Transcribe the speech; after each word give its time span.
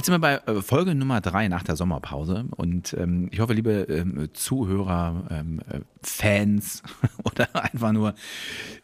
Jetzt 0.00 0.06
sind 0.06 0.14
wir 0.14 0.18
bei 0.18 0.36
äh, 0.50 0.62
Folge 0.62 0.94
Nummer 0.94 1.20
drei 1.20 1.48
nach 1.48 1.62
der 1.62 1.76
Sommerpause 1.76 2.46
und 2.56 2.94
ähm, 2.94 3.28
ich 3.32 3.40
hoffe, 3.40 3.52
liebe 3.52 3.82
ähm, 3.90 4.30
Zuhörer, 4.32 5.24
ähm, 5.30 5.60
äh, 5.68 5.80
Fans 6.02 6.82
oder 7.24 7.48
einfach 7.54 7.92
nur, 7.92 8.14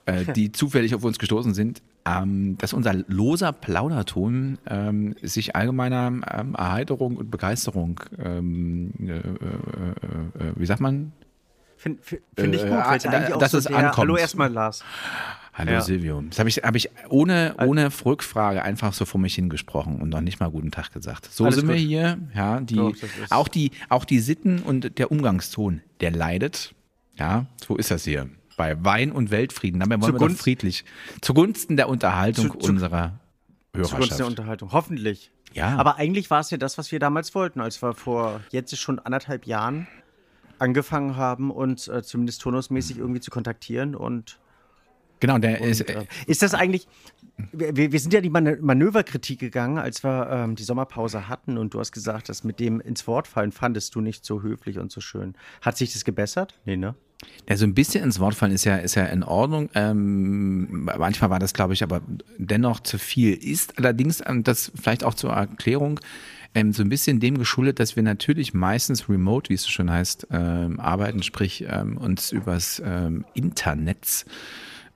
äh, 0.04 0.30
die 0.34 0.52
zufällig 0.52 0.94
auf 0.94 1.04
uns 1.04 1.18
gestoßen 1.18 1.54
sind, 1.54 1.80
ähm, 2.06 2.56
dass 2.58 2.72
unser 2.72 2.94
loser 3.08 3.52
Plauderton 3.52 4.58
ähm, 4.66 5.14
sich 5.22 5.56
allgemeiner 5.56 6.06
ähm, 6.08 6.54
Erheiterung 6.54 7.16
und 7.16 7.30
Begeisterung, 7.30 8.00
ähm, 8.22 8.92
äh, 9.00 9.12
äh, 9.12 9.18
äh, 9.18 10.52
wie 10.56 10.66
sagt 10.66 10.80
man? 10.80 11.12
Finde 11.78 12.00
find 12.02 12.54
ich 12.54 12.62
gut, 12.62 12.70
Äh, 12.70 12.84
weil 12.86 12.96
es 12.96 13.06
eigentlich 13.06 13.34
auch 13.34 13.38
dass 13.38 13.52
so 13.52 13.58
es 13.58 13.66
ankommt. 13.66 13.96
Hallo 13.98 14.16
erstmal 14.16 14.50
Lars. 14.50 14.82
Hallo 15.52 15.72
Ja. 15.72 15.80
Silvio. 15.80 16.22
Das 16.28 16.38
habe 16.38 16.48
ich, 16.48 16.56
hab 16.58 16.74
ich 16.74 16.90
ohne, 17.08 17.54
ohne 17.64 17.88
Rückfrage 18.04 18.62
einfach 18.62 18.92
so 18.92 19.04
vor 19.04 19.20
mich 19.20 19.34
hingesprochen 19.34 20.00
und 20.00 20.10
noch 20.10 20.20
nicht 20.20 20.38
mal 20.40 20.50
guten 20.50 20.70
Tag 20.70 20.92
gesagt. 20.92 21.26
So 21.32 21.44
Alles 21.44 21.56
sind 21.56 21.68
wir 21.68 21.76
gut. 21.76 21.84
hier. 21.84 22.18
Ja, 22.34 22.60
die, 22.60 22.76
Doch, 22.76 22.92
auch, 23.30 23.48
die, 23.48 23.70
auch 23.88 24.04
die 24.04 24.20
Sitten 24.20 24.60
und 24.60 24.98
der 24.98 25.10
Umgangston, 25.10 25.82
der 26.00 26.10
leidet. 26.12 26.74
Ja, 27.18 27.46
so 27.66 27.76
ist 27.76 27.90
das 27.90 28.04
hier. 28.04 28.28
Bei 28.56 28.82
Wein 28.84 29.12
und 29.12 29.30
Weltfrieden. 29.30 29.80
Dabei 29.80 30.00
wollen 30.00 30.14
wir 30.14 30.18
Zugunst- 30.18 30.40
friedlich. 30.42 30.84
Zugunsten 31.20 31.76
der 31.76 31.88
Unterhaltung 31.88 32.50
Zu- 32.52 32.58
zu- 32.58 32.70
unserer 32.72 33.18
Zugunsten 33.72 33.90
der 33.98 33.98
Hörerschaft. 34.00 34.20
Unterhaltung. 34.30 34.72
Hoffentlich. 34.72 35.30
Ja. 35.52 35.76
Aber 35.76 35.96
eigentlich 35.96 36.30
war 36.30 36.40
es 36.40 36.50
ja 36.50 36.56
das, 36.58 36.76
was 36.78 36.90
wir 36.92 36.98
damals 36.98 37.34
wollten, 37.34 37.60
als 37.60 37.82
wir 37.82 37.94
vor 37.94 38.40
jetzt 38.50 38.76
schon 38.78 38.98
anderthalb 38.98 39.46
Jahren 39.46 39.86
angefangen 40.58 41.16
haben, 41.16 41.50
uns 41.50 41.88
äh, 41.88 42.02
zumindest 42.02 42.40
turnusmäßig 42.42 42.98
irgendwie 42.98 43.20
zu 43.20 43.30
kontaktieren 43.30 43.94
und 43.94 44.38
Genau, 45.18 45.38
der 45.38 45.62
ist, 45.62 45.80
Und, 45.80 45.88
äh, 45.88 46.04
ist 46.26 46.42
das 46.42 46.52
eigentlich, 46.52 46.86
wir, 47.50 47.90
wir 47.90 48.00
sind 48.00 48.12
ja 48.12 48.20
die 48.20 48.28
Man 48.28 48.58
Manöverkritik 48.60 49.38
gegangen, 49.38 49.78
als 49.78 50.04
wir 50.04 50.28
ähm, 50.30 50.56
die 50.56 50.62
Sommerpause 50.62 51.26
hatten 51.26 51.56
und 51.56 51.72
du 51.72 51.80
hast 51.80 51.92
gesagt, 51.92 52.28
dass 52.28 52.44
mit 52.44 52.60
dem 52.60 52.80
ins 52.80 53.06
Wort 53.06 53.26
fallen 53.26 53.50
fandest 53.50 53.94
du 53.94 54.02
nicht 54.02 54.26
so 54.26 54.42
höflich 54.42 54.78
und 54.78 54.92
so 54.92 55.00
schön. 55.00 55.34
Hat 55.62 55.78
sich 55.78 55.94
das 55.94 56.04
gebessert? 56.04 56.58
Nee, 56.66 56.76
ne? 56.76 56.94
Ja, 57.48 57.56
so 57.56 57.64
ein 57.64 57.74
bisschen 57.74 58.04
ins 58.04 58.18
Wort 58.18 58.34
fallen 58.34 58.52
ist 58.52 58.64
ja, 58.64 58.76
ist 58.76 58.94
ja 58.94 59.04
in 59.04 59.22
Ordnung. 59.22 59.70
Ähm, 59.74 60.84
manchmal 60.84 61.30
war 61.30 61.38
das, 61.38 61.54
glaube 61.54 61.74
ich, 61.74 61.82
aber 61.82 62.02
dennoch 62.38 62.80
zu 62.80 62.98
viel. 62.98 63.34
Ist 63.34 63.78
allerdings, 63.78 64.22
ähm, 64.26 64.42
das 64.42 64.72
vielleicht 64.74 65.04
auch 65.04 65.14
zur 65.14 65.30
Erklärung, 65.30 66.00
ähm, 66.54 66.72
so 66.72 66.82
ein 66.82 66.88
bisschen 66.88 67.20
dem 67.20 67.38
geschuldet, 67.38 67.80
dass 67.80 67.96
wir 67.96 68.02
natürlich 68.02 68.54
meistens 68.54 69.08
remote, 69.08 69.50
wie 69.50 69.54
es 69.54 69.62
so 69.62 69.70
schön 69.70 69.90
heißt, 69.90 70.28
ähm, 70.30 70.80
arbeiten, 70.80 71.22
sprich 71.22 71.64
ähm, 71.68 71.96
uns 71.98 72.32
übers 72.32 72.82
ähm, 72.84 73.24
Internet 73.34 74.24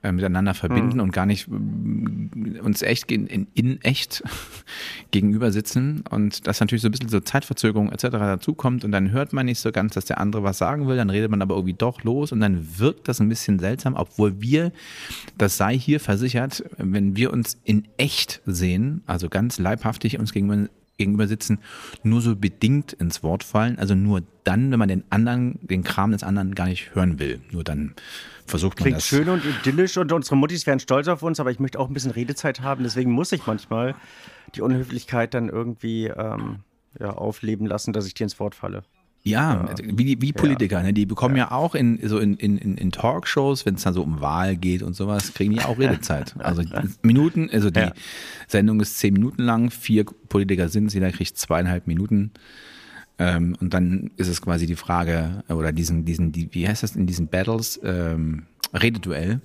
äh, 0.03 0.11
miteinander 0.11 0.53
verbinden 0.53 0.99
und 0.99 1.11
gar 1.11 1.25
nicht 1.25 1.47
ähm, 1.47 2.59
uns 2.63 2.81
echt 2.81 3.11
in, 3.11 3.27
in, 3.27 3.47
in 3.53 3.81
echt 3.81 4.23
gegenüber 5.11 5.51
sitzen 5.51 6.03
und 6.09 6.47
dass 6.47 6.59
natürlich 6.59 6.81
so 6.81 6.87
ein 6.87 6.91
bisschen 6.91 7.09
so 7.09 7.19
Zeitverzögerung 7.19 7.91
etc. 7.91 8.09
dazukommt 8.09 8.83
und 8.83 8.91
dann 8.91 9.11
hört 9.11 9.31
man 9.33 9.45
nicht 9.45 9.59
so 9.59 9.71
ganz, 9.71 9.93
dass 9.93 10.05
der 10.05 10.19
andere 10.19 10.43
was 10.43 10.57
sagen 10.57 10.87
will, 10.87 10.97
dann 10.97 11.09
redet 11.09 11.29
man 11.29 11.41
aber 11.41 11.55
irgendwie 11.55 11.75
doch 11.75 12.03
los 12.03 12.31
und 12.31 12.39
dann 12.39 12.79
wirkt 12.79 13.07
das 13.07 13.19
ein 13.19 13.29
bisschen 13.29 13.59
seltsam, 13.59 13.95
obwohl 13.95 14.41
wir, 14.41 14.71
das 15.37 15.57
sei 15.57 15.77
hier 15.77 15.99
versichert, 15.99 16.63
wenn 16.77 17.15
wir 17.15 17.31
uns 17.31 17.59
in 17.63 17.87
echt 17.97 18.41
sehen, 18.45 19.03
also 19.05 19.29
ganz 19.29 19.59
leibhaftig 19.59 20.17
uns 20.17 20.33
gegenüber 20.33 20.67
gegenüber 21.01 21.27
sitzen, 21.27 21.59
nur 22.03 22.21
so 22.21 22.35
bedingt 22.35 22.93
ins 22.93 23.23
Wort 23.23 23.43
fallen. 23.43 23.77
Also 23.79 23.95
nur 23.95 24.21
dann, 24.43 24.71
wenn 24.71 24.79
man 24.79 24.87
den 24.87 25.03
anderen, 25.09 25.59
den 25.61 25.83
Kram 25.83 26.11
des 26.11 26.23
anderen 26.23 26.55
gar 26.55 26.67
nicht 26.67 26.95
hören 26.95 27.19
will. 27.19 27.41
Nur 27.51 27.63
dann 27.63 27.93
versucht 28.45 28.79
man 28.79 28.83
Klingt 28.83 28.97
das. 28.97 29.07
schön 29.07 29.29
und 29.29 29.43
idyllisch 29.45 29.97
und 29.97 30.11
unsere 30.11 30.35
Muttis 30.35 30.67
wären 30.67 30.79
stolz 30.79 31.07
auf 31.07 31.23
uns, 31.23 31.39
aber 31.39 31.51
ich 31.51 31.59
möchte 31.59 31.79
auch 31.79 31.87
ein 31.87 31.93
bisschen 31.93 32.11
Redezeit 32.11 32.61
haben, 32.61 32.83
deswegen 32.83 33.11
muss 33.11 33.31
ich 33.31 33.45
manchmal 33.47 33.95
die 34.55 34.61
Unhöflichkeit 34.61 35.33
dann 35.33 35.49
irgendwie 35.49 36.07
ähm, 36.07 36.59
ja, 36.99 37.11
aufleben 37.11 37.65
lassen, 37.65 37.93
dass 37.93 38.05
ich 38.05 38.13
dir 38.13 38.23
ins 38.23 38.39
Wort 38.39 38.55
falle. 38.55 38.83
Ja, 39.23 39.61
also 39.65 39.83
wie, 39.85 40.19
wie 40.19 40.33
Politiker, 40.33 40.81
ne? 40.81 40.93
die 40.93 41.05
bekommen 41.05 41.35
ja, 41.35 41.51
auch 41.51 41.75
in, 41.75 41.99
so 42.07 42.17
in, 42.17 42.35
in, 42.37 42.57
in 42.57 42.75
in 42.75 42.91
Talkshows, 42.91 43.67
wenn 43.67 43.75
es 43.75 43.83
dann 43.83 43.93
so 43.93 44.01
um 44.01 44.19
Wahl 44.19 44.55
geht 44.55 44.81
und 44.81 44.95
sowas, 44.95 45.33
kriegen 45.35 45.53
die 45.53 45.61
auch 45.61 45.77
Redezeit. 45.79 46.35
Also 46.39 46.63
Minuten, 47.03 47.49
also 47.51 47.69
die 47.69 47.79
Ja. 47.81 47.93
Sendung 48.47 48.79
ist 48.79 48.97
zehn 48.97 49.13
Minuten 49.13 49.43
lang, 49.43 49.69
vier 49.69 50.05
Politiker 50.05 50.69
sind 50.69 50.87
es, 50.87 50.95
jeder 50.95 51.11
kriegt 51.11 51.37
zweieinhalb 51.37 51.85
Minuten. 51.85 52.31
Ähm, 53.19 53.55
und 53.61 53.75
dann 53.75 54.09
ist 54.17 54.27
es 54.27 54.41
quasi 54.41 54.65
die 54.65 54.75
Frage, 54.75 55.43
oder 55.49 55.71
diesen, 55.71 56.03
diesen, 56.05 56.31
die, 56.31 56.49
wie 56.53 56.67
heißt 56.67 56.81
das 56.81 56.95
in 56.95 57.05
diesen 57.05 57.27
Battles? 57.27 57.79
Ähm, 57.83 58.43
Rededuell. 58.73 59.41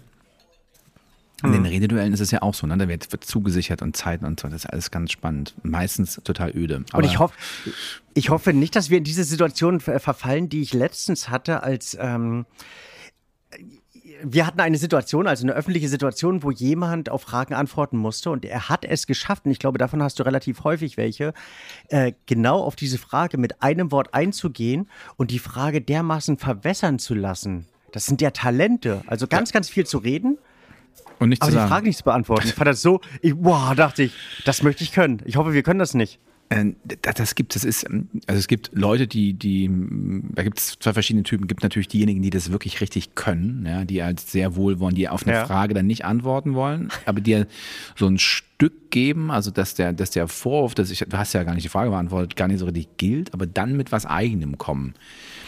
In 1.42 1.52
Hm. 1.52 1.64
den 1.64 1.66
Rededuellen 1.66 2.12
ist 2.14 2.20
es 2.20 2.30
ja 2.30 2.40
auch 2.42 2.54
so, 2.54 2.66
ne? 2.66 2.78
Da 2.78 2.88
wird, 2.88 3.12
wird 3.12 3.24
zugesichert 3.24 3.82
und 3.82 3.94
Zeit 3.96 4.22
und 4.22 4.40
so. 4.40 4.48
Das 4.48 4.64
ist 4.64 4.70
alles 4.70 4.90
ganz 4.90 5.12
spannend. 5.12 5.54
Meistens 5.62 6.20
total 6.24 6.56
öde. 6.56 6.76
Und 6.78 6.94
Aber- 6.94 7.04
ich 7.04 7.18
hoffe, 7.18 7.34
ich 8.14 8.30
hoffe 8.30 8.52
nicht, 8.54 8.74
dass 8.74 8.88
wir 8.88 8.98
in 8.98 9.04
diese 9.04 9.22
Situation 9.24 9.80
ver- 9.80 10.00
verfallen, 10.00 10.48
die 10.48 10.62
ich 10.62 10.72
letztens 10.72 11.28
hatte, 11.28 11.62
als 11.62 11.96
ähm, 12.00 12.46
wir 14.22 14.46
hatten 14.46 14.60
eine 14.60 14.78
Situation, 14.78 15.26
also 15.26 15.44
eine 15.44 15.52
öffentliche 15.52 15.88
Situation, 15.90 16.42
wo 16.42 16.50
jemand 16.50 17.10
auf 17.10 17.22
Fragen 17.22 17.52
antworten 17.52 17.98
musste 17.98 18.30
und 18.30 18.44
er 18.46 18.70
hat 18.70 18.84
es 18.86 19.06
geschafft, 19.06 19.44
und 19.44 19.50
ich 19.50 19.58
glaube, 19.58 19.76
davon 19.78 20.02
hast 20.02 20.18
du 20.18 20.22
relativ 20.22 20.64
häufig 20.64 20.96
welche, 20.96 21.34
äh, 21.88 22.12
genau 22.24 22.62
auf 22.62 22.76
diese 22.76 22.96
Frage 22.96 23.36
mit 23.36 23.62
einem 23.62 23.92
Wort 23.92 24.14
einzugehen 24.14 24.88
und 25.16 25.30
die 25.30 25.38
Frage 25.38 25.82
dermaßen 25.82 26.38
verwässern 26.38 26.98
zu 26.98 27.14
lassen. 27.14 27.66
Das 27.92 28.06
sind 28.06 28.22
ja 28.22 28.30
Talente, 28.30 29.02
also 29.06 29.26
ganz, 29.26 29.52
ganz 29.52 29.68
viel 29.68 29.86
zu 29.86 29.98
reden, 29.98 30.38
und 31.18 31.30
nicht 31.30 31.42
aber 31.42 31.50
die. 31.52 31.56
Frage 31.58 31.86
nicht 31.86 31.98
zu 31.98 32.04
beantworten. 32.04 32.46
Ich 32.46 32.54
fand 32.54 32.68
das 32.68 32.82
so, 32.82 33.00
ich, 33.22 33.34
boah, 33.34 33.74
dachte 33.74 34.02
ich, 34.04 34.12
das 34.44 34.62
möchte 34.62 34.84
ich 34.84 34.92
können. 34.92 35.20
Ich 35.24 35.36
hoffe, 35.36 35.52
wir 35.52 35.62
können 35.62 35.78
das 35.78 35.94
nicht. 35.94 36.18
Äh, 36.48 36.72
Das, 37.16 37.34
gibt, 37.34 37.56
das 37.56 37.64
ist, 37.64 37.86
also 37.88 38.38
es 38.38 38.46
gibt 38.46 38.70
Leute, 38.72 39.06
die, 39.08 39.32
die, 39.34 39.68
da 40.34 40.42
gibt 40.44 40.58
es 40.60 40.78
zwei 40.78 40.92
verschiedene 40.92 41.24
Typen. 41.24 41.48
Gibt 41.48 41.62
natürlich 41.64 41.88
diejenigen, 41.88 42.22
die 42.22 42.30
das 42.30 42.52
wirklich 42.52 42.80
richtig 42.80 43.14
können, 43.16 43.66
ja, 43.66 43.84
die 43.84 44.00
als 44.02 44.30
sehr 44.30 44.54
wohl 44.54 44.78
wollen, 44.78 44.94
die 44.94 45.08
auf 45.08 45.26
eine 45.26 45.36
Ja. 45.36 45.46
Frage 45.46 45.74
dann 45.74 45.86
nicht 45.86 46.04
antworten 46.04 46.54
wollen, 46.54 46.90
aber 47.04 47.20
dir 47.20 47.46
so 47.96 48.06
ein 48.06 48.18
Stück 48.18 48.90
geben, 48.90 49.30
also 49.32 49.50
dass 49.50 49.74
der, 49.74 49.92
dass 49.92 50.10
der 50.10 50.28
Vorwurf, 50.28 50.74
dass 50.74 50.90
ich, 50.90 51.00
du 51.00 51.18
hast 51.18 51.32
ja 51.32 51.42
gar 51.42 51.54
nicht 51.54 51.64
die 51.64 51.68
Frage 51.68 51.90
beantwortet, 51.90 52.36
gar 52.36 52.46
nicht 52.48 52.60
so 52.60 52.66
richtig 52.66 52.88
gilt, 52.96 53.34
aber 53.34 53.46
dann 53.46 53.76
mit 53.76 53.90
was 53.90 54.06
eigenem 54.06 54.56
kommen. 54.56 54.94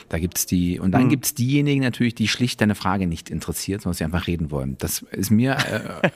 Da 0.08 0.19
gibt's 0.19 0.46
die, 0.46 0.80
und 0.80 0.92
dann 0.92 1.04
Mhm. 1.04 1.08
gibt's 1.10 1.34
diejenigen 1.34 1.82
natürlich, 1.82 2.14
die 2.14 2.28
schlicht 2.28 2.60
deine 2.60 2.74
Frage 2.74 3.06
nicht 3.06 3.28
interessiert, 3.30 3.82
sondern 3.82 3.96
sie 3.96 4.04
einfach 4.04 4.26
reden 4.26 4.50
wollen. 4.50 4.76
Das 4.78 5.02
ist 5.02 5.30
mir, 5.30 5.52
äh, 5.56 6.08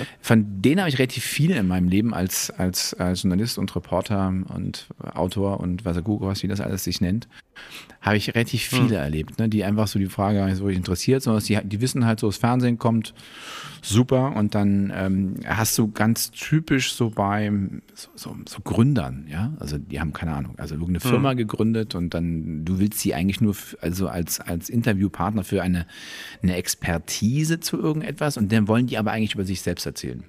von 0.20 0.60
denen 0.62 0.80
habe 0.80 0.88
ich 0.88 0.98
relativ 0.98 1.24
viele 1.24 1.56
in 1.56 1.68
meinem 1.68 1.88
Leben 1.88 2.12
als, 2.12 2.50
als, 2.50 2.94
als 2.94 3.22
Journalist 3.22 3.58
und 3.58 3.74
Reporter 3.76 4.32
und 4.52 4.88
Autor 5.14 5.60
und 5.60 5.84
was 5.84 5.96
er 5.96 6.02
Google, 6.02 6.28
was 6.28 6.42
wie 6.42 6.48
das 6.48 6.60
alles 6.60 6.84
sich 6.84 7.00
nennt, 7.00 7.28
habe 8.06 8.16
ich 8.16 8.32
relativ 8.34 8.62
viele 8.62 8.96
erlebt, 8.96 9.40
ne, 9.40 9.48
die 9.48 9.64
einfach 9.64 9.88
so 9.88 9.98
die 9.98 10.06
Frage 10.06 10.38
gar 10.38 10.46
nicht 10.46 10.58
so 10.58 10.64
richtig 10.64 10.78
interessiert, 10.78 11.24
sondern 11.24 11.42
die, 11.42 11.58
die 11.64 11.80
wissen 11.80 12.06
halt 12.06 12.20
so, 12.20 12.28
das 12.28 12.36
Fernsehen 12.36 12.78
kommt, 12.78 13.14
super, 13.82 14.36
und 14.36 14.54
dann 14.54 14.92
ähm, 14.94 15.34
hast 15.44 15.76
du 15.76 15.90
ganz 15.90 16.30
typisch 16.30 16.92
so 16.94 17.10
bei 17.10 17.50
so, 17.94 18.08
so, 18.14 18.36
so 18.48 18.60
Gründern, 18.62 19.26
ja, 19.28 19.52
also 19.58 19.76
die 19.76 19.98
haben 19.98 20.12
keine 20.12 20.34
Ahnung, 20.34 20.54
also 20.56 20.76
irgendeine 20.76 21.00
Firma 21.00 21.34
gegründet 21.34 21.96
und 21.96 22.14
dann, 22.14 22.64
du 22.64 22.78
willst 22.78 23.00
sie 23.00 23.12
eigentlich 23.12 23.40
nur 23.40 23.56
also 23.80 24.06
als, 24.06 24.38
als 24.38 24.68
Interviewpartner 24.68 25.42
für 25.42 25.62
eine, 25.62 25.86
eine 26.44 26.54
Expertise 26.54 27.58
zu 27.58 27.76
irgendetwas 27.76 28.36
und 28.36 28.52
dann 28.52 28.68
wollen 28.68 28.86
die 28.86 28.98
aber 28.98 29.10
eigentlich 29.10 29.34
über 29.34 29.44
sich 29.44 29.62
selbst 29.62 29.84
erzählen. 29.84 30.22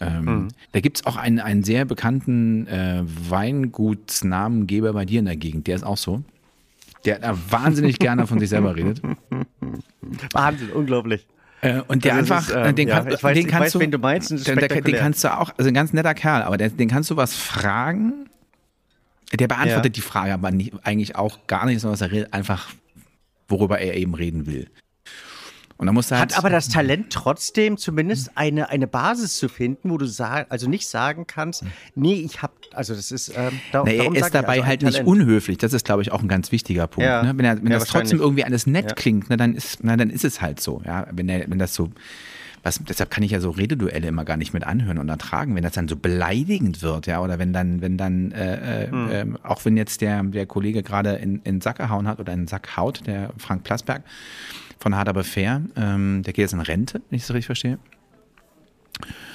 Ähm, 0.00 0.48
Da 0.72 0.80
gibt 0.80 0.98
es 0.98 1.06
auch 1.06 1.16
einen, 1.16 1.38
einen 1.38 1.62
sehr 1.62 1.84
bekannten 1.84 2.66
äh, 2.66 3.02
Weingutsnamengeber 3.04 4.92
bei 4.92 5.04
dir 5.04 5.20
in 5.20 5.26
der 5.26 5.36
Gegend, 5.36 5.68
der 5.68 5.76
ist 5.76 5.84
auch 5.84 5.96
so. 5.96 6.24
Der 7.06 7.18
da 7.20 7.36
wahnsinnig 7.50 7.98
gerne 7.98 8.26
von 8.26 8.38
sich 8.38 8.48
selber 8.50 8.76
redet. 8.76 9.00
Wahnsinn, 10.32 10.70
unglaublich. 10.70 11.26
Äh, 11.62 11.80
und 11.88 12.04
der 12.04 12.14
Also 12.16 12.34
einfach, 12.34 12.48
ist, 12.48 12.54
ähm, 12.54 12.64
äh, 12.64 12.72
den, 12.74 12.88
ja, 12.88 13.00
kann, 13.00 13.12
weiß- 13.12 13.32
den 13.34 13.46
kannst 13.46 13.74
weiß, 13.74 13.80
du, 13.80 13.88
du 13.90 13.98
meinst, 13.98 14.30
den, 14.30 14.56
den, 14.58 14.84
den 14.84 14.96
kannst 14.96 15.24
du 15.24 15.32
auch, 15.36 15.52
also 15.56 15.68
ein 15.68 15.74
ganz 15.74 15.92
netter 15.92 16.14
Kerl, 16.14 16.42
aber 16.42 16.58
der, 16.58 16.68
den 16.68 16.88
kannst 16.88 17.10
du 17.10 17.16
was 17.16 17.34
fragen. 17.34 18.12
Der 19.32 19.48
beantwortet 19.48 19.84
Ja. 19.86 19.90
die 19.90 20.00
Frage 20.02 20.34
aber 20.34 20.50
nicht, 20.50 20.74
eigentlich 20.84 21.16
auch 21.16 21.46
gar 21.46 21.66
nicht, 21.66 21.80
sondern 21.80 21.98
er 22.00 22.12
redet, 22.12 22.32
einfach, 22.32 22.68
worüber 23.48 23.78
er 23.78 23.94
eben 23.94 24.14
reden 24.14 24.46
will. 24.46 24.68
Und 25.78 25.86
dann 25.86 25.94
musst 25.94 26.10
du 26.10 26.16
halt, 26.16 26.32
Hat 26.32 26.38
aber 26.38 26.48
das 26.48 26.68
Talent 26.68 27.10
trotzdem 27.10 27.76
zumindest 27.76 28.30
eine, 28.34 28.70
eine 28.70 28.86
Basis 28.86 29.36
zu 29.36 29.48
finden, 29.48 29.90
wo 29.90 29.98
du 29.98 30.06
sag, 30.06 30.46
also 30.50 30.68
nicht 30.70 30.88
sagen 30.88 31.26
kannst, 31.26 31.64
nee, 31.94 32.14
ich 32.14 32.40
hab, 32.40 32.52
also 32.72 32.94
das 32.94 33.12
ist, 33.12 33.28
ähm, 33.36 33.60
da, 33.72 33.82
Na, 33.84 33.92
er 33.92 34.14
ist 34.14 34.34
dabei 34.34 34.54
also 34.54 34.66
halt 34.66 34.82
nicht 34.82 35.04
unhöflich. 35.04 35.58
Das 35.58 35.74
ist, 35.74 35.84
glaube 35.84 36.00
ich, 36.02 36.12
auch 36.12 36.22
ein 36.22 36.28
ganz 36.28 36.50
wichtiger 36.50 36.86
Punkt. 36.86 37.06
Ja. 37.06 37.22
Ne? 37.22 37.36
Wenn, 37.36 37.44
er, 37.44 37.58
wenn 37.62 37.70
Ja, 37.70 37.78
das 37.78 37.88
trotzdem 37.88 38.20
irgendwie 38.20 38.44
alles 38.44 38.66
nett 38.66 38.86
Ja. 38.86 38.94
klingt, 38.94 39.28
ne, 39.28 39.36
dann, 39.36 39.54
ist, 39.54 39.80
na, 39.82 39.96
dann 39.96 40.08
ist 40.08 40.24
es 40.24 40.40
halt 40.40 40.60
so. 40.60 40.80
Ja? 40.86 41.06
Wenn, 41.12 41.28
er, 41.28 41.50
wenn 41.50 41.58
das 41.58 41.74
so 41.74 41.90
was, 42.66 42.80
deshalb 42.82 43.10
kann 43.10 43.22
ich 43.22 43.30
ja 43.30 43.40
so 43.40 43.50
Rededuelle 43.50 44.08
immer 44.08 44.24
gar 44.24 44.36
nicht 44.36 44.52
mit 44.52 44.64
anhören 44.64 44.98
und 44.98 45.08
ertragen, 45.08 45.54
wenn 45.54 45.62
das 45.62 45.72
dann 45.72 45.86
so 45.86 45.96
beleidigend 45.96 46.82
wird, 46.82 47.06
ja, 47.06 47.20
oder 47.22 47.38
wenn 47.38 47.52
dann, 47.52 47.80
wenn 47.80 47.96
dann, 47.96 48.32
äh, 48.32 48.88
mhm. 48.90 49.08
äh, 49.34 49.38
auch 49.44 49.64
wenn 49.64 49.76
jetzt 49.76 50.00
der, 50.00 50.22
der 50.24 50.46
Kollege 50.46 50.82
gerade 50.82 51.14
in, 51.14 51.40
in 51.44 51.60
Sack 51.60 51.78
gehauen 51.78 52.08
hat 52.08 52.18
oder 52.18 52.32
in 52.32 52.48
Sack 52.48 52.76
haut, 52.76 53.06
der 53.06 53.30
Frank 53.38 53.62
Plasberg 53.62 54.02
von 54.78 54.96
Hard 54.96 55.08
aber 55.08 55.24
fair, 55.24 55.62
ähm, 55.76 56.22
der 56.24 56.32
geht 56.32 56.42
jetzt 56.42 56.52
in 56.52 56.60
Rente, 56.60 57.00
wenn 57.08 57.16
ich 57.16 57.22
das 57.22 57.30
richtig 57.30 57.46
verstehe. 57.46 57.78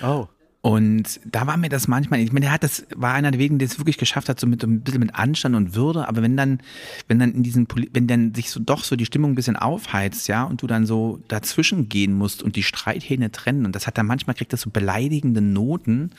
Oh. 0.04 0.28
Und 0.62 1.20
da 1.26 1.48
war 1.48 1.58
mir 1.58 1.70
das 1.70 1.88
manchmal, 1.88 2.20
ich 2.20 2.32
meine, 2.32 2.46
der 2.46 2.54
hat 2.54 2.64
das, 2.64 2.86
war 2.96 3.16
einer 3.16 3.32
der 3.32 3.40
Wegen, 3.40 3.58
der 3.58 3.68
es 3.68 3.80
wirklich 3.80 3.98
geschafft 3.98 4.30
hat, 4.30 4.40
so 4.40 4.46
mit 4.46 4.64
ein 4.64 4.82
bisschen 4.82 5.00
mit 5.00 5.16
Anstand 5.16 5.56
und 5.56 5.74
Würde, 5.74 6.08
aber 6.08 6.22
wenn 6.22 6.38
dann, 6.38 6.62
wenn 7.08 7.18
dann 7.18 7.34
in 7.34 7.42
diesen, 7.42 7.68
wenn 7.94 8.06
dann 8.06 8.36
sich 8.36 8.52
so 8.52 8.60
doch 8.60 8.84
so 8.84 8.96
die 8.96 9.08
Stimmung 9.08 9.32
ein 9.32 9.36
bisschen 9.36 9.56
aufheizt, 9.56 10.28
ja, 10.28 10.44
und 10.44 10.62
du 10.62 10.68
dann 10.68 10.86
so 10.86 11.20
dazwischen 11.28 11.90
gehen 11.90 12.14
musst 12.14 12.44
und 12.44 12.56
die 12.56 12.62
Streithähne 12.62 13.32
trennen, 13.32 13.66
und 13.66 13.76
das 13.76 13.88
hat 13.88 13.98
dann 13.98 14.06
manchmal 14.06 14.36
kriegt 14.36 14.54
das 14.54 14.62
so 14.62 14.70
beleidigende 14.70 15.42
Noten, 15.42 16.12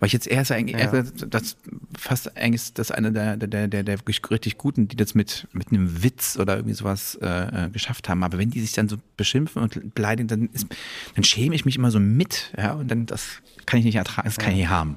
weil 0.00 0.06
ich 0.08 0.12
jetzt 0.12 0.26
eher 0.26 0.44
so 0.44 0.54
eigentlich, 0.54 0.80
ja. 0.80 1.04
das 1.28 1.56
fast 1.96 2.36
eigentlich 2.36 2.72
das 2.74 2.90
eine 2.90 3.12
der, 3.12 3.36
der, 3.36 3.68
der, 3.68 3.82
der 3.82 3.98
wirklich 3.98 4.20
richtig 4.30 4.58
Guten, 4.58 4.88
die 4.88 4.96
das 4.96 5.14
mit, 5.14 5.46
mit 5.52 5.68
einem 5.68 6.02
Witz 6.02 6.38
oder 6.38 6.56
irgendwie 6.56 6.74
sowas 6.74 7.18
äh, 7.22 7.66
äh, 7.66 7.70
geschafft 7.70 8.08
haben. 8.08 8.24
Aber 8.24 8.38
wenn 8.38 8.50
die 8.50 8.60
sich 8.60 8.72
dann 8.72 8.88
so 8.88 8.96
beschimpfen 9.16 9.62
und 9.62 9.94
beleidigen, 9.94 10.28
dann, 10.28 10.48
ist, 10.52 10.66
dann 11.14 11.24
schäme 11.24 11.54
ich 11.54 11.64
mich 11.64 11.76
immer 11.76 11.90
so 11.90 12.00
mit. 12.00 12.52
Ja, 12.56 12.72
und 12.72 12.90
dann, 12.90 13.06
das 13.06 13.28
kann 13.66 13.78
ich 13.78 13.84
nicht 13.84 13.96
ertragen, 13.96 14.26
das 14.26 14.38
kann 14.38 14.52
ich 14.52 14.58
nicht 14.58 14.68
haben 14.68 14.96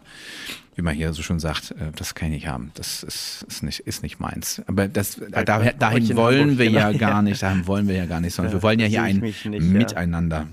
wie 0.76 0.82
man 0.82 0.96
hier 0.96 1.14
so 1.14 1.22
schon 1.22 1.40
sagt, 1.40 1.72
äh, 1.72 1.92
das 1.96 2.16
kann 2.16 2.30
ich 2.30 2.36
nicht 2.36 2.48
haben. 2.48 2.72
Das 2.74 3.04
ist, 3.04 3.46
ist, 3.48 3.64
nicht, 3.64 3.82
ist 3.82 4.02
nicht 4.02 4.20
meins. 4.20 4.62
Aber 4.66 4.88
das, 4.88 5.22
da, 5.30 5.44
dahin 5.44 6.16
wollen 6.16 6.58
wir 6.58 6.70
ja 6.70 6.92
gar 6.94 7.22
nicht, 7.22 7.42
dahin 7.44 7.68
wollen 7.68 7.88
wir 7.88 7.96
ja 7.96 8.06
gar 8.06 8.22
nicht, 8.22 8.34
sondern 8.34 8.54
wir 8.54 8.64
wollen 8.64 8.80
ja 8.80 8.88
hier 8.88 9.04
ein 9.04 9.18
nicht, 9.18 9.46
Miteinander. 9.46 10.48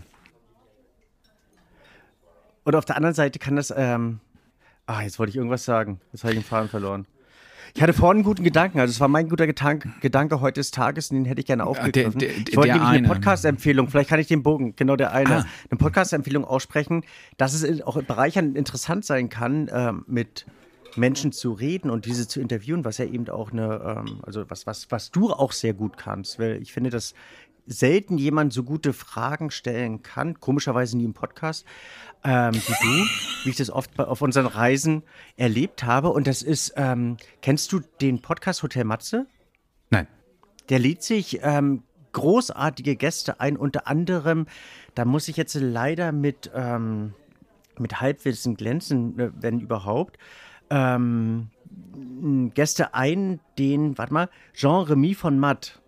Und 2.65 2.75
auf 2.77 2.85
der 2.85 2.97
anderen 2.97 3.15
Seite 3.15 3.39
kann 3.39 3.57
das, 3.57 3.73
ähm, 3.75 4.21
Ah, 4.91 5.03
jetzt 5.03 5.21
wollte 5.21 5.31
ich 5.31 5.37
irgendwas 5.37 5.65
sagen. 5.65 6.01
Jetzt 6.13 6.25
habe 6.25 6.33
ich 6.33 6.41
den 6.41 6.45
Faden 6.45 6.69
verloren. 6.69 7.07
Ich 7.75 7.81
hatte 7.81 7.93
vorhin 7.93 8.17
einen 8.17 8.25
guten 8.25 8.43
Gedanken. 8.43 8.81
Also, 8.81 8.91
es 8.91 8.99
war 8.99 9.07
mein 9.07 9.29
guter 9.29 9.47
Gedanke, 9.47 9.89
Gedanke 10.01 10.41
heute 10.41 10.59
des 10.59 10.73
Tages 10.73 11.13
und 11.13 11.19
den 11.19 11.25
hätte 11.27 11.41
ich 11.41 11.47
gerne 11.47 11.65
aufgegriffen. 11.65 12.19
Der, 12.19 12.31
der, 12.31 12.39
ich 12.39 12.57
wollte 12.57 12.73
nämlich 12.73 12.89
eine 12.89 13.07
Podcast-Empfehlung, 13.07 13.89
vielleicht 13.89 14.11
kann 14.11 14.19
ich 14.19 14.27
den 14.27 14.43
Bogen, 14.43 14.75
genau 14.75 14.97
der 14.97 15.13
eine, 15.13 15.37
ah. 15.37 15.47
eine 15.71 15.79
Podcast-Empfehlung 15.79 16.45
aussprechen, 16.45 17.05
dass 17.37 17.53
es 17.55 17.83
auch 17.83 18.03
bereichernd 18.03 18.57
interessant 18.57 19.05
sein 19.05 19.29
kann, 19.29 19.69
äh, 19.69 19.93
mit 20.09 20.47
Menschen 20.97 21.31
zu 21.31 21.53
reden 21.53 21.89
und 21.89 22.05
diese 22.05 22.27
zu 22.27 22.41
interviewen, 22.41 22.85
was 22.85 22.99
ja 22.99 23.05
eben 23.05 23.29
auch 23.29 23.53
eine, 23.53 24.05
ähm, 24.05 24.21
also 24.25 24.51
was, 24.51 24.67
was, 24.67 24.91
was 24.91 25.13
du 25.13 25.31
auch 25.33 25.53
sehr 25.53 25.73
gut 25.73 25.99
kannst. 25.99 26.41
Weil 26.41 26.61
ich 26.61 26.73
finde, 26.73 26.91
dass 26.91 27.15
selten 27.71 28.19
jemand 28.19 28.53
so 28.53 28.65
gute 28.65 28.93
Fragen 28.93 29.51
stellen 29.51 30.03
kann, 30.03 30.41
komischerweise 30.41 30.97
nie 30.97 31.05
im 31.05 31.15
Podcast, 31.15 31.65
ähm, 32.25 32.55
wie 32.55 32.59
du, 32.83 33.07
wie 33.45 33.51
ich 33.51 33.57
das 33.57 33.71
oft 33.71 33.95
bei, 33.95 34.05
auf 34.05 34.23
unseren 34.23 34.47
Reisen 34.47 35.03
erlebt 35.37 35.85
habe. 35.85 36.11
Und 36.11 36.27
das 36.27 36.43
ist, 36.43 36.75
ähm, 36.77 37.17
kennst 37.43 37.73
du 37.73 37.81
den 38.01 38.21
Podcast 38.21 38.63
Hotel 38.63 38.85
Matze? 38.85 39.27
Nein. 39.91 40.09
Der 40.69 40.81
lädt 40.81 41.03
sich 41.03 41.41
ähm, 41.43 41.85
großartige 42.13 42.97
Gäste 42.97 43.41
ein, 43.41 43.57
unter 43.57 43.87
anderem, 43.87 44.47
da 44.95 45.05
muss 45.05 45.29
ich 45.29 45.37
jetzt 45.37 45.55
leider 45.55 46.11
mit, 46.11 46.51
ähm, 46.55 47.15
mit 47.79 48.01
Halbwissen 48.01 48.57
glänzen, 48.57 49.19
äh, 49.19 49.31
wenn 49.41 49.61
überhaupt. 49.61 50.19
Ähm, 50.71 51.51
Gäste 52.55 52.95
ein, 52.95 53.41
den, 53.59 53.97
warte 53.97 54.13
mal, 54.13 54.29
Jean 54.55 54.85
Remy 54.85 55.15
von 55.15 55.39
Matt. 55.39 55.81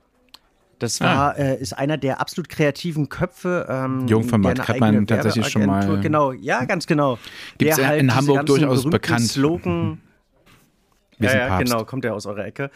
Das 0.82 1.00
war, 1.00 1.36
ah. 1.36 1.38
äh, 1.38 1.60
ist 1.60 1.78
einer 1.78 1.96
der 1.96 2.20
absolut 2.20 2.48
kreativen 2.48 3.08
Köpfe. 3.08 3.66
Ähm, 3.68 4.08
Jungformat 4.08 4.66
hat 4.66 4.80
man 4.80 5.06
tatsächlich 5.06 5.48
schon 5.48 5.66
mal. 5.66 6.00
Genau, 6.00 6.32
ja, 6.32 6.64
ganz 6.64 6.88
genau. 6.88 7.18
Gibt 7.56 7.72
es 7.72 7.84
halt 7.84 8.00
in 8.00 8.12
Hamburg 8.12 8.46
durchaus 8.46 8.88
bekannt. 8.90 9.28
Slogan. 9.28 10.00
ja, 11.18 11.36
ja, 11.36 11.58
genau, 11.58 11.84
kommt 11.84 12.04
er 12.04 12.14
aus 12.14 12.26
eurer 12.26 12.46
Ecke. 12.46 12.70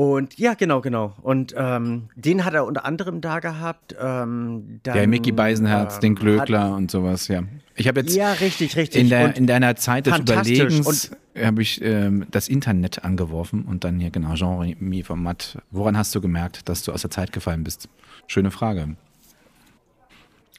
Und 0.00 0.38
ja, 0.38 0.54
genau, 0.54 0.80
genau. 0.80 1.14
Und 1.20 1.54
ähm, 1.58 2.08
den 2.14 2.46
hat 2.46 2.54
er 2.54 2.64
unter 2.64 2.86
anderem 2.86 3.20
da 3.20 3.38
gehabt. 3.38 3.94
Ähm, 4.00 4.80
dann, 4.82 4.94
der 4.94 5.06
Mickey 5.06 5.30
Beisenherz, 5.30 5.96
ähm, 5.96 6.00
den 6.00 6.14
Glöckler 6.14 6.74
und 6.74 6.90
sowas, 6.90 7.28
ja. 7.28 7.42
Ich 7.74 7.86
habe 7.86 8.00
jetzt 8.00 8.16
ja, 8.16 8.32
richtig, 8.32 8.76
richtig. 8.76 8.98
In, 8.98 9.10
der, 9.10 9.36
in 9.36 9.46
deiner 9.46 9.76
Zeit 9.76 10.06
des 10.06 10.20
Überlegens 10.20 11.10
habe 11.38 11.60
ich 11.60 11.84
ähm, 11.84 12.24
das 12.30 12.48
Internet 12.48 13.04
angeworfen 13.04 13.66
und 13.66 13.84
dann 13.84 14.00
hier 14.00 14.08
genau 14.08 14.32
Jean-Remy 14.36 15.02
von 15.02 15.22
Matt. 15.22 15.58
Woran 15.70 15.98
hast 15.98 16.14
du 16.14 16.22
gemerkt, 16.22 16.70
dass 16.70 16.82
du 16.82 16.92
aus 16.92 17.02
der 17.02 17.10
Zeit 17.10 17.30
gefallen 17.34 17.62
bist? 17.62 17.90
Schöne 18.26 18.50
Frage. 18.50 18.96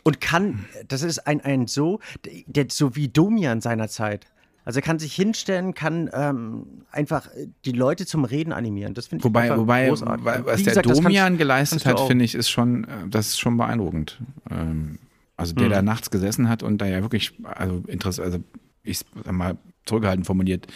Und 0.03 0.21
kann, 0.21 0.65
das 0.87 1.01
ist 1.01 1.25
ein, 1.25 1.41
ein 1.41 1.65
so, 1.65 1.99
der, 2.45 2.67
so 2.69 2.95
wie 2.95 3.07
Domian 3.07 3.59
seiner 3.59 3.87
Zeit. 3.87 4.27
Also 4.63 4.79
er 4.79 4.83
kann 4.83 4.99
sich 4.99 5.13
hinstellen, 5.13 5.73
kann 5.73 6.09
ähm, 6.13 6.83
einfach 6.91 7.27
äh, 7.27 7.47
die 7.65 7.71
Leute 7.71 8.05
zum 8.05 8.25
Reden 8.25 8.53
animieren. 8.53 8.93
Das 8.93 9.07
finde 9.07 9.21
ich 9.21 9.25
wobei, 9.25 9.57
wobei, 9.57 9.87
großartig. 9.87 10.19
Wobei, 10.19 10.45
was 10.45 10.59
Wie 10.59 10.63
der 10.63 10.75
gesagt, 10.75 10.97
Domian 10.97 11.37
geleistet 11.37 11.85
hat, 11.85 11.99
finde 12.01 12.25
ich, 12.25 12.35
ist 12.35 12.49
schon, 12.49 12.83
äh, 12.83 13.07
das 13.09 13.29
ist 13.29 13.39
schon 13.39 13.57
beeindruckend. 13.57 14.21
Ähm, 14.49 14.99
also 15.37 15.55
der 15.55 15.67
mhm. 15.67 15.71
da 15.71 15.81
nachts 15.81 16.11
gesessen 16.11 16.49
hat 16.49 16.61
und 16.61 16.79
da 16.79 16.85
ja 16.85 17.01
wirklich, 17.01 17.33
also 17.43 17.83
interessant, 17.87 18.25
also 18.27 18.39
ich 18.83 18.99
sag 19.23 19.33
mal 19.33 19.57
zurückgehalten 19.85 20.25
formuliert, 20.25 20.67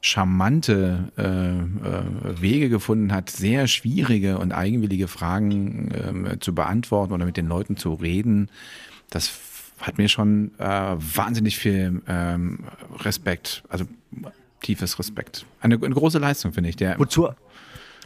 charmante 0.00 1.12
äh, 1.16 1.22
äh, 1.22 2.40
Wege 2.40 2.68
gefunden 2.68 3.12
hat, 3.12 3.30
sehr 3.30 3.66
schwierige 3.66 4.38
und 4.38 4.52
eigenwillige 4.52 5.08
Fragen 5.08 5.90
äh, 5.90 6.38
zu 6.40 6.54
beantworten 6.54 7.14
oder 7.14 7.24
mit 7.24 7.38
den 7.38 7.46
Leuten 7.46 7.76
zu 7.76 7.94
reden. 7.94 8.50
Das 9.08 9.28
hat 9.80 9.98
mir 9.98 10.08
schon 10.08 10.52
äh, 10.58 10.96
wahnsinnig 10.96 11.58
viel 11.58 12.02
ähm, 12.06 12.64
Respekt, 13.00 13.62
also 13.68 13.86
tiefes 14.60 14.98
Respekt. 14.98 15.46
Eine, 15.60 15.76
eine 15.76 15.94
große 15.94 16.18
Leistung, 16.18 16.52
finde 16.52 16.70
ich. 16.70 16.76
Der, 16.76 16.98
wozu, 16.98 17.28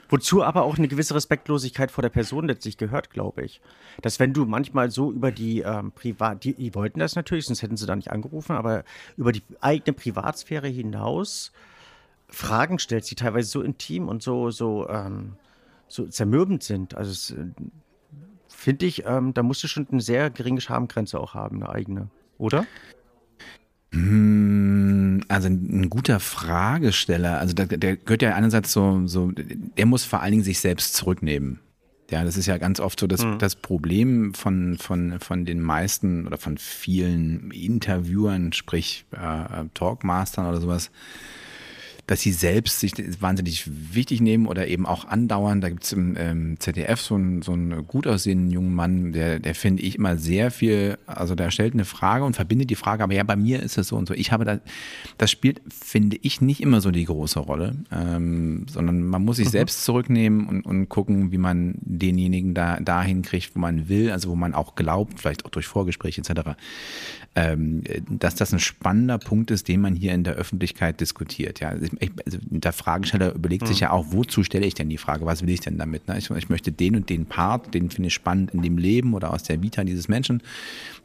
wozu 0.08 0.42
aber 0.42 0.62
auch 0.62 0.78
eine 0.78 0.88
gewisse 0.88 1.14
Respektlosigkeit 1.14 1.90
vor 1.90 2.02
der 2.02 2.08
Person 2.08 2.46
letztlich 2.46 2.76
gehört, 2.76 3.10
glaube 3.10 3.42
ich. 3.42 3.60
Dass 4.02 4.18
wenn 4.18 4.32
du 4.32 4.44
manchmal 4.44 4.90
so 4.90 5.12
über 5.12 5.30
die 5.30 5.60
ähm, 5.60 5.92
Privat, 5.92 6.44
die, 6.44 6.54
die 6.54 6.74
wollten 6.74 6.98
das 6.98 7.14
natürlich, 7.14 7.46
sonst 7.46 7.62
hätten 7.62 7.76
sie 7.76 7.86
da 7.86 7.96
nicht 7.96 8.10
angerufen, 8.10 8.56
aber 8.56 8.84
über 9.16 9.32
die 9.32 9.42
eigene 9.60 9.92
Privatsphäre 9.94 10.68
hinaus 10.68 11.52
Fragen 12.30 12.78
stellst, 12.78 13.10
die 13.10 13.14
teilweise 13.14 13.48
so 13.48 13.62
intim 13.62 14.08
und 14.08 14.22
so, 14.22 14.50
so, 14.50 14.88
ähm, 14.88 15.36
so 15.86 16.06
zermürbend 16.06 16.62
sind. 16.62 16.94
Also 16.94 17.10
es, 17.12 17.34
finde 18.58 18.86
ich, 18.86 19.04
ähm, 19.06 19.32
da 19.34 19.44
musst 19.44 19.62
du 19.62 19.68
schon 19.68 19.86
eine 19.90 20.00
sehr 20.00 20.30
geringe 20.30 20.60
Schamgrenze 20.60 21.20
auch 21.20 21.32
haben, 21.32 21.62
eine 21.62 21.70
eigene, 21.72 22.08
oder? 22.38 22.66
Hm, 23.92 25.22
also 25.28 25.46
ein 25.46 25.88
guter 25.88 26.18
Fragesteller, 26.18 27.38
also 27.38 27.54
der, 27.54 27.66
der 27.66 27.96
gehört 27.96 28.22
ja 28.22 28.34
einerseits 28.34 28.72
so, 28.72 29.06
so, 29.06 29.30
der 29.32 29.86
muss 29.86 30.04
vor 30.04 30.22
allen 30.22 30.32
Dingen 30.32 30.42
sich 30.42 30.58
selbst 30.58 30.94
zurücknehmen. 30.94 31.60
Ja, 32.10 32.24
das 32.24 32.36
ist 32.36 32.46
ja 32.46 32.58
ganz 32.58 32.80
oft 32.80 32.98
so 32.98 33.06
das, 33.06 33.24
mhm. 33.24 33.38
das 33.38 33.54
Problem 33.54 34.34
von, 34.34 34.76
von, 34.78 35.20
von 35.20 35.44
den 35.44 35.60
meisten 35.60 36.26
oder 36.26 36.36
von 36.36 36.58
vielen 36.58 37.52
Interviewern, 37.52 38.52
sprich 38.52 39.04
äh, 39.12 39.66
Talkmastern 39.72 40.46
oder 40.46 40.60
sowas, 40.60 40.90
dass 42.08 42.22
sie 42.22 42.32
selbst 42.32 42.80
sich 42.80 42.94
wahnsinnig 43.20 43.68
wichtig 43.94 44.22
nehmen 44.22 44.46
oder 44.46 44.66
eben 44.66 44.86
auch 44.86 45.04
andauern. 45.04 45.60
Da 45.60 45.68
gibt 45.68 45.84
es 45.84 45.92
im 45.92 46.16
ähm, 46.18 46.56
ZDF 46.58 46.98
so 47.02 47.14
einen, 47.16 47.42
so 47.42 47.52
einen 47.52 47.86
gut 47.86 48.06
aussehenden 48.06 48.50
jungen 48.50 48.74
Mann, 48.74 49.12
der, 49.12 49.38
der 49.38 49.54
finde 49.54 49.82
ich 49.82 49.96
immer 49.96 50.16
sehr 50.16 50.50
viel, 50.50 50.96
also 51.06 51.34
der 51.34 51.50
stellt 51.50 51.74
eine 51.74 51.84
Frage 51.84 52.24
und 52.24 52.34
verbindet 52.34 52.70
die 52.70 52.76
Frage, 52.76 53.04
aber 53.04 53.12
ja, 53.12 53.22
bei 53.24 53.36
mir 53.36 53.62
ist 53.62 53.76
es 53.76 53.88
so 53.88 53.96
und 53.96 54.08
so. 54.08 54.14
Ich 54.14 54.32
habe 54.32 54.46
da, 54.46 54.58
das 55.18 55.30
spielt, 55.30 55.60
finde 55.68 56.16
ich, 56.22 56.40
nicht 56.40 56.62
immer 56.62 56.80
so 56.80 56.90
die 56.90 57.04
große 57.04 57.40
Rolle, 57.40 57.76
ähm, 57.92 58.64
sondern 58.70 59.02
man 59.02 59.22
muss 59.22 59.36
sich 59.36 59.48
mhm. 59.48 59.52
selbst 59.52 59.84
zurücknehmen 59.84 60.48
und, 60.48 60.62
und 60.64 60.88
gucken, 60.88 61.30
wie 61.30 61.38
man 61.38 61.74
denjenigen 61.82 62.54
da 62.54 62.80
dahin 62.80 63.20
kriegt, 63.20 63.54
wo 63.54 63.60
man 63.60 63.90
will, 63.90 64.10
also 64.12 64.30
wo 64.30 64.34
man 64.34 64.54
auch 64.54 64.76
glaubt, 64.76 65.20
vielleicht 65.20 65.44
auch 65.44 65.50
durch 65.50 65.66
Vorgespräche 65.66 66.22
etc 66.22 66.56
dass 67.34 68.34
das 68.34 68.52
ein 68.52 68.58
spannender 68.58 69.18
Punkt 69.18 69.52
ist, 69.52 69.68
den 69.68 69.80
man 69.80 69.94
hier 69.94 70.12
in 70.12 70.24
der 70.24 70.34
Öffentlichkeit 70.34 71.00
diskutiert. 71.00 71.60
Ja, 71.60 71.72
ich, 72.00 72.10
also 72.26 72.38
der 72.42 72.72
Fragesteller 72.72 73.32
überlegt 73.34 73.62
mhm. 73.62 73.66
sich 73.68 73.80
ja 73.80 73.90
auch, 73.90 74.06
wozu 74.10 74.42
stelle 74.42 74.66
ich 74.66 74.74
denn 74.74 74.88
die 74.88 74.98
Frage, 74.98 75.24
was 75.24 75.42
will 75.42 75.50
ich 75.50 75.60
denn 75.60 75.78
damit? 75.78 76.08
Ne? 76.08 76.18
Ich, 76.18 76.30
ich, 76.30 76.48
möchte 76.48 76.72
den 76.72 76.96
und 76.96 77.08
den 77.08 77.26
Part, 77.26 77.74
den 77.74 77.90
finde 77.90 78.08
ich 78.08 78.14
spannend 78.14 78.54
in 78.54 78.62
dem 78.62 78.76
Leben 78.76 79.14
oder 79.14 79.32
aus 79.32 79.44
der 79.44 79.62
Vita 79.62 79.84
dieses 79.84 80.08
Menschen, 80.08 80.42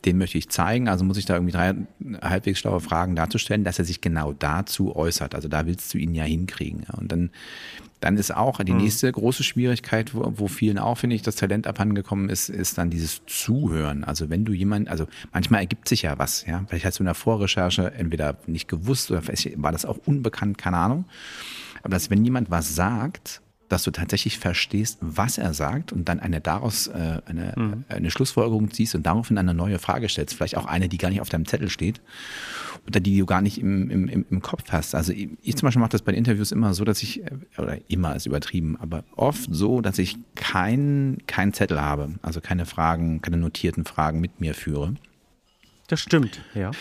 den 0.06 0.18
möchte 0.18 0.40
ich 0.40 0.50
zeigen. 0.50 0.88
Also 0.88 1.06
muss 1.06 1.18
ich 1.18 1.26
da 1.26 1.36
irgendwie 1.36 1.54
drei 1.54 1.76
halbwegs 2.22 2.60
schlaue 2.60 2.80
Fragen 2.80 3.16
darzustellen, 3.16 3.64
dass 3.64 3.78
er 3.78 3.86
sich 3.86 4.02
genau 4.02 4.34
dazu 4.34 4.96
äußert. 4.96 5.36
Also 5.36 5.48
da 5.50 5.68
willst 5.68 5.94
du 5.94 6.00
ihn 6.00 6.16
ja 6.16 6.24
hinkriegen. 6.24 6.86
Und 6.98 7.12
dann 7.12 7.30
dann 8.04 8.18
ist 8.18 8.36
auch 8.36 8.62
die 8.64 8.72
hm. 8.72 8.80
nächste 8.80 9.12
große 9.12 9.44
Schwierigkeit, 9.44 10.14
wo, 10.14 10.34
wo 10.36 10.48
vielen 10.48 10.78
auch, 10.78 10.98
finde 10.98 11.16
ich, 11.16 11.22
das 11.22 11.36
Talent 11.36 11.68
abhandengekommen 11.68 12.30
ist, 12.30 12.50
ist 12.50 12.78
dann 12.78 12.90
dieses 12.90 13.22
Zuhören. 13.28 14.04
Also 14.04 14.30
wenn 14.30 14.44
du 14.44 14.52
jemand, 14.54 14.90
also 14.90 15.08
manchmal 15.32 15.62
ergibt 15.62 15.88
sich 15.88 16.02
ja 16.02 16.18
was, 16.20 16.46
ja. 16.46 16.66
Vielleicht 16.68 16.86
hast 16.86 17.00
du 17.00 17.04
in 17.04 17.06
der 17.06 17.16
Vorrecherche 17.16 17.94
entweder 17.94 18.38
nicht 18.46 18.68
gewusst 18.68 19.10
oder 19.12 19.22
vielleicht 19.22 19.62
war 19.62 19.72
das 19.72 19.86
auch 19.86 19.98
unbekannt, 20.06 20.58
keine 20.58 20.78
Ahnung. 20.78 21.06
Aber 21.82 21.92
dass 21.92 22.10
wenn 22.10 22.24
jemand 22.24 22.52
was 22.52 22.76
sagt, 22.76 23.42
dass 23.74 23.84
du 23.84 23.92
tatsächlich 23.92 24.38
verstehst, 24.38 25.00
was 25.02 25.40
er 25.40 25.56
sagt 25.56 25.92
und 25.92 26.08
dann 26.08 26.20
eine 26.20 26.40
daraus 26.40 26.88
äh, 26.88 27.22
eine, 27.26 27.54
mhm. 27.56 27.86
eine 27.90 28.12
Schlussfolgerung 28.12 28.70
ziehst 28.70 28.94
und 28.94 29.04
daraufhin 29.04 29.40
eine 29.40 29.56
neue 29.56 29.80
Frage 29.80 30.08
stellst. 30.08 30.36
Vielleicht 30.36 30.58
auch 30.58 30.68
eine, 30.68 30.88
die 30.88 31.00
gar 31.00 31.10
nicht 31.10 31.22
auf 31.22 31.30
deinem 31.30 31.48
Zettel 31.48 31.72
steht 31.72 32.00
oder 32.88 33.00
die 33.00 33.18
du 33.18 33.26
gar 33.26 33.42
nicht 33.42 33.58
im, 33.60 33.90
im, 33.90 34.26
im 34.30 34.42
Kopf 34.44 34.66
hast. 34.70 34.94
Also 34.94 35.12
ich, 35.12 35.30
ich 35.42 35.56
zum 35.56 35.66
Beispiel 35.66 35.80
mache 35.80 35.90
das 35.90 36.04
bei 36.04 36.12
den 36.12 36.20
Interviews 36.20 36.52
immer 36.52 36.76
so, 36.76 36.86
dass 36.86 37.02
ich, 37.02 37.24
äh, 37.24 37.32
oder 37.58 37.80
immer 37.88 38.16
ist 38.16 38.28
übertrieben, 38.28 38.78
aber 38.80 39.04
oft 39.16 39.50
so, 39.52 39.82
dass 39.82 39.98
ich 39.98 40.18
keinen 40.36 41.26
kein 41.26 41.52
Zettel 41.52 41.82
habe, 41.82 42.10
also 42.22 42.42
keine 42.42 42.68
Fragen, 42.68 43.24
keine 43.24 43.38
notierten 43.38 43.86
Fragen 43.86 44.22
mit 44.22 44.40
mir 44.40 44.54
führe. 44.54 44.94
Das 45.94 46.02
stimmt, 46.02 46.42
ja. 46.56 46.72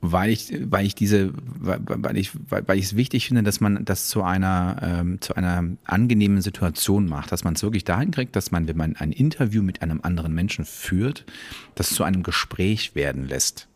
Weil 0.00 0.30
ich, 0.30 0.50
weil 0.70 0.86
ich 0.86 0.94
diese, 0.94 1.32
weil 1.34 2.16
ich, 2.16 2.30
weil 2.48 2.78
ich 2.78 2.86
es 2.86 2.96
wichtig 2.96 3.28
finde, 3.28 3.42
dass 3.42 3.60
man 3.60 3.84
das 3.84 4.08
zu 4.08 4.22
einer, 4.22 4.78
ähm, 4.80 5.20
zu 5.20 5.36
einer 5.36 5.64
angenehmen 5.84 6.40
Situation 6.40 7.06
macht, 7.06 7.30
dass 7.30 7.44
man 7.44 7.56
es 7.56 7.62
wirklich 7.62 7.84
dahin 7.84 8.10
kriegt, 8.10 8.34
dass 8.36 8.52
man, 8.52 8.66
wenn 8.66 8.78
man 8.78 8.96
ein 8.96 9.12
Interview 9.12 9.62
mit 9.62 9.82
einem 9.82 10.00
anderen 10.02 10.32
Menschen 10.32 10.64
führt, 10.64 11.26
das 11.74 11.90
zu 11.90 12.04
einem 12.04 12.22
Gespräch 12.22 12.94
werden 12.94 13.28
lässt. 13.28 13.68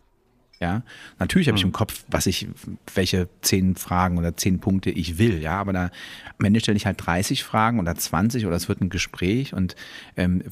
Ja, 0.61 0.83
natürlich 1.21 1.47
habe 1.47 1.57
ich 1.57 1.63
im 1.63 1.69
hm. 1.69 1.73
Kopf, 1.73 2.05
was 2.09 2.27
ich, 2.27 2.49
welche 2.93 3.29
zehn 3.43 3.77
Fragen 3.77 4.19
oder 4.19 4.37
zehn 4.37 4.59
Punkte 4.59 4.91
ich 4.91 5.17
will. 5.17 5.41
Ja, 5.41 5.61
aber 5.61 5.73
da 5.73 5.91
am 6.37 6.45
Ende 6.45 6.59
stelle 6.59 6.77
ich 6.77 6.85
halt 6.85 6.97
30 7.05 7.45
Fragen 7.45 7.79
oder 7.79 7.95
20 7.95 8.45
oder 8.45 8.57
es 8.57 8.69
wird 8.69 8.81
ein 8.81 8.89
Gespräch 8.89 9.55
und 9.55 9.77
ähm, 10.17 10.43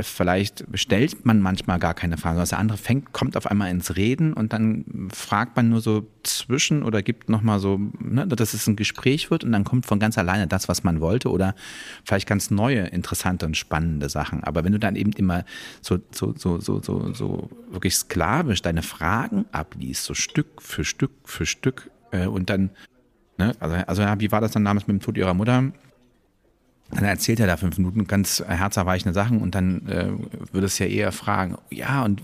vielleicht 0.00 0.66
stellt 0.74 1.24
man 1.24 1.40
manchmal 1.40 1.78
gar 1.78 1.94
keine 1.94 2.18
Fragen. 2.18 2.38
Also 2.38 2.50
der 2.50 2.58
andere 2.58 2.76
fängt, 2.76 3.14
kommt 3.14 3.38
auf 3.38 3.46
einmal 3.46 3.70
ins 3.70 3.96
Reden 3.96 4.34
und 4.34 4.52
dann 4.52 5.08
fragt 5.14 5.56
man 5.56 5.70
nur 5.70 5.80
so 5.80 6.06
zwischen 6.24 6.82
oder 6.82 7.02
gibt 7.02 7.30
nochmal 7.30 7.58
so, 7.58 7.80
ne, 8.00 8.26
dass 8.26 8.52
es 8.52 8.66
ein 8.66 8.76
Gespräch 8.76 9.30
wird 9.30 9.44
und 9.44 9.52
dann 9.52 9.64
kommt 9.64 9.86
von 9.86 9.98
ganz 9.98 10.18
alleine 10.18 10.46
das, 10.46 10.68
was 10.68 10.84
man 10.84 11.00
wollte 11.00 11.30
oder 11.30 11.54
vielleicht 12.04 12.28
ganz 12.28 12.50
neue, 12.50 12.80
interessante 12.80 13.46
und 13.46 13.56
spannende 13.56 14.10
Sachen. 14.10 14.44
Aber 14.44 14.62
wenn 14.62 14.72
du 14.72 14.78
dann 14.78 14.94
eben 14.94 15.12
immer 15.12 15.44
so, 15.80 15.98
so, 16.10 16.34
so, 16.36 16.60
so, 16.60 16.82
so, 16.82 17.14
so 17.14 17.48
wirklich 17.70 17.94
sklavisch 17.94 18.60
deine 18.60 18.82
Fragen 18.82 19.21
Fragen 19.22 19.46
abliest, 19.52 20.04
so 20.04 20.14
Stück 20.14 20.60
für 20.60 20.84
Stück 20.84 21.12
für 21.24 21.46
Stück 21.46 21.90
äh, 22.10 22.26
und 22.26 22.50
dann, 22.50 22.70
ne, 23.38 23.54
also, 23.60 23.76
also 23.76 24.20
wie 24.20 24.32
war 24.32 24.40
das 24.40 24.52
dann 24.52 24.64
damals 24.64 24.86
mit 24.86 24.96
dem 24.96 25.00
Tod 25.00 25.16
ihrer 25.16 25.34
Mutter? 25.34 25.72
Dann 26.90 27.04
erzählt 27.04 27.40
er 27.40 27.46
da 27.46 27.56
fünf 27.56 27.78
Minuten 27.78 28.06
ganz 28.06 28.44
herzerweichende 28.46 29.14
Sachen 29.14 29.40
und 29.40 29.54
dann 29.54 29.86
äh, 29.88 30.10
würde 30.52 30.66
es 30.66 30.78
ja 30.78 30.86
eher 30.86 31.10
fragen, 31.12 31.56
ja, 31.70 32.04
und 32.04 32.22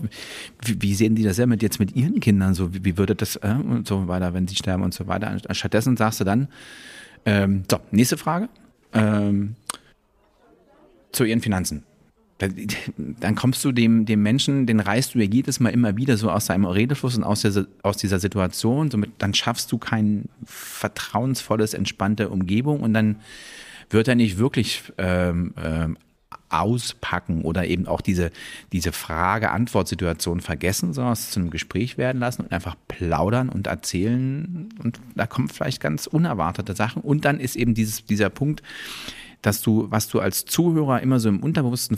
wie, 0.63 0.81
wie, 0.81 0.93
sehen 0.93 1.15
die 1.15 1.23
das 1.23 1.37
denn 1.37 1.49
mit 1.49 1.63
jetzt 1.63 1.79
mit 1.79 1.95
ihren 1.95 2.19
Kindern 2.19 2.53
so? 2.53 2.73
Wie, 2.73 2.85
wie 2.85 2.97
würde 2.97 3.15
das 3.15 3.37
äh, 3.37 3.55
und 3.55 3.87
so 3.87 4.07
weiter, 4.07 4.33
wenn 4.33 4.47
sie 4.47 4.55
sterben 4.55 4.83
und 4.83 4.93
so 4.93 5.07
weiter? 5.07 5.37
Stattdessen 5.51 5.97
sagst 5.97 6.19
du 6.19 6.23
dann, 6.23 6.49
ähm, 7.25 7.63
so, 7.69 7.79
nächste 7.91 8.17
Frage. 8.17 8.49
Ähm, 8.93 9.55
zu 11.11 11.23
ihren 11.23 11.41
Finanzen 11.41 11.83
dann 12.39 13.35
kommst 13.35 13.65
du 13.65 13.71
dem, 13.73 14.05
dem 14.05 14.23
Menschen, 14.23 14.65
den 14.65 14.79
reißt 14.79 15.13
du 15.13 15.19
ja 15.19 15.25
jedes 15.25 15.59
Mal 15.59 15.69
immer 15.69 15.97
wieder 15.97 16.15
so 16.15 16.31
aus 16.31 16.45
seinem 16.45 16.65
Redefluss 16.65 17.17
und 17.17 17.23
aus, 17.23 17.41
der, 17.41 17.67
aus 17.83 17.97
dieser 17.97 18.19
Situation. 18.19 18.89
Somit, 18.89 19.11
dann 19.17 19.33
schaffst 19.33 19.71
du 19.71 19.77
kein 19.77 20.29
vertrauensvolles, 20.45 21.73
entspannte 21.73 22.29
Umgebung 22.29 22.79
und 22.79 22.93
dann 22.93 23.17
wird 23.89 24.07
er 24.07 24.15
nicht 24.15 24.37
wirklich 24.37 24.83
ähm, 24.97 25.53
ähm, 25.61 25.97
auspacken 26.49 27.41
oder 27.43 27.67
eben 27.67 27.87
auch 27.87 28.01
diese, 28.01 28.31
diese 28.71 28.91
Frage-Antwort-Situation 28.91 30.39
vergessen, 30.39 30.93
sondern 30.93 31.13
es 31.13 31.31
zu 31.31 31.39
einem 31.39 31.49
Gespräch 31.49 31.97
werden 31.97 32.19
lassen 32.19 32.43
und 32.43 32.51
einfach 32.51 32.75
plaudern 32.87 33.49
und 33.49 33.67
erzählen. 33.67 34.69
Und 34.81 34.99
da 35.15 35.27
kommen 35.27 35.49
vielleicht 35.49 35.81
ganz 35.81 36.07
unerwartete 36.07 36.75
Sachen. 36.75 37.01
Und 37.01 37.25
dann 37.25 37.39
ist 37.39 37.55
eben 37.55 37.73
dieses, 37.73 38.05
dieser 38.05 38.29
Punkt, 38.29 38.63
dass 39.41 39.61
du, 39.61 39.89
was 39.89 40.07
du 40.07 40.19
als 40.19 40.45
Zuhörer 40.45 41.01
immer 41.01 41.19
so 41.19 41.29
im 41.29 41.41
Unterbewussten 41.41 41.97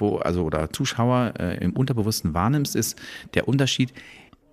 also 0.00 0.44
oder 0.44 0.72
Zuschauer 0.72 1.34
äh, 1.38 1.64
im 1.64 1.72
Unterbewussten 1.72 2.34
wahrnimmst, 2.34 2.74
ist 2.74 2.98
der 3.34 3.46
Unterschied, 3.46 3.92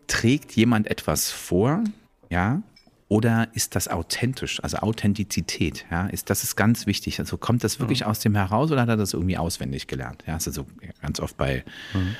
trägt 0.08 0.52
jemand 0.54 0.88
etwas 0.88 1.32
vor, 1.32 1.84
ja, 2.30 2.62
oder 3.08 3.50
ist 3.54 3.76
das 3.76 3.90
authentisch, 3.90 4.64
also 4.64 4.78
Authentizität, 4.78 5.86
ja, 5.92 6.08
ist 6.08 6.30
das 6.30 6.44
ist 6.44 6.56
ganz 6.56 6.86
wichtig. 6.86 7.20
Also 7.20 7.38
kommt 7.38 7.64
das 7.64 7.80
wirklich 7.80 8.02
mhm. 8.02 8.08
aus 8.08 8.20
dem 8.20 8.36
heraus 8.36 8.72
oder 8.72 8.82
hat 8.82 8.90
er 8.90 8.98
das 8.98 9.14
irgendwie 9.14 9.38
auswendig 9.38 9.88
gelernt? 9.88 10.24
Ja, 10.28 10.38
ist 10.38 10.48
also 10.48 10.66
ganz 11.02 11.20
oft 11.20 11.36
bei 11.36 11.66
mhm. 11.94 12.16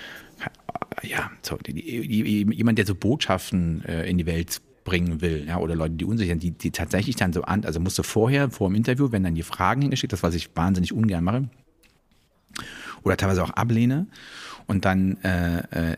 ja, 1.04 1.32
so, 1.44 1.56
die, 1.58 1.74
die, 1.74 2.54
jemand, 2.54 2.78
der 2.78 2.86
so 2.86 2.96
Botschaften 2.96 3.86
äh, 3.86 4.10
in 4.10 4.18
die 4.18 4.26
Welt 4.26 4.62
bringen 4.84 5.22
will, 5.22 5.46
ja, 5.48 5.58
oder 5.58 5.76
Leute, 5.76 5.96
die 5.96 6.06
unsicher 6.06 6.32
sind, 6.32 6.44
die, 6.44 6.52
die 6.52 6.72
tatsächlich 6.72 7.16
dann 7.16 7.34
so 7.34 7.44
an, 7.44 7.66
also 7.66 7.80
musste 7.80 8.04
vorher, 8.04 8.50
vor 8.50 8.70
dem 8.70 8.76
Interview, 8.76 9.12
wenn 9.12 9.24
dann 9.24 9.36
die 9.36 9.44
Fragen 9.44 9.82
hingeschickt, 9.82 10.14
das 10.14 10.24
was 10.24 10.36
ich 10.36 10.56
wahnsinnig 10.56 10.94
ungern 10.94 11.24
mache, 11.24 11.50
oder 13.04 13.18
teilweise 13.18 13.44
auch 13.44 13.52
ablehne. 13.52 14.08
Und 14.68 14.86
dann 14.86 15.18
äh, 15.24 15.92
äh, 15.92 15.98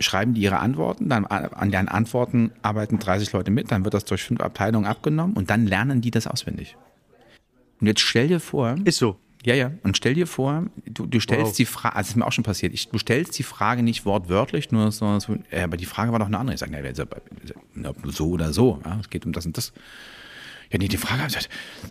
schreiben 0.00 0.34
die 0.34 0.42
ihre 0.42 0.58
Antworten, 0.58 1.08
dann 1.08 1.24
an 1.24 1.70
deren 1.70 1.88
Antworten 1.88 2.52
arbeiten 2.62 2.98
30 2.98 3.32
Leute 3.32 3.50
mit, 3.50 3.70
dann 3.70 3.84
wird 3.84 3.94
das 3.94 4.04
durch 4.04 4.22
fünf 4.22 4.40
Abteilungen 4.40 4.86
abgenommen 4.86 5.36
und 5.36 5.50
dann 5.50 5.66
lernen 5.66 6.00
die 6.00 6.10
das 6.10 6.26
auswendig. 6.26 6.76
Und 7.80 7.86
jetzt 7.86 8.00
stell 8.00 8.28
dir 8.28 8.40
vor. 8.40 8.76
Ist 8.84 8.98
so. 8.98 9.16
Ja, 9.44 9.54
ja. 9.54 9.72
Und 9.82 9.96
stell 9.96 10.14
dir 10.14 10.26
vor, 10.26 10.64
du, 10.86 11.06
du 11.06 11.20
stellst 11.20 11.44
wow. 11.44 11.56
die 11.56 11.66
Frage, 11.66 11.96
also 11.96 12.06
das 12.06 12.10
ist 12.10 12.16
mir 12.16 12.26
auch 12.26 12.32
schon 12.32 12.44
passiert, 12.44 12.72
ich, 12.72 12.88
du 12.88 12.98
stellst 12.98 13.38
die 13.38 13.42
Frage 13.42 13.82
nicht 13.82 14.06
wortwörtlich, 14.06 14.72
nur 14.72 14.90
so, 14.90 15.18
äh, 15.50 15.62
aber 15.62 15.76
die 15.76 15.84
Frage 15.84 16.12
war 16.12 16.18
doch 16.18 16.26
eine 16.26 16.38
andere. 16.38 16.54
Ich 16.54 16.60
sage, 16.60 16.72
na, 16.72 16.82
so 18.04 18.28
oder 18.28 18.52
so. 18.52 18.80
Ja, 18.84 18.98
es 19.00 19.10
geht 19.10 19.26
um 19.26 19.32
das 19.32 19.46
und 19.46 19.56
das. 19.56 19.72
Ja, 20.70 20.78
nee, 20.78 20.88
die 20.88 20.96
Frage, 20.96 21.22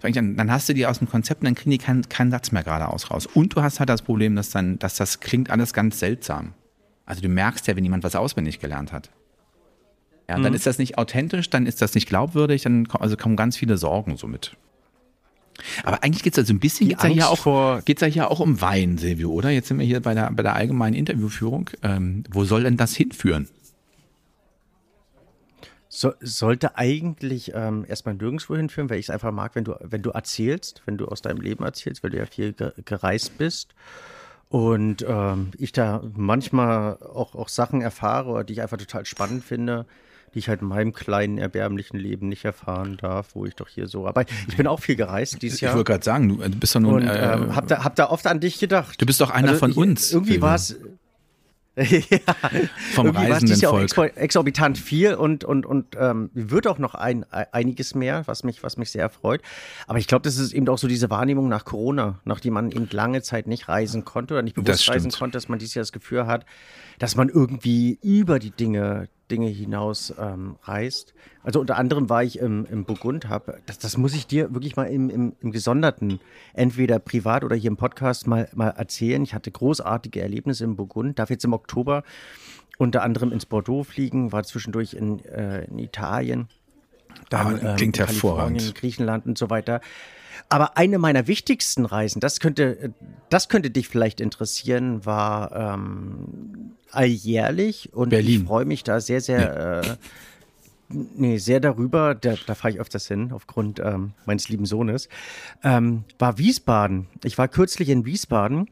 dann, 0.01 0.35
dann 0.35 0.51
hast 0.51 0.67
du 0.67 0.73
die 0.73 0.85
aus 0.85 0.99
dem 0.99 1.09
Konzept 1.09 1.41
und 1.41 1.45
dann 1.45 1.55
kriegen 1.55 1.71
die 1.71 1.77
keinen, 1.77 2.09
keinen 2.09 2.31
Satz 2.31 2.51
mehr 2.51 2.63
geradeaus 2.63 3.11
raus. 3.11 3.27
Und 3.27 3.55
du 3.55 3.61
hast 3.61 3.79
halt 3.79 3.89
das 3.89 4.01
Problem, 4.01 4.35
dass 4.35 4.49
dann, 4.49 4.79
dass 4.79 4.95
das 4.95 5.19
klingt 5.19 5.49
alles 5.49 5.73
ganz 5.73 5.99
seltsam. 5.99 6.53
Also 7.05 7.21
du 7.21 7.29
merkst 7.29 7.67
ja, 7.67 7.75
wenn 7.75 7.83
jemand 7.83 8.03
was 8.03 8.15
auswendig 8.15 8.59
gelernt 8.59 8.91
hat. 8.91 9.09
Ja, 10.27 10.37
mhm. 10.37 10.43
dann 10.43 10.53
ist 10.53 10.65
das 10.65 10.77
nicht 10.77 10.97
authentisch, 10.97 11.49
dann 11.49 11.65
ist 11.65 11.81
das 11.81 11.95
nicht 11.95 12.07
glaubwürdig, 12.07 12.63
dann 12.63 12.87
also 12.99 13.15
kommen 13.17 13.35
ganz 13.35 13.57
viele 13.57 13.77
Sorgen 13.77 14.17
so 14.17 14.27
mit. 14.27 14.55
Aber 15.83 16.03
eigentlich 16.03 16.23
geht 16.23 16.33
es 16.33 16.39
also 16.39 16.53
ein 16.53 16.59
bisschen 16.59 16.89
geht's 16.89 17.03
ja, 17.03 17.09
hier 17.09 17.29
auch, 17.29 17.37
vor 17.37 17.81
geht's 17.83 18.01
ja 18.01 18.07
hier 18.07 18.31
auch 18.31 18.39
um 18.39 18.59
Wein, 18.61 18.97
Silvio, 18.97 19.31
oder? 19.31 19.49
Jetzt 19.49 19.67
sind 19.67 19.79
wir 19.79 19.85
hier 19.85 19.99
bei 19.99 20.13
der, 20.13 20.31
bei 20.31 20.43
der 20.43 20.55
allgemeinen 20.55 20.95
Interviewführung. 20.95 21.69
Ähm, 21.83 22.23
wo 22.31 22.43
soll 22.45 22.63
denn 22.63 22.77
das 22.77 22.95
hinführen? 22.95 23.47
So, 25.95 26.11
sollte 26.21 26.75
eigentlich 26.75 27.51
ähm, 27.53 27.85
erstmal 27.87 28.15
nirgendwo 28.15 28.55
hinführen, 28.55 28.89
weil 28.89 28.97
ich 28.97 29.05
es 29.05 29.09
einfach 29.11 29.31
mag, 29.31 29.53
wenn 29.53 29.63
du, 29.63 29.75
wenn 29.79 30.01
du 30.01 30.09
erzählst, 30.09 30.81
wenn 30.87 30.97
du 30.97 31.05
aus 31.05 31.21
deinem 31.21 31.39
Leben 31.39 31.63
erzählst, 31.63 32.01
weil 32.01 32.09
du 32.09 32.17
ja 32.17 32.25
viel 32.25 32.55
gereist 32.83 33.37
bist. 33.37 33.75
Und 34.49 35.05
ähm, 35.07 35.51
ich 35.55 35.71
da 35.71 36.01
manchmal 36.15 36.97
auch, 36.97 37.35
auch 37.35 37.47
Sachen 37.47 37.81
erfahre, 37.81 38.43
die 38.43 38.53
ich 38.53 38.63
einfach 38.63 38.77
total 38.77 39.05
spannend 39.05 39.43
finde, 39.43 39.85
die 40.33 40.39
ich 40.39 40.49
halt 40.49 40.63
in 40.63 40.67
meinem 40.67 40.93
kleinen, 40.93 41.37
erbärmlichen 41.37 41.99
Leben 41.99 42.27
nicht 42.27 42.43
erfahren 42.43 42.97
darf, 42.97 43.35
wo 43.35 43.45
ich 43.45 43.53
doch 43.53 43.67
hier 43.67 43.87
so. 43.87 44.07
Aber 44.07 44.25
ich 44.47 44.57
bin 44.57 44.65
auch 44.65 44.79
viel 44.79 44.95
gereist 44.95 45.43
dieses 45.43 45.61
Jahr. 45.61 45.73
Ich 45.73 45.75
wollte 45.75 45.91
gerade 45.91 46.03
sagen, 46.03 46.27
du 46.27 46.49
bist 46.57 46.73
doch 46.73 46.79
nun. 46.79 47.03
Und, 47.03 47.03
ähm, 47.03 47.51
äh, 47.51 47.53
hab, 47.53 47.67
da, 47.67 47.83
hab 47.83 47.95
da 47.97 48.09
oft 48.09 48.25
an 48.25 48.39
dich 48.39 48.57
gedacht. 48.57 48.99
Du 48.99 49.05
bist 49.05 49.21
doch 49.21 49.29
einer 49.29 49.49
also, 49.49 49.59
von 49.59 49.73
uns. 49.73 50.11
Irgendwie 50.11 50.41
war 50.41 50.55
es 50.55 50.75
ja. 51.75 51.87
Vom 52.93 53.07
Irgendwie 53.07 53.31
reisenden 53.31 53.59
ja 53.59 53.69
Volk. 53.69 53.97
Auch 53.97 54.03
exorbitant 54.15 54.77
viel 54.77 55.15
und, 55.15 55.43
und, 55.43 55.65
und 55.65 55.95
ähm, 55.99 56.29
wird 56.33 56.67
auch 56.67 56.77
noch 56.77 56.93
ein, 56.93 57.25
einiges 57.31 57.95
mehr, 57.95 58.21
was 58.27 58.43
mich, 58.43 58.61
was 58.61 58.77
mich 58.77 58.91
sehr 58.91 59.01
erfreut. 59.01 59.41
Aber 59.87 59.97
ich 59.97 60.05
glaube, 60.05 60.21
das 60.21 60.37
ist 60.37 60.53
eben 60.53 60.69
auch 60.69 60.77
so 60.77 60.87
diese 60.87 61.09
Wahrnehmung 61.09 61.49
nach 61.49 61.65
Corona, 61.65 62.19
nachdem 62.25 62.53
man 62.53 62.71
eben 62.71 62.87
lange 62.91 63.23
Zeit 63.23 63.47
nicht 63.47 63.69
reisen 63.69 64.05
konnte 64.05 64.35
oder 64.35 64.43
nicht 64.43 64.55
bewusst 64.55 64.87
reisen 64.87 65.09
konnte, 65.09 65.35
dass 65.35 65.49
man 65.49 65.57
dieses 65.57 65.73
Jahr 65.73 65.81
das 65.81 65.91
Gefühl 65.91 66.27
hat, 66.27 66.45
dass 66.99 67.15
man 67.15 67.29
irgendwie 67.29 67.99
über 68.01 68.39
die 68.39 68.51
Dinge, 68.51 69.09
Dinge 69.29 69.47
hinaus 69.47 70.13
ähm, 70.19 70.57
reist. 70.63 71.13
Also 71.43 71.59
unter 71.59 71.77
anderem 71.77 72.09
war 72.09 72.23
ich 72.23 72.39
im, 72.39 72.65
im 72.65 72.85
Burgund, 72.85 73.27
habe, 73.29 73.59
das, 73.65 73.79
das 73.79 73.97
muss 73.97 74.13
ich 74.13 74.27
dir 74.27 74.53
wirklich 74.53 74.75
mal 74.75 74.85
im, 74.85 75.09
im, 75.09 75.33
im 75.41 75.51
Gesonderten, 75.51 76.19
entweder 76.53 76.99
privat 76.99 77.43
oder 77.43 77.55
hier 77.55 77.71
im 77.71 77.77
Podcast 77.77 78.27
mal, 78.27 78.49
mal 78.53 78.69
erzählen. 78.69 79.23
Ich 79.23 79.33
hatte 79.33 79.51
großartige 79.51 80.21
Erlebnisse 80.21 80.63
im 80.63 80.75
Burgund, 80.75 81.19
darf 81.19 81.29
jetzt 81.29 81.45
im 81.45 81.53
Oktober 81.53 82.03
unter 82.77 83.03
anderem 83.03 83.31
ins 83.31 83.45
Bordeaux 83.45 83.83
fliegen, 83.83 84.31
war 84.31 84.43
zwischendurch 84.43 84.93
in, 84.93 85.23
äh, 85.25 85.65
in 85.65 85.79
Italien. 85.79 86.47
Dann, 87.29 87.65
ah, 87.65 87.75
klingt 87.75 87.99
ähm, 87.99 88.05
hervorragend. 88.05 88.75
Griechenland 88.75 89.25
und 89.25 89.37
so 89.37 89.49
weiter. 89.49 89.81
Aber 90.49 90.77
eine 90.77 90.99
meiner 90.99 91.27
wichtigsten 91.27 91.85
Reisen, 91.85 92.19
das 92.19 92.39
könnte, 92.39 92.93
das 93.29 93.49
könnte 93.49 93.69
dich 93.69 93.87
vielleicht 93.87 94.21
interessieren, 94.21 95.05
war 95.05 95.55
ähm, 95.55 96.73
alljährlich 96.91 97.93
und 97.93 98.09
Berlin. 98.09 98.41
ich 98.41 98.47
freue 98.47 98.65
mich 98.65 98.83
da 98.83 98.99
sehr, 98.99 99.21
sehr, 99.21 99.81
nee. 99.81 99.89
Äh, 99.89 101.05
nee 101.15 101.37
sehr 101.37 101.59
darüber. 101.59 102.15
Da, 102.15 102.35
da 102.45 102.55
fahre 102.55 102.73
ich 102.73 102.79
öfters 102.79 103.07
hin 103.07 103.31
aufgrund 103.31 103.79
ähm, 103.79 104.13
meines 104.25 104.49
lieben 104.49 104.65
Sohnes. 104.65 105.09
Ähm, 105.63 106.03
war 106.19 106.37
Wiesbaden. 106.37 107.07
Ich 107.23 107.37
war 107.37 107.47
kürzlich 107.47 107.89
in 107.89 108.05
Wiesbaden. 108.05 108.69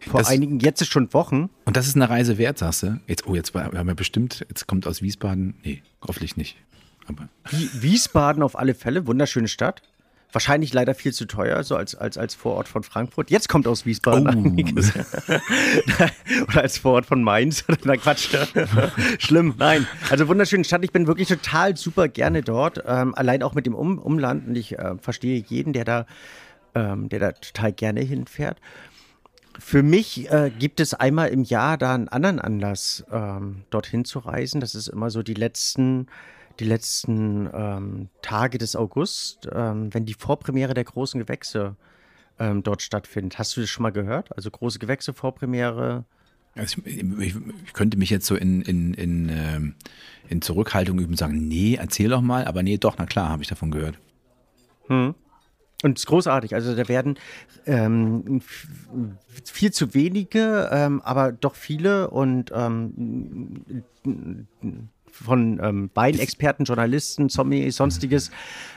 Vor 0.00 0.20
das, 0.20 0.30
einigen, 0.30 0.58
jetzt 0.58 0.82
ist 0.82 0.90
schon 0.90 1.12
Wochen. 1.14 1.48
Und 1.64 1.76
das 1.76 1.86
ist 1.86 1.94
eine 1.94 2.10
Reise 2.10 2.36
wert, 2.36 2.58
sagst 2.58 2.82
du? 2.82 3.00
Jetzt, 3.06 3.26
oh, 3.26 3.36
jetzt 3.36 3.54
haben 3.54 3.86
wir 3.86 3.94
bestimmt, 3.94 4.44
jetzt 4.48 4.66
kommt 4.66 4.86
aus 4.86 5.00
Wiesbaden. 5.00 5.54
Nee, 5.62 5.82
hoffentlich 6.04 6.36
nicht. 6.36 6.56
Aber. 7.06 7.28
Wiesbaden 7.50 8.42
auf 8.42 8.58
alle 8.58 8.74
Fälle, 8.74 9.06
wunderschöne 9.06 9.48
Stadt 9.48 9.82
Wahrscheinlich 10.32 10.72
leider 10.72 10.94
viel 10.94 11.12
zu 11.12 11.26
teuer, 11.26 11.62
so 11.62 11.76
als, 11.76 11.94
als, 11.94 12.16
als 12.16 12.34
Vorort 12.34 12.66
von 12.66 12.82
Frankfurt. 12.82 13.30
Jetzt 13.30 13.50
kommt 13.50 13.68
aus 13.68 13.84
Wiesbaden. 13.84 14.56
Oh. 14.58 15.32
Oder 16.48 16.62
als 16.62 16.78
Vorort 16.78 17.04
von 17.04 17.22
Mainz. 17.22 17.64
Na 17.84 17.96
Quatsch. 17.96 18.34
Schlimm, 19.18 19.54
nein. 19.58 19.86
Also 20.08 20.28
wunderschöne 20.28 20.64
Stadt. 20.64 20.84
Ich 20.84 20.90
bin 20.90 21.06
wirklich 21.06 21.28
total 21.28 21.76
super 21.76 22.08
gerne 22.08 22.40
dort. 22.40 22.82
Ähm, 22.86 23.14
allein 23.14 23.42
auch 23.42 23.54
mit 23.54 23.66
dem 23.66 23.74
um 23.74 23.98
Umland. 23.98 24.48
Und 24.48 24.56
ich 24.56 24.78
äh, 24.78 24.94
verstehe 24.98 25.44
jeden, 25.46 25.74
der 25.74 25.84
da, 25.84 26.06
ähm, 26.74 27.10
der 27.10 27.20
da 27.20 27.32
total 27.32 27.72
gerne 27.72 28.00
hinfährt. 28.00 28.58
Für 29.58 29.82
mich 29.82 30.30
äh, 30.30 30.50
gibt 30.58 30.80
es 30.80 30.94
einmal 30.94 31.28
im 31.28 31.42
Jahr 31.42 31.76
da 31.76 31.94
einen 31.94 32.08
anderen 32.08 32.38
Anlass, 32.38 33.04
ähm, 33.12 33.64
dorthin 33.68 34.06
zu 34.06 34.18
reisen. 34.20 34.62
Das 34.62 34.74
ist 34.74 34.88
immer 34.88 35.10
so 35.10 35.22
die 35.22 35.34
letzten 35.34 36.06
die 36.60 36.64
letzten 36.64 37.48
ähm, 37.52 38.08
Tage 38.22 38.58
des 38.58 38.76
August, 38.76 39.48
ähm, 39.52 39.92
wenn 39.92 40.06
die 40.06 40.14
Vorpremiere 40.14 40.74
der 40.74 40.84
großen 40.84 41.20
Gewächse 41.20 41.76
ähm, 42.38 42.62
dort 42.62 42.82
stattfindet. 42.82 43.38
Hast 43.38 43.56
du 43.56 43.60
das 43.60 43.70
schon 43.70 43.82
mal 43.82 43.92
gehört? 43.92 44.34
Also 44.36 44.50
große 44.50 44.78
Gewächse, 44.78 45.14
Vorpremiere? 45.14 46.04
Also 46.54 46.82
ich, 46.84 47.02
ich, 47.02 47.34
ich, 47.64 47.72
könnte 47.72 47.96
mich 47.96 48.10
jetzt 48.10 48.26
so 48.26 48.34
in, 48.34 48.62
in, 48.62 48.94
in, 48.94 49.28
ähm, 49.30 49.74
in 50.28 50.42
Zurückhaltung 50.42 50.98
üben 50.98 51.12
und 51.12 51.16
sagen, 51.16 51.48
nee, 51.48 51.76
erzähl 51.76 52.10
doch 52.10 52.20
mal, 52.20 52.44
aber 52.44 52.62
nee, 52.62 52.76
doch, 52.76 52.96
na 52.98 53.06
klar, 53.06 53.30
habe 53.30 53.42
ich 53.42 53.48
davon 53.48 53.70
gehört. 53.70 53.98
Hm. 54.88 55.14
Und 55.82 55.98
es 55.98 56.02
ist 56.02 56.06
großartig. 56.06 56.54
Also 56.54 56.76
da 56.76 56.88
werden 56.88 57.18
ähm, 57.66 58.40
viel 59.44 59.72
zu 59.72 59.94
wenige, 59.94 60.68
ähm, 60.72 61.00
aber 61.02 61.32
doch 61.32 61.56
viele 61.56 62.10
und 62.10 62.52
ähm, 62.54 63.82
von 65.12 65.60
ähm, 65.62 65.90
Weinexperten, 65.94 66.64
Journalisten, 66.64 67.28
Zombie, 67.28 67.70
sonstiges. 67.70 68.30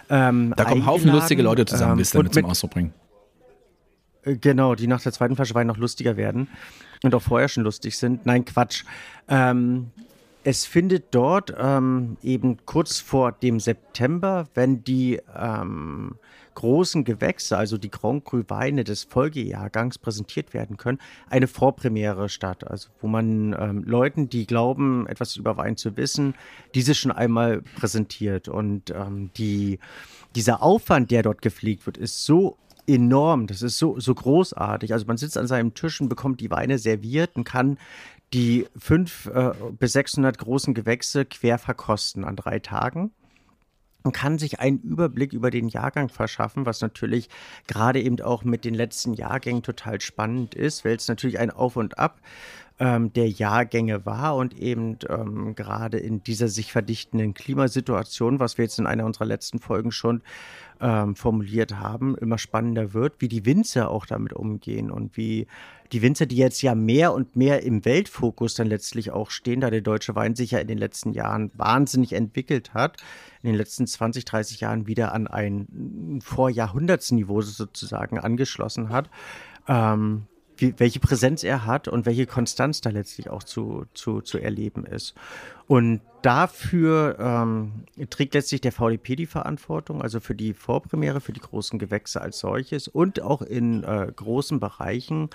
Ähm, 0.10 0.54
da 0.56 0.66
kommen 0.66 0.86
Haufen 0.86 1.12
lustige 1.12 1.42
Leute 1.42 1.66
zusammen, 1.66 1.94
ähm, 1.94 1.98
willst 2.00 2.14
du 2.14 2.20
damit 2.20 2.34
zum 2.34 2.46
Ausdruck 2.46 2.72
bringen. 2.72 2.94
Äh, 4.24 4.36
genau, 4.38 4.76
die 4.76 4.88
nach 4.88 5.02
der 5.02 5.12
zweiten 5.12 5.36
Flasche 5.36 5.56
Wein 5.56 5.68
noch 5.68 5.78
lustiger 5.78 6.18
werden 6.18 6.48
und 7.04 7.16
auch 7.16 7.22
vorher 7.22 7.48
schon 7.48 7.64
lustig 7.64 7.98
sind. 7.98 8.26
Nein, 8.26 8.46
Quatsch. 8.46 8.84
Ähm, 9.28 9.92
es 10.44 10.66
findet 10.66 11.06
dort 11.12 11.54
ähm, 11.58 12.18
eben 12.22 12.58
kurz 12.66 13.00
vor 13.00 13.32
dem 13.32 13.60
September, 13.60 14.48
wenn 14.54 14.84
die 14.84 15.20
ähm, 15.36 16.16
großen 16.56 17.04
Gewächse, 17.04 17.58
also 17.58 17.78
die 17.78 17.92
Grand 17.92 18.26
Cru 18.26 18.44
Weine 18.48 18.84
des 18.84 19.04
Folgejahrgangs 19.04 19.98
präsentiert 19.98 20.54
werden 20.54 20.78
können, 20.78 21.00
eine 21.30 21.48
Vorpremiere 21.48 22.30
statt. 22.30 22.66
Also 22.70 22.90
wo 23.02 23.08
man 23.08 23.56
ähm, 23.60 23.84
Leuten, 23.84 24.30
die 24.30 24.48
glauben, 24.48 25.06
etwas 25.08 25.36
über 25.36 25.58
Wein 25.58 25.78
zu 25.78 25.98
wissen, 25.98 26.34
diese 26.74 26.96
schon 26.96 27.12
einmal 27.12 27.62
präsentiert. 27.62 28.48
Und 28.48 28.92
ähm, 28.92 29.30
die, 29.38 29.80
dieser 30.36 30.64
Aufwand, 30.64 31.12
der 31.12 31.24
dort 31.24 31.42
gepflegt 31.42 31.86
wird, 31.86 31.98
ist 31.98 32.26
so 32.26 32.58
enorm, 32.88 33.48
das 33.48 33.62
ist 33.62 33.78
so, 33.78 34.00
so 34.00 34.14
großartig. 34.14 34.94
Also 34.94 35.06
man 35.06 35.18
sitzt 35.18 35.38
an 35.38 35.48
seinem 35.48 35.74
Tisch 35.74 36.02
und 36.02 36.10
bekommt 36.10 36.40
die 36.40 36.52
Weine 36.52 36.78
serviert 36.78 37.36
und 37.36 37.44
kann 37.44 37.78
die 38.34 38.68
fünf 38.78 39.28
äh, 39.28 39.52
bis 39.78 39.94
600 39.94 40.38
großen 40.38 40.74
Gewächse 40.74 41.26
quer 41.26 41.58
verkosten 41.58 42.26
an 42.26 42.36
drei 42.36 42.60
Tagen 42.60 43.12
und 44.06 44.12
kann 44.12 44.38
sich 44.38 44.60
einen 44.60 44.80
Überblick 44.82 45.34
über 45.34 45.50
den 45.50 45.68
Jahrgang 45.68 46.10
verschaffen, 46.10 46.68
was 46.68 46.82
natürlich 46.82 47.28
gerade 47.68 48.00
eben 48.00 48.22
auch 48.22 48.44
mit 48.44 48.64
den 48.64 48.76
letzten 48.76 49.14
Jahrgängen 49.14 49.64
total 49.64 50.00
spannend 50.00 50.54
ist, 50.54 50.86
weil 50.86 50.96
es 50.96 51.08
natürlich 51.08 51.40
ein 51.40 51.50
Auf 51.50 51.76
und 51.76 51.98
Ab 51.98 52.22
ähm, 52.78 53.12
der 53.14 53.30
Jahrgänge 53.30 54.06
war 54.06 54.36
und 54.36 54.58
eben 54.60 55.00
ähm, 55.10 55.56
gerade 55.56 55.98
in 55.98 56.24
dieser 56.24 56.50
sich 56.50 56.72
verdichtenden 56.72 57.34
Klimasituation, 57.34 58.40
was 58.40 58.60
wir 58.60 58.66
jetzt 58.66 58.78
in 58.78 58.86
einer 58.86 59.06
unserer 59.06 59.26
letzten 59.26 59.60
Folgen 59.60 59.92
schon 59.92 60.22
ähm, 60.82 61.16
formuliert 61.16 61.78
haben, 61.78 62.16
immer 62.18 62.38
spannender 62.38 62.94
wird, 62.94 63.16
wie 63.20 63.28
die 63.28 63.46
Winzer 63.46 63.90
auch 63.90 64.06
damit 64.06 64.34
umgehen 64.34 64.92
und 64.92 65.18
wie 65.18 65.48
die 65.92 66.02
Winzer, 66.02 66.26
die 66.26 66.38
jetzt 66.38 66.62
ja 66.62 66.76
mehr 66.76 67.14
und 67.14 67.36
mehr 67.36 67.64
im 67.64 67.86
Weltfokus 67.86 68.56
dann 68.56 68.68
letztlich 68.68 69.12
auch 69.12 69.30
stehen, 69.30 69.62
da 69.62 69.70
der 69.70 69.82
deutsche 69.82 70.16
Wein 70.16 70.36
sich 70.36 70.52
ja 70.52 70.60
in 70.60 70.68
den 70.68 70.78
letzten 70.78 71.14
Jahren 71.14 71.52
wahnsinnig 71.54 72.14
entwickelt 72.14 72.74
hat, 72.74 72.98
in 73.44 73.50
den 73.50 73.56
letzten 73.56 73.86
20, 73.86 74.26
30 74.26 74.62
Jahren 74.62 74.88
wieder 74.88 75.14
an 75.14 75.28
ein 75.28 76.20
Vorjahrhundertsniveau 76.24 77.42
sozusagen 77.42 78.20
angeschlossen 78.20 78.90
hat. 78.90 79.10
Ähm, 79.68 80.24
wie, 80.58 80.74
welche 80.78 81.00
Präsenz 81.00 81.44
er 81.44 81.66
hat 81.66 81.88
und 81.88 82.06
welche 82.06 82.26
Konstanz 82.26 82.82
da 82.82 82.90
letztlich 82.90 83.30
auch 83.30 83.44
zu, 83.44 83.86
zu, 83.94 84.22
zu 84.22 84.38
erleben 84.38 84.86
ist. 84.86 85.16
Und 85.68 86.02
dafür 86.22 87.18
ähm, 87.20 87.86
trägt 88.10 88.34
letztlich 88.34 88.62
der 88.62 88.72
VDP 88.72 89.16
die 89.16 89.26
Verantwortung, 89.26 90.02
also 90.02 90.20
für 90.20 90.36
die 90.36 90.54
Vorpremiere, 90.54 91.22
für 91.22 91.34
die 91.34 91.42
großen 91.42 91.80
Gewächse 91.80 92.22
als 92.22 92.40
solches 92.40 92.88
und 92.88 93.22
auch 93.22 93.42
in 93.42 93.84
äh, 93.84 94.12
großen 94.16 94.60
Bereichen 94.60 95.30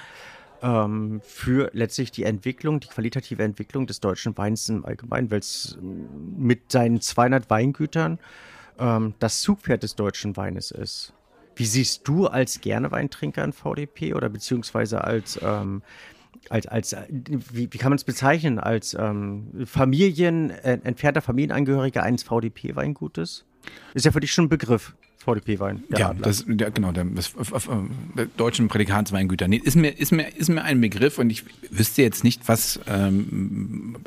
ähm, 0.62 1.20
für 1.24 1.70
letztlich 1.72 2.10
die 2.12 2.24
Entwicklung, 2.24 2.80
die 2.80 2.88
qualitative 2.88 3.42
Entwicklung 3.42 3.86
des 3.86 4.00
deutschen 4.00 4.36
Weins 4.36 4.68
im 4.68 4.84
Allgemeinen, 4.84 5.30
weil 5.30 5.40
es 5.40 5.78
mit 5.80 6.72
seinen 6.72 7.00
200 7.00 7.48
Weingütern 7.50 8.18
ähm, 8.78 9.14
das 9.18 9.40
Zugpferd 9.42 9.82
des 9.82 9.94
deutschen 9.94 10.36
Weines 10.36 10.70
ist. 10.70 11.12
Wie 11.60 11.66
siehst 11.66 12.08
du 12.08 12.26
als 12.26 12.62
Gerne-Weintrinker 12.62 13.44
in 13.44 13.52
VDP 13.52 14.14
oder 14.14 14.30
beziehungsweise 14.30 15.04
als, 15.04 15.38
ähm, 15.42 15.82
als, 16.48 16.66
als 16.66 16.96
wie, 17.10 17.68
wie 17.70 17.76
kann 17.76 17.90
man 17.90 17.98
es 17.98 18.04
bezeichnen, 18.04 18.58
als 18.58 18.96
ähm, 18.98 19.66
Familien, 19.66 20.48
äh, 20.48 20.78
entfernter 20.82 21.20
Familienangehöriger 21.20 22.02
eines 22.02 22.22
VDP-Weingutes? 22.22 23.44
Ist 23.92 24.06
ja 24.06 24.10
für 24.10 24.20
dich 24.20 24.32
schon 24.32 24.46
ein 24.46 24.48
Begriff. 24.48 24.94
VDP-Wein. 25.18 25.84
Ja, 25.90 26.14
das, 26.14 26.46
ja, 26.48 26.70
genau, 26.70 26.92
der, 26.92 27.04
das, 27.04 27.34
der 28.16 28.24
deutschen 28.38 28.68
Prädikatsweingüter. 28.68 29.46
Nee, 29.46 29.60
ist, 29.62 29.76
mir, 29.76 29.90
ist, 29.90 30.12
mir, 30.12 30.34
ist 30.34 30.48
mir 30.48 30.62
ein 30.62 30.80
Begriff 30.80 31.18
und 31.18 31.28
ich 31.28 31.44
wüsste 31.70 32.00
jetzt 32.00 32.24
nicht, 32.24 32.48
was 32.48 32.80
ähm, 32.86 33.98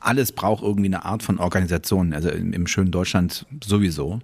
alles 0.00 0.32
braucht 0.32 0.62
irgendwie 0.62 0.88
eine 0.88 1.06
Art 1.06 1.22
von 1.22 1.38
Organisation. 1.38 2.12
Also 2.12 2.28
im, 2.28 2.52
im 2.52 2.66
schönen 2.66 2.90
Deutschland 2.90 3.46
sowieso, 3.64 4.20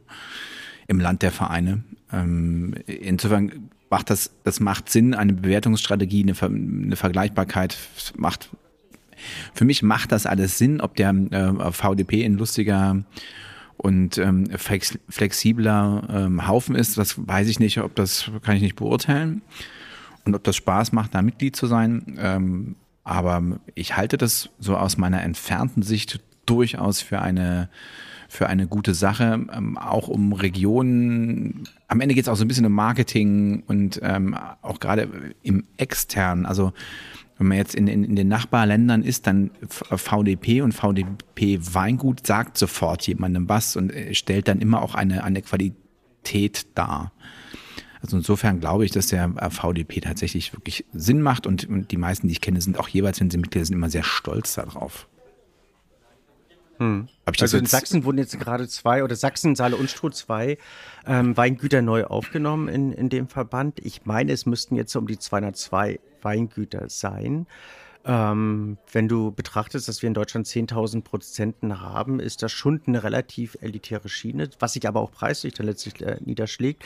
im 0.86 1.00
Land 1.00 1.22
der 1.22 1.32
Vereine. 1.32 1.82
Ähm, 2.12 2.74
insofern 2.86 3.70
macht 3.90 4.10
das, 4.10 4.32
das 4.44 4.60
macht 4.60 4.88
Sinn, 4.88 5.14
eine 5.14 5.32
Bewertungsstrategie, 5.32 6.22
eine, 6.22 6.34
eine 6.40 6.96
Vergleichbarkeit 6.96 7.76
macht, 8.16 8.50
für 9.54 9.64
mich 9.64 9.82
macht 9.82 10.12
das 10.12 10.26
alles 10.26 10.58
Sinn, 10.58 10.80
ob 10.80 10.96
der 10.96 11.10
äh, 11.10 11.72
VDP 11.72 12.22
in 12.22 12.34
lustiger 12.34 13.04
und 13.76 14.18
ähm, 14.18 14.46
flex, 14.56 14.98
flexibler 15.08 16.08
ähm, 16.10 16.46
Haufen 16.46 16.74
ist, 16.74 16.98
das 16.98 17.16
weiß 17.26 17.48
ich 17.48 17.60
nicht, 17.60 17.78
ob 17.80 17.94
das 17.94 18.30
kann 18.42 18.56
ich 18.56 18.62
nicht 18.62 18.76
beurteilen 18.76 19.42
und 20.24 20.34
ob 20.34 20.44
das 20.44 20.56
Spaß 20.56 20.92
macht, 20.92 21.14
da 21.14 21.22
Mitglied 21.22 21.56
zu 21.56 21.66
sein. 21.66 22.16
Ähm, 22.18 22.76
aber 23.04 23.42
ich 23.74 23.96
halte 23.96 24.16
das 24.16 24.50
so 24.58 24.76
aus 24.76 24.96
meiner 24.96 25.22
entfernten 25.22 25.82
Sicht 25.82 26.20
durchaus 26.46 27.02
für 27.02 27.20
eine 27.20 27.68
für 28.32 28.46
eine 28.46 28.66
gute 28.66 28.94
Sache, 28.94 29.46
ähm, 29.54 29.76
auch 29.76 30.08
um 30.08 30.32
Regionen. 30.32 31.68
Am 31.86 32.00
Ende 32.00 32.14
geht 32.14 32.24
es 32.24 32.28
auch 32.30 32.36
so 32.36 32.46
ein 32.46 32.48
bisschen 32.48 32.64
um 32.64 32.72
Marketing 32.72 33.62
und 33.66 34.00
ähm, 34.02 34.34
auch 34.62 34.80
gerade 34.80 35.06
im 35.42 35.64
externen. 35.76 36.46
Also 36.46 36.72
wenn 37.36 37.48
man 37.48 37.58
jetzt 37.58 37.74
in, 37.74 37.88
in, 37.88 38.04
in 38.04 38.16
den 38.16 38.28
Nachbarländern 38.28 39.02
ist, 39.02 39.26
dann 39.26 39.50
VDP 39.68 40.62
und 40.62 40.72
VDP 40.72 41.58
Weingut 41.60 42.26
sagt 42.26 42.56
sofort 42.56 43.06
jemandem 43.06 43.50
was 43.50 43.76
und 43.76 43.92
äh, 43.92 44.14
stellt 44.14 44.48
dann 44.48 44.62
immer 44.62 44.80
auch 44.80 44.94
eine, 44.94 45.24
eine 45.24 45.42
Qualität 45.42 46.68
dar. 46.74 47.12
Also 48.00 48.16
insofern 48.16 48.60
glaube 48.60 48.86
ich, 48.86 48.92
dass 48.92 49.08
der 49.08 49.30
äh, 49.36 49.50
VDP 49.50 50.00
tatsächlich 50.00 50.54
wirklich 50.54 50.86
Sinn 50.94 51.20
macht 51.20 51.46
und, 51.46 51.68
und 51.68 51.90
die 51.90 51.98
meisten, 51.98 52.28
die 52.28 52.32
ich 52.32 52.40
kenne, 52.40 52.62
sind 52.62 52.80
auch 52.80 52.88
jeweils, 52.88 53.20
wenn 53.20 53.28
sie 53.28 53.36
Mitglieder 53.36 53.66
sind, 53.66 53.76
immer 53.76 53.90
sehr 53.90 54.04
stolz 54.04 54.54
darauf. 54.54 55.06
Hm. 56.78 57.08
also 57.26 57.58
in 57.58 57.66
Sachsen 57.66 58.04
wurden 58.04 58.18
jetzt 58.18 58.38
gerade 58.38 58.66
zwei, 58.66 59.04
oder 59.04 59.14
Sachsen, 59.14 59.54
Saale 59.54 59.76
und 59.76 59.90
Stroh 59.90 60.10
zwei 60.10 60.58
ähm, 61.06 61.36
Weingüter 61.36 61.82
neu 61.82 62.04
aufgenommen 62.04 62.68
in, 62.68 62.92
in 62.92 63.08
dem 63.08 63.28
Verband. 63.28 63.78
Ich 63.80 64.04
meine, 64.04 64.32
es 64.32 64.46
müssten 64.46 64.76
jetzt 64.76 64.96
um 64.96 65.06
die 65.06 65.18
202 65.18 66.00
Weingüter 66.22 66.88
sein. 66.88 67.46
Ähm, 68.04 68.78
wenn 68.90 69.06
du 69.06 69.30
betrachtest, 69.30 69.86
dass 69.86 70.02
wir 70.02 70.08
in 70.08 70.14
Deutschland 70.14 70.46
10.000 70.46 71.02
Produzenten 71.02 71.80
haben, 71.80 72.18
ist 72.18 72.42
das 72.42 72.50
schon 72.50 72.80
eine 72.86 73.04
relativ 73.04 73.56
elitäre 73.60 74.08
Schiene, 74.08 74.50
was 74.58 74.72
sich 74.72 74.88
aber 74.88 75.00
auch 75.00 75.12
preislich 75.12 75.54
dann 75.54 75.66
letztlich 75.66 76.00
äh, 76.02 76.16
niederschlägt. 76.20 76.84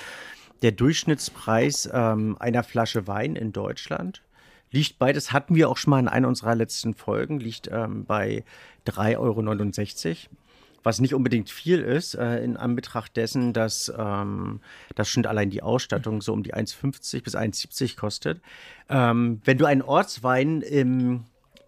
Der 0.63 0.73
Durchschnittspreis 0.73 1.89
ähm, 1.93 2.37
einer 2.39 2.63
Flasche 2.63 3.07
Wein 3.07 3.37
in 3.37 3.53
Deutschland 3.53 4.23
liegt 4.71 4.99
bei, 4.99 5.13
das 5.13 5.33
hatten 5.33 5.55
wir 5.55 5.69
auch 5.69 5.77
schon 5.77 5.91
mal 5.91 5.99
in 6.01 6.09
einer 6.09 6.29
unserer 6.29 6.55
letzten 6.55 6.95
Folgen, 6.95 7.41
liegt 7.41 7.69
ähm, 7.73 8.05
bei 8.05 8.45
3,69 8.87 9.17
Euro. 9.19 10.37
Was 10.83 11.01
nicht 11.01 11.15
unbedingt 11.15 11.51
viel 11.51 11.81
ist, 11.81 12.15
äh, 12.15 12.45
in 12.45 12.57
Anbetracht 12.57 13.17
dessen, 13.17 13.53
dass 13.53 13.93
ähm, 13.99 14.61
das 14.95 15.09
schon 15.09 15.27
allein 15.27 15.51
die 15.51 15.63
Ausstattung 15.63 16.23
so 16.23 16.33
um 16.33 16.45
die 16.45 16.55
1,50 16.55 17.25
bis 17.25 17.35
1,70 17.35 17.97
kostet. 17.97 18.41
Ähm, 18.89 19.41
wenn 19.45 19.59
du 19.59 19.65
einen 19.65 19.83
Ortswein 19.83 20.63
im, 20.63 21.25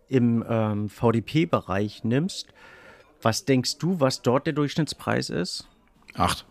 im 0.08 0.44
ähm, 0.48 0.88
VDP-Bereich 0.88 2.04
nimmst, 2.04 2.46
was 3.20 3.44
denkst 3.44 3.78
du, 3.78 3.98
was 3.98 4.22
dort 4.22 4.46
der 4.46 4.52
Durchschnittspreis 4.52 5.30
ist? 5.30 5.66
Acht. 6.14 6.46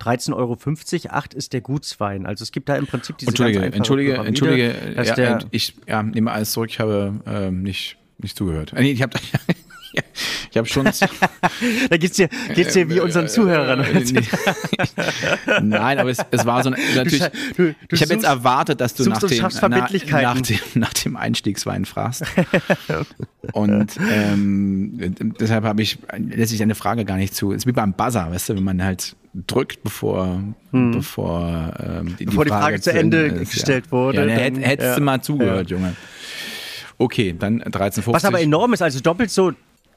13,50 0.00 0.34
Euro, 0.34 0.56
8 1.10 1.34
ist 1.34 1.52
der 1.52 1.60
Gutswein. 1.60 2.26
Also 2.26 2.42
es 2.42 2.52
gibt 2.52 2.68
da 2.68 2.76
im 2.76 2.86
Prinzip 2.86 3.18
diese 3.18 3.30
Entschuldige, 3.30 3.60
ganz 3.60 3.76
Entschuldige, 3.76 4.14
Entschuldige, 4.14 4.74
ja, 4.96 5.14
der, 5.14 5.38
ich 5.50 5.74
ja, 5.86 6.02
nehme 6.02 6.32
alles 6.32 6.52
zurück, 6.52 6.70
ich 6.70 6.80
habe 6.80 7.20
ähm, 7.26 7.62
nicht, 7.62 7.98
nicht 8.18 8.36
zugehört. 8.36 8.72
Nee, 8.76 8.92
ich 8.92 9.02
habe 9.02 9.18
ich 10.50 10.56
habe 10.56 10.66
schon. 10.66 10.84
da 11.90 11.96
geht's 11.96 12.16
dir, 12.16 12.28
geht's 12.54 12.72
dir 12.72 12.88
wie 12.88 13.00
unseren 13.00 13.28
Zuhörern. 13.28 13.80
Äh. 13.80 14.22
Nein, 15.62 15.98
aber 15.98 16.10
es, 16.10 16.18
es 16.30 16.46
war 16.46 16.62
so 16.62 16.70
ein, 16.70 16.80
natürlich. 16.94 17.22
Du- 17.56 17.74
du 17.74 17.74
ich 17.90 18.02
habe 18.02 18.14
jetzt 18.14 18.24
erwartet, 18.24 18.80
dass 18.80 18.94
du 18.94 19.04
nach 19.04 19.18
dem, 19.18 19.48
na, 19.60 19.68
nach, 19.68 20.40
dem, 20.40 20.58
nach 20.74 20.92
dem 20.94 21.16
Einstiegswein 21.16 21.84
fragst. 21.84 22.24
Und 23.52 23.98
ähm, 24.10 25.14
deshalb 25.38 25.64
habe 25.64 25.82
ich 25.82 25.98
lässt 26.16 26.50
sich 26.50 26.58
deine 26.58 26.74
Frage 26.74 27.04
gar 27.04 27.16
nicht 27.16 27.34
zu. 27.34 27.52
Es 27.52 27.58
ist 27.58 27.66
wie 27.66 27.72
beim 27.72 27.92
Buzzer, 27.92 28.30
weißt 28.30 28.50
du, 28.50 28.56
wenn 28.56 28.64
man 28.64 28.82
halt 28.82 29.16
drückt, 29.34 29.82
bevor, 29.82 30.42
bevor, 30.72 31.72
ähm, 31.78 32.16
die, 32.18 32.24
Hm. 32.24 32.30
Bevor 32.30 32.44
die 32.44 32.50
Frage 32.50 32.80
zu 32.80 32.92
Ende 32.92 33.26
ist, 33.26 33.52
gestellt 33.52 33.86
ja. 33.86 33.92
wurde, 33.92 34.18
Ja, 34.18 34.26
dann 34.26 34.36
dann- 34.36 34.62
hätt, 34.62 34.66
hättest 34.66 34.98
du 34.98 35.02
mal 35.02 35.20
zugehört, 35.22 35.70
Junge. 35.70 35.94
Okay, 36.98 37.34
dann 37.38 37.62
13,50. 37.62 38.12
Was 38.14 38.24
aber 38.24 38.40
enorm 38.40 38.72
ist, 38.74 38.82
also 38.82 39.00
doppelt 39.00 39.30
so, 39.30 39.52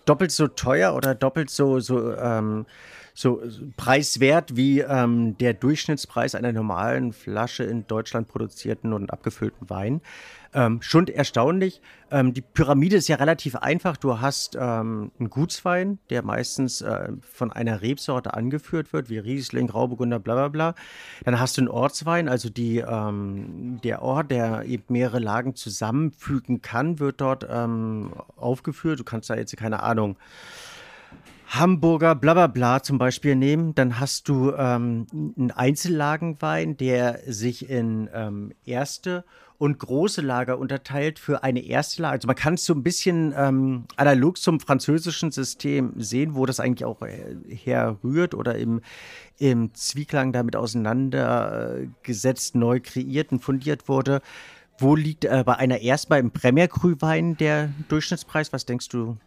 doppelt 0.05 0.31
so 0.31 0.47
teuer 0.47 0.93
oder 0.95 1.15
doppelt 1.15 1.49
so, 1.49 1.79
so, 1.79 2.15
ähm, 2.15 2.65
so 3.13 3.41
preiswert 3.77 4.55
wie 4.55 4.79
ähm, 4.79 5.37
der 5.37 5.53
Durchschnittspreis 5.53 6.35
einer 6.35 6.51
normalen 6.51 7.13
Flasche 7.13 7.63
in 7.63 7.85
Deutschland 7.87 8.27
produzierten 8.27 8.93
und 8.93 9.11
abgefüllten 9.11 9.69
Wein. 9.69 10.01
Ähm, 10.55 10.81
schon 10.81 11.07
erstaunlich. 11.07 11.81
Ähm, 12.11 12.33
die 12.33 12.41
Pyramide 12.41 12.95
ist 12.95 13.07
ja 13.07 13.15
relativ 13.15 13.55
einfach. 13.55 13.97
Du 13.97 14.19
hast 14.21 14.55
ähm, 14.55 15.11
einen 15.19 15.29
Gutswein, 15.29 15.97
der 16.09 16.23
meistens 16.23 16.81
äh, 16.81 17.09
von 17.21 17.51
einer 17.51 17.81
Rebsorte 17.81 18.35
angeführt 18.35 18.93
wird, 18.93 19.09
wie 19.09 19.17
Riesling, 19.17 19.67
Grauburgunder, 19.67 20.19
bla 20.19 20.35
bla 20.35 20.47
bla. 20.49 20.75
Dann 21.23 21.39
hast 21.39 21.57
du 21.57 21.61
einen 21.61 21.69
Ortswein, 21.69 22.29
also 22.29 22.49
die, 22.49 22.77
ähm, 22.77 23.79
der 23.83 24.03
Ort, 24.03 24.29
der 24.29 24.65
eben 24.65 24.83
mehrere 24.89 25.19
Lagen 25.19 25.55
zusammenfügen 25.55 26.61
kann, 26.61 26.99
wird 26.99 27.21
dort 27.21 27.47
ähm, 27.49 28.13
aufgeführt. 28.35 28.99
Du 28.99 29.03
kannst 29.03 29.31
da 29.31 29.35
jetzt, 29.35 29.57
keine 29.57 29.81
Ahnung, 29.81 30.17
Hamburger 31.53 32.15
bla 32.15 32.33
bla 32.33 32.47
bla 32.47 32.81
zum 32.81 32.97
Beispiel 32.97 33.35
nehmen, 33.35 33.75
dann 33.75 33.99
hast 33.99 34.27
du 34.27 34.53
ähm, 34.53 35.05
einen 35.37 35.51
Einzellagenwein, 35.51 36.77
der 36.77 37.19
sich 37.27 37.69
in 37.69 38.09
ähm, 38.13 38.53
erste 38.65 39.23
und 39.59 39.77
große 39.77 40.21
Lager 40.21 40.57
unterteilt 40.57 41.19
für 41.19 41.43
eine 41.43 41.63
erste 41.63 42.01
Lage. 42.01 42.15
Also 42.15 42.27
man 42.27 42.35
kann 42.35 42.55
es 42.55 42.65
so 42.65 42.73
ein 42.73 42.81
bisschen 42.81 43.35
ähm, 43.37 43.85
analog 43.97 44.37
zum 44.37 44.59
französischen 44.59 45.31
System 45.31 45.93
sehen, 45.95 46.33
wo 46.33 46.47
das 46.47 46.59
eigentlich 46.59 46.85
auch 46.85 47.03
äh, 47.03 47.35
herrührt 47.47 48.33
oder 48.33 48.55
im, 48.55 48.81
im 49.37 49.75
Zwieklang 49.75 50.33
damit 50.33 50.55
auseinandergesetzt, 50.55 52.55
neu 52.55 52.79
kreiert 52.79 53.31
und 53.31 53.41
fundiert 53.41 53.87
wurde. 53.87 54.21
Wo 54.79 54.95
liegt 54.95 55.25
äh, 55.25 55.43
bei 55.45 55.55
einer 55.55 55.81
erstmal 55.81 56.19
im 56.19 56.31
Premier 56.31 56.67
Cru 56.67 56.95
Wein 56.99 57.37
der 57.37 57.69
Durchschnittspreis? 57.89 58.51
Was 58.53 58.65
denkst 58.65 58.89
du 58.89 59.17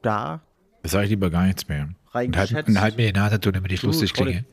da? 0.00 0.42
Das 0.82 0.92
sage 0.92 1.04
ich 1.04 1.10
lieber 1.10 1.30
gar 1.30 1.44
nichts 1.46 1.68
mehr. 1.68 1.88
Und 2.12 2.36
halt, 2.36 2.68
und 2.68 2.80
halt 2.80 2.96
mir 2.96 3.12
die 3.12 3.18
Nase 3.18 3.40
zu, 3.40 3.50
damit 3.50 3.70
ich 3.72 3.82
lustig 3.82 4.12
klinge. 4.12 4.44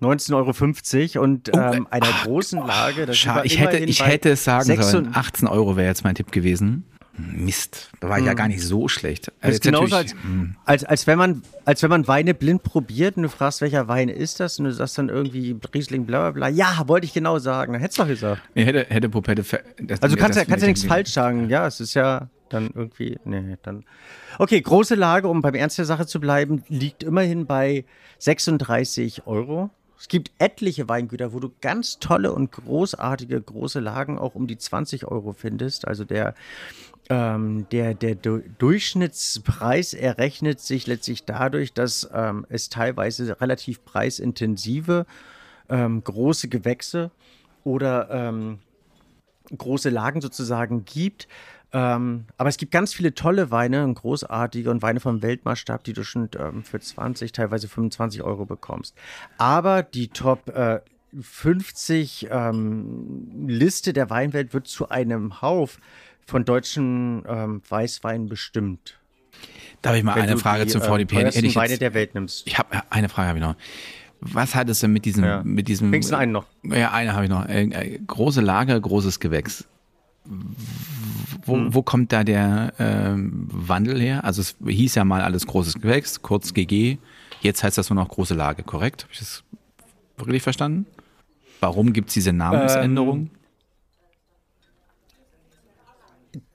19,50 0.00 1.16
Euro 1.16 1.24
und 1.24 1.50
Oh, 1.52 1.58
ähm, 1.58 1.86
äh, 1.90 1.94
einer 1.94 2.06
ach, 2.08 2.24
großen 2.24 2.64
Lage. 2.64 3.06
das 3.06 3.18
Schade, 3.18 3.46
ich 3.46 3.58
hätte, 3.58 3.78
ich 3.78 4.04
hätte 4.04 4.30
es 4.30 4.44
sagen 4.44 4.64
6 4.64 4.90
sollen. 4.92 5.06
und- 5.08 5.16
18 5.16 5.48
Euro 5.48 5.76
wäre 5.76 5.88
jetzt 5.88 6.04
mein 6.04 6.14
Tipp 6.14 6.30
gewesen. 6.30 6.84
Mist, 7.18 7.90
da 8.00 8.08
war 8.08 8.18
ich 8.18 8.24
ja 8.26 8.34
gar 8.34 8.48
nicht 8.48 8.62
so 8.62 8.86
schlecht. 8.88 9.26
Das 9.26 9.34
Also 9.40 9.54
ist 9.56 9.62
genauso 9.62 9.96
als, 9.96 10.12
hm. 10.12 10.54
als, 10.64 10.84
als, 10.84 11.06
wenn 11.06 11.18
man, 11.18 11.42
als 11.64 11.82
wenn 11.82 11.90
man 11.90 12.06
Weine 12.06 12.32
blind 12.34 12.62
probiert 12.62 13.16
und 13.16 13.24
du 13.24 13.28
fragst, 13.28 13.60
welcher 13.60 13.88
Wein 13.88 14.08
ist 14.08 14.40
das? 14.40 14.58
Und 14.58 14.66
du 14.66 14.72
sagst 14.72 14.96
dann 14.98 15.08
irgendwie 15.08 15.56
Riesling, 15.74 16.06
bla 16.06 16.30
bla 16.30 16.30
bla. 16.30 16.48
Ja, 16.48 16.84
wollte 16.86 17.04
ich 17.06 17.12
genau 17.12 17.38
sagen. 17.38 17.72
Dann 17.72 17.82
hättest 17.82 17.98
du 17.98 18.02
doch 18.02 18.08
gesagt. 18.08 18.42
Nee, 18.54 18.64
hätte, 18.64 18.86
hätte 18.88 19.08
Popette. 19.08 19.42
das- 19.82 20.00
Also 20.02 20.14
du 20.16 20.22
kannst 20.22 20.38
ja, 20.38 20.44
kannst 20.44 20.62
ja 20.62 20.68
nichts 20.68 20.84
falsch 20.84 21.10
sagen. 21.10 21.48
Ja, 21.50 21.66
es 21.66 21.80
ist 21.80 21.94
ja 21.94 22.28
dann 22.48 22.70
irgendwie. 22.74 23.18
Nee, 23.24 23.56
dann. 23.62 23.84
Okay, 24.38 24.60
große 24.60 24.94
Lage, 24.94 25.28
um 25.28 25.42
beim 25.42 25.54
Ernst 25.54 25.78
der 25.78 25.84
Sache 25.84 26.06
zu 26.06 26.20
bleiben, 26.20 26.62
liegt 26.68 27.02
immerhin 27.02 27.46
bei 27.46 27.84
36 28.18 29.26
Euro. 29.26 29.70
Es 29.98 30.08
gibt 30.08 30.30
etliche 30.38 30.88
Weingüter, 30.88 31.32
wo 31.32 31.40
du 31.40 31.50
ganz 31.60 31.98
tolle 31.98 32.32
und 32.32 32.52
großartige 32.52 33.40
große 33.40 33.80
Lagen 33.80 34.18
auch 34.18 34.34
um 34.34 34.46
die 34.46 34.56
20 34.56 35.06
Euro 35.06 35.32
findest. 35.32 35.88
Also 35.88 36.04
der, 36.04 36.34
ähm, 37.10 37.66
der, 37.70 37.94
der 37.94 38.14
Du- 38.14 38.42
Durchschnittspreis 38.58 39.94
errechnet 39.94 40.60
sich 40.60 40.86
letztlich 40.86 41.24
dadurch, 41.24 41.72
dass 41.72 42.08
ähm, 42.12 42.46
es 42.48 42.68
teilweise 42.68 43.40
relativ 43.40 43.84
preisintensive 43.84 45.04
ähm, 45.68 46.04
große 46.04 46.48
Gewächse 46.48 47.10
oder 47.64 48.08
ähm, 48.10 48.60
große 49.56 49.90
Lagen 49.90 50.20
sozusagen 50.20 50.84
gibt. 50.84 51.26
Ähm, 51.72 52.24
aber 52.38 52.48
es 52.48 52.56
gibt 52.56 52.72
ganz 52.72 52.94
viele 52.94 53.14
tolle 53.14 53.50
Weine 53.50 53.84
und 53.84 53.94
großartige 53.94 54.70
und 54.70 54.80
Weine 54.80 55.00
vom 55.00 55.20
Weltmaßstab, 55.22 55.84
die 55.84 55.92
du 55.92 56.02
schon 56.02 56.28
ähm, 56.38 56.62
für 56.64 56.80
20, 56.80 57.32
teilweise 57.32 57.68
25 57.68 58.22
Euro 58.22 58.46
bekommst. 58.46 58.94
Aber 59.36 59.82
die 59.82 60.08
Top 60.08 60.48
äh, 60.48 60.80
50 61.20 62.28
ähm, 62.30 63.46
Liste 63.46 63.92
der 63.92 64.08
Weinwelt 64.10 64.54
wird 64.54 64.66
zu 64.66 64.88
einem 64.88 65.42
Hauf 65.42 65.78
von 66.26 66.44
deutschen 66.44 67.22
ähm, 67.26 67.62
Weißweinen 67.68 68.28
bestimmt. 68.28 68.98
Darf 69.82 69.94
ich 69.94 70.02
mal 70.02 70.16
Wenn 70.16 70.22
eine 70.24 70.32
du 70.32 70.38
Frage 70.38 70.64
die, 70.64 70.70
zum 70.72 70.82
äh, 70.82 70.84
VDP? 70.84 71.16
Teuersten 71.22 71.44
ich 71.44 71.56
Weine 71.56 71.70
jetzt, 71.70 71.80
der 71.80 71.94
Welt 71.94 72.14
nimmst. 72.14 72.46
ich 72.46 72.58
habe 72.58 72.82
eine 72.90 73.08
Frage 73.08 73.28
habe 73.28 73.38
ich 73.38 73.44
noch. 73.44 73.56
Was 74.20 74.54
hat 74.54 74.68
es 74.68 74.80
denn 74.80 74.92
mit 74.92 75.04
diesem, 75.04 75.24
Ja. 75.24 75.42
mit 75.44 75.68
diesem? 75.68 75.92
Wenigstens 75.92 76.18
einen 76.18 76.32
noch. 76.32 76.46
Ja, 76.64 76.90
eine 76.92 77.12
habe 77.14 77.24
ich 77.24 77.30
noch. 77.30 77.46
Äh, 77.46 77.64
äh, 77.64 77.98
große 78.04 78.40
Lage, 78.40 78.78
großes 78.80 79.20
Gewächs. 79.20 79.68
Wo, 81.48 81.56
Hm. 81.56 81.74
wo 81.74 81.82
kommt 81.82 82.12
da 82.12 82.22
der 82.24 82.72
ähm, 82.78 83.48
Wandel 83.50 84.00
her? 84.00 84.24
Also 84.24 84.42
es 84.42 84.56
hieß 84.64 84.94
ja 84.96 85.04
mal 85.04 85.22
alles 85.22 85.46
großes 85.46 85.80
Gewächs, 85.80 86.22
kurz 86.22 86.54
GG. 86.54 86.98
Jetzt 87.40 87.62
heißt 87.62 87.78
das 87.78 87.90
nur 87.90 87.96
noch 87.96 88.08
große 88.08 88.34
Lage, 88.34 88.62
korrekt? 88.62 89.04
Habe 89.04 89.12
ich 89.12 89.18
das 89.20 89.44
wirklich 90.16 90.42
verstanden? 90.42 90.86
Warum 91.60 91.92
gibt 91.92 92.08
es 92.08 92.14
diese 92.14 92.32
Namensänderung? 92.32 93.30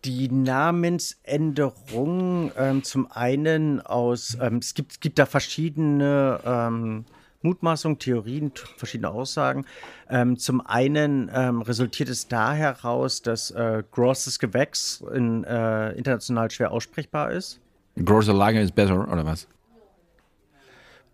Die 0.05 0.29
Namensänderung 0.29 2.51
ähm, 2.57 2.83
zum 2.83 3.11
einen 3.11 3.81
aus, 3.81 4.37
ähm, 4.39 4.57
es 4.57 4.75
gibt, 4.75 4.91
es 4.93 4.99
gibt 4.99 5.17
da 5.17 5.25
verschiedene 5.25 6.39
ähm, 6.45 7.05
Mutmaßungen, 7.43 7.99
Theorien, 7.99 8.51
verschiedene 8.77 9.09
Aussagen. 9.09 9.65
Ähm, 10.09 10.37
zum 10.37 10.65
einen 10.65 11.29
ähm, 11.33 11.61
resultiert 11.61 12.09
es 12.09 12.27
da 12.27 12.53
heraus, 12.53 13.21
dass 13.21 13.51
äh, 13.51 13.83
großes 13.91 14.39
Gewächs 14.39 15.03
in, 15.13 15.43
äh, 15.43 15.91
international 15.91 16.49
schwer 16.51 16.71
aussprechbar 16.71 17.31
ist. 17.31 17.59
Große 18.03 18.31
Lage 18.31 18.59
ist 18.59 18.73
besser, 18.73 19.07
oder 19.11 19.25
was? 19.25 19.47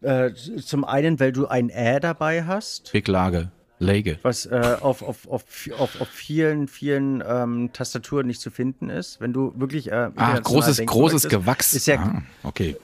Äh, 0.02 0.32
zum 0.64 0.86
einen, 0.86 1.20
weil 1.20 1.32
du 1.34 1.48
ein 1.48 1.70
Ä 1.70 2.00
dabei 2.00 2.46
hast. 2.46 2.94
Big 2.94 3.08
Lage, 3.10 3.52
Lege. 3.80 4.18
was 4.22 4.46
äh, 4.46 4.78
auf, 4.80 5.02
auf, 5.02 5.28
auf, 5.28 5.44
auf, 5.78 6.00
auf 6.02 6.08
vielen, 6.08 6.70
vielen 6.70 7.22
ähm, 7.28 7.72
Tastaturen 7.74 8.28
nicht 8.28 8.40
zu 8.40 8.50
finden 8.50 8.90
ist. 8.90 9.20
Wenn 9.20 9.34
du 9.34 9.54
wirklich 9.58 9.92
äh, 9.92 10.10
Ah, 10.16 10.40
großes, 10.40 10.86
großes 10.86 11.24
möchtest, 11.24 11.30
Gewachs. 11.30 11.74
Ist 11.74 11.88
ja 11.88 11.98
ah, 11.98 12.22
okay. 12.44 12.78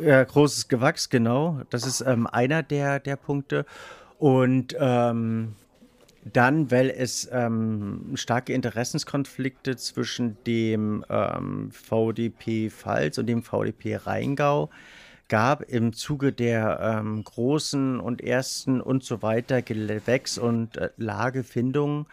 Äh, 0.00 0.24
großes 0.24 0.68
Gewachs, 0.68 1.08
genau. 1.10 1.60
Das 1.70 1.86
ist 1.86 2.00
ähm, 2.00 2.26
einer 2.26 2.62
der, 2.62 3.00
der 3.00 3.16
Punkte. 3.16 3.66
Und 4.18 4.76
ähm, 4.78 5.54
dann, 6.24 6.70
weil 6.70 6.90
es 6.90 7.28
ähm, 7.30 8.12
starke 8.14 8.52
Interessenskonflikte 8.54 9.76
zwischen 9.76 10.38
dem 10.46 11.04
ähm, 11.10 11.70
VDP 11.70 12.70
Pfalz 12.70 13.18
und 13.18 13.26
dem 13.26 13.42
VDP 13.42 13.96
Rheingau 13.96 14.70
gab 15.28 15.62
im 15.62 15.92
Zuge 15.92 16.32
der 16.32 16.80
ähm, 16.80 17.24
großen 17.24 18.00
und 18.00 18.22
ersten 18.22 18.80
und 18.80 19.04
so 19.04 19.22
weiter 19.22 19.62
Gewächs- 19.62 20.38
und 20.38 20.76
äh, 20.76 20.90
Lagefindungen. 20.96 22.06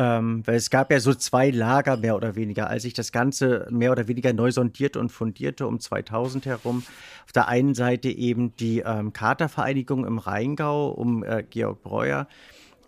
Ähm, 0.00 0.46
weil 0.46 0.54
es 0.54 0.70
gab 0.70 0.92
ja 0.92 1.00
so 1.00 1.12
zwei 1.12 1.50
Lager 1.50 1.96
mehr 1.96 2.14
oder 2.14 2.36
weniger, 2.36 2.70
als 2.70 2.84
sich 2.84 2.94
das 2.94 3.10
Ganze 3.10 3.66
mehr 3.68 3.90
oder 3.90 4.06
weniger 4.06 4.32
neu 4.32 4.52
sondierte 4.52 5.00
und 5.00 5.10
fundierte 5.10 5.66
um 5.66 5.80
2000 5.80 6.46
herum. 6.46 6.84
Auf 7.24 7.32
der 7.32 7.48
einen 7.48 7.74
Seite 7.74 8.08
eben 8.08 8.54
die 8.54 8.78
ähm, 8.86 9.12
Katervereinigung 9.12 10.06
im 10.06 10.18
Rheingau 10.18 10.90
um 10.90 11.24
äh, 11.24 11.42
Georg 11.42 11.82
Breuer, 11.82 12.28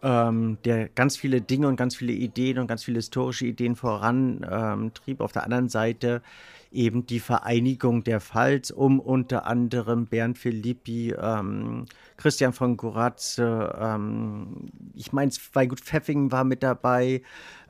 ähm, 0.05 0.59
der 0.65 0.89
ganz 0.89 1.17
viele 1.17 1.41
Dinge 1.41 1.67
und 1.67 1.75
ganz 1.75 1.97
viele 1.97 2.13
Ideen 2.13 2.61
und 2.61 2.69
ganz 2.69 2.85
viele 2.85 2.99
historische 2.99 3.47
Ideen 3.47 3.75
vorantrieb. 3.75 5.19
Ähm. 5.19 5.25
Auf 5.25 5.33
der 5.33 5.43
anderen 5.43 5.69
Seite 5.69 6.23
eben 6.73 7.07
die 7.07 7.21
Vereinigung 7.21 8.05
der 8.05 8.21
Pfalz 8.21 8.71
um 8.71 9.01
unter 9.01 9.47
anderem 9.47 10.07
Bernd 10.07 10.39
Philippi, 10.39 11.15
ähm, 11.21 11.87
Christian 12.17 12.53
von 12.53 12.77
Goratze, 12.77 13.77
ähm, 13.79 14.71
ich 14.95 15.13
meine, 15.13 15.33
Weingut 15.53 15.81
Pfeffingen 15.81 16.31
war 16.33 16.45
mit 16.45 16.63
dabei. 16.63 17.23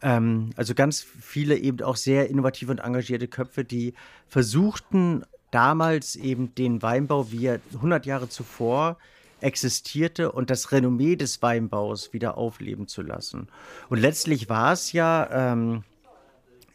Ähm, 0.02 0.50
also 0.56 0.74
ganz 0.74 1.00
viele 1.02 1.56
eben 1.56 1.82
auch 1.82 1.96
sehr 1.96 2.28
innovative 2.28 2.72
und 2.72 2.80
engagierte 2.80 3.28
Köpfe, 3.28 3.64
die 3.64 3.94
versuchten 4.28 5.24
damals 5.50 6.16
eben 6.16 6.54
den 6.54 6.82
Weinbau, 6.82 7.32
wie 7.32 7.46
er 7.46 7.60
100 7.74 8.06
Jahre 8.06 8.28
zuvor 8.28 8.98
existierte 9.40 10.32
und 10.32 10.50
das 10.50 10.72
Renommee 10.72 11.16
des 11.16 11.40
Weinbaus 11.42 12.12
wieder 12.12 12.36
aufleben 12.36 12.86
zu 12.86 13.02
lassen. 13.02 13.48
Und 13.88 13.98
letztlich 13.98 14.48
war 14.48 14.72
es 14.72 14.92
ja, 14.92 15.52
ähm, 15.52 15.82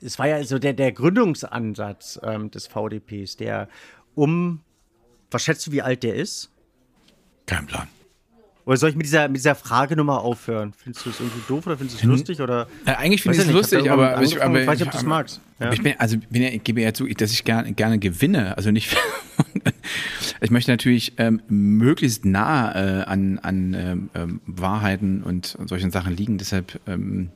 es 0.06 0.20
war 0.20 0.28
ja 0.28 0.44
so 0.44 0.60
der, 0.60 0.74
der 0.74 0.92
Gründungsansatz 0.92 2.20
ähm, 2.24 2.52
des 2.52 2.68
VDPs, 2.68 3.38
der 3.38 3.68
um, 4.14 4.62
was 5.32 5.44
schätzt 5.44 5.68
du, 5.68 5.72
wie 5.72 5.82
alt 5.82 6.04
der 6.04 6.16
ist? 6.16 6.52
Kein 7.46 7.66
Plan. 7.66 7.88
Oder 8.66 8.78
soll 8.78 8.90
ich 8.90 8.96
mit 8.96 9.06
dieser, 9.06 9.28
mit 9.28 9.38
dieser 9.38 9.54
Fragenummer 9.54 10.22
aufhören? 10.22 10.74
Findest 10.76 11.06
du 11.06 11.12
es 11.12 11.20
irgendwie 11.20 11.42
doof 11.48 11.68
oder 11.68 11.78
findest 11.78 12.02
du 12.02 12.08
es 12.08 12.12
lustig? 12.12 12.42
Oder? 12.42 12.68
Äh, 12.86 12.94
eigentlich 12.94 13.22
finde 13.22 13.38
ich 13.38 13.46
es 13.46 13.52
lustig, 13.52 13.92
aber, 13.92 14.20
ich, 14.22 14.42
aber 14.42 14.60
ich 14.60 14.68
weiß 14.68 14.80
nicht, 14.80 14.88
ob 14.88 14.92
du 14.92 14.98
es 14.98 15.04
magst. 15.04 15.40
Ja. 15.60 15.72
Ich, 15.72 15.84
bin, 15.84 15.94
also, 16.00 16.18
bin 16.30 16.42
ja, 16.42 16.50
ich 16.50 16.64
gebe 16.64 16.82
ja 16.82 16.92
zu, 16.92 17.06
dass 17.06 17.32
ich 17.32 17.44
gerne, 17.44 17.74
gerne 17.74 18.00
gewinne. 18.00 18.58
Also 18.58 18.72
nicht. 18.72 18.98
ich 20.42 20.50
möchte 20.50 20.72
natürlich 20.72 21.14
ähm, 21.18 21.42
möglichst 21.48 22.26
nah 22.26 22.74
äh, 22.74 23.04
an, 23.04 23.38
an 23.38 23.74
ähm, 23.76 24.10
ähm, 24.16 24.42
Wahrheiten 24.48 25.22
und, 25.22 25.56
und, 25.56 25.68
solchen 25.68 25.92
Sachen 25.92 26.16
liegen. 26.16 26.40
Deshalb 26.40 26.80
ähm, 26.88 27.30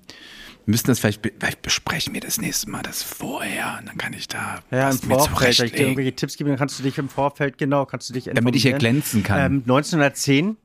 müssten 0.70 0.88
das 0.88 1.00
vielleicht, 1.00 1.22
vielleicht 1.22 1.62
besprechen 1.62 2.14
wir 2.14 2.22
das 2.22 2.40
nächste 2.40 2.70
Mal 2.70 2.82
das 2.82 3.04
vorher. 3.04 3.78
Und 3.80 3.90
dann 3.90 3.98
kann 3.98 4.14
ich 4.14 4.28
da. 4.28 4.60
Ja, 4.72 4.90
im 4.90 4.98
Vorfeld. 4.98 5.60
Wenn 5.60 5.66
ich 5.66 5.72
dir 5.74 5.82
irgendwelche 5.82 6.16
Tipps 6.16 6.38
gebe, 6.38 6.50
dann 6.50 6.60
kannst 6.60 6.80
du 6.80 6.84
dich 6.84 6.98
im 6.98 7.10
Vorfeld, 7.10 7.58
genau, 7.58 7.86
kannst 7.86 8.10
du 8.10 8.14
dich 8.14 8.30
Damit 8.34 8.56
ich 8.56 8.62
hier 8.62 8.74
glänzen 8.74 9.24
kann. 9.24 9.40
Ähm, 9.40 9.62
1910 9.62 10.58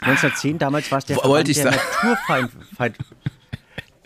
1910, 0.00 0.58
damals 0.58 0.92
war 0.92 0.98
es 0.98 1.06
der 1.06 1.16
Wollte 1.16 1.52
der 1.52 1.72
Naturfeind, 1.72 2.96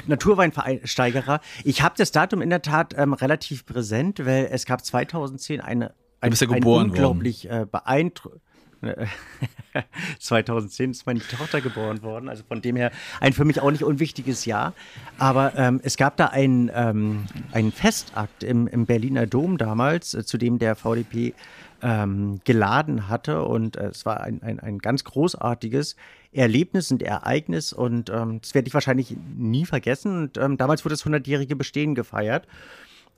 Naturweinversteigerer. 0.07 1.41
Ich 1.65 1.83
habe 1.83 1.95
das 1.99 2.13
Datum 2.13 2.41
in 2.41 2.51
der 2.51 2.63
Tat 2.63 2.95
ähm, 2.97 3.13
relativ 3.13 3.67
präsent, 3.67 4.25
weil 4.25 4.49
es 4.51 4.65
gab 4.65 4.85
2010 4.85 5.61
eine, 5.61 5.95
ein, 6.21 6.33
ja 6.33 6.49
ein 6.51 6.65
unglaublich 6.65 7.49
äh, 7.51 7.67
beeindruckend 7.71 8.41
2010 10.19 10.91
ist 10.91 11.07
meine 11.07 11.21
Tochter 11.21 11.61
geboren 11.61 12.03
worden, 12.03 12.29
also 12.29 12.43
von 12.47 12.61
dem 12.61 12.77
her 12.77 12.91
ein 13.21 13.33
für 13.33 13.45
mich 13.45 13.61
auch 13.61 13.71
nicht 13.71 13.85
unwichtiges 13.85 14.45
Jahr. 14.45 14.75
Aber 15.19 15.57
ähm, 15.57 15.81
es 15.83 15.97
gab 15.97 16.17
da 16.17 16.27
einen, 16.27 16.71
ähm, 16.75 17.27
einen 17.53 17.73
Festakt 17.73 18.43
im, 18.43 18.67
im 18.67 18.87
Berliner 18.87 19.27
Dom 19.27 19.59
damals, 19.59 20.15
äh, 20.15 20.25
zu 20.25 20.39
dem 20.39 20.59
der 20.59 20.77
VDP 20.77 21.35
ähm, 21.83 22.41
geladen 22.45 23.09
hatte. 23.09 23.43
Und 23.43 23.77
äh, 23.77 23.87
es 23.87 24.07
war 24.07 24.21
ein, 24.21 24.43
ein, 24.43 24.61
ein 24.61 24.79
ganz 24.79 25.05
großartiges 25.05 25.97
Erlebnis 26.33 26.91
und 26.91 27.03
Ereignis. 27.03 27.73
Und 27.73 28.11
ähm, 28.11 28.41
das 28.41 28.55
werde 28.55 28.69
ich 28.69 28.75
wahrscheinlich 28.75 29.17
nie 29.37 29.65
vergessen. 29.65 30.23
Und 30.23 30.39
ähm, 30.39 30.57
damals 30.57 30.85
wurde 30.85 30.95
das 30.95 31.05
100-jährige 31.05 31.57
Bestehen 31.57 31.95
gefeiert. 31.95 32.47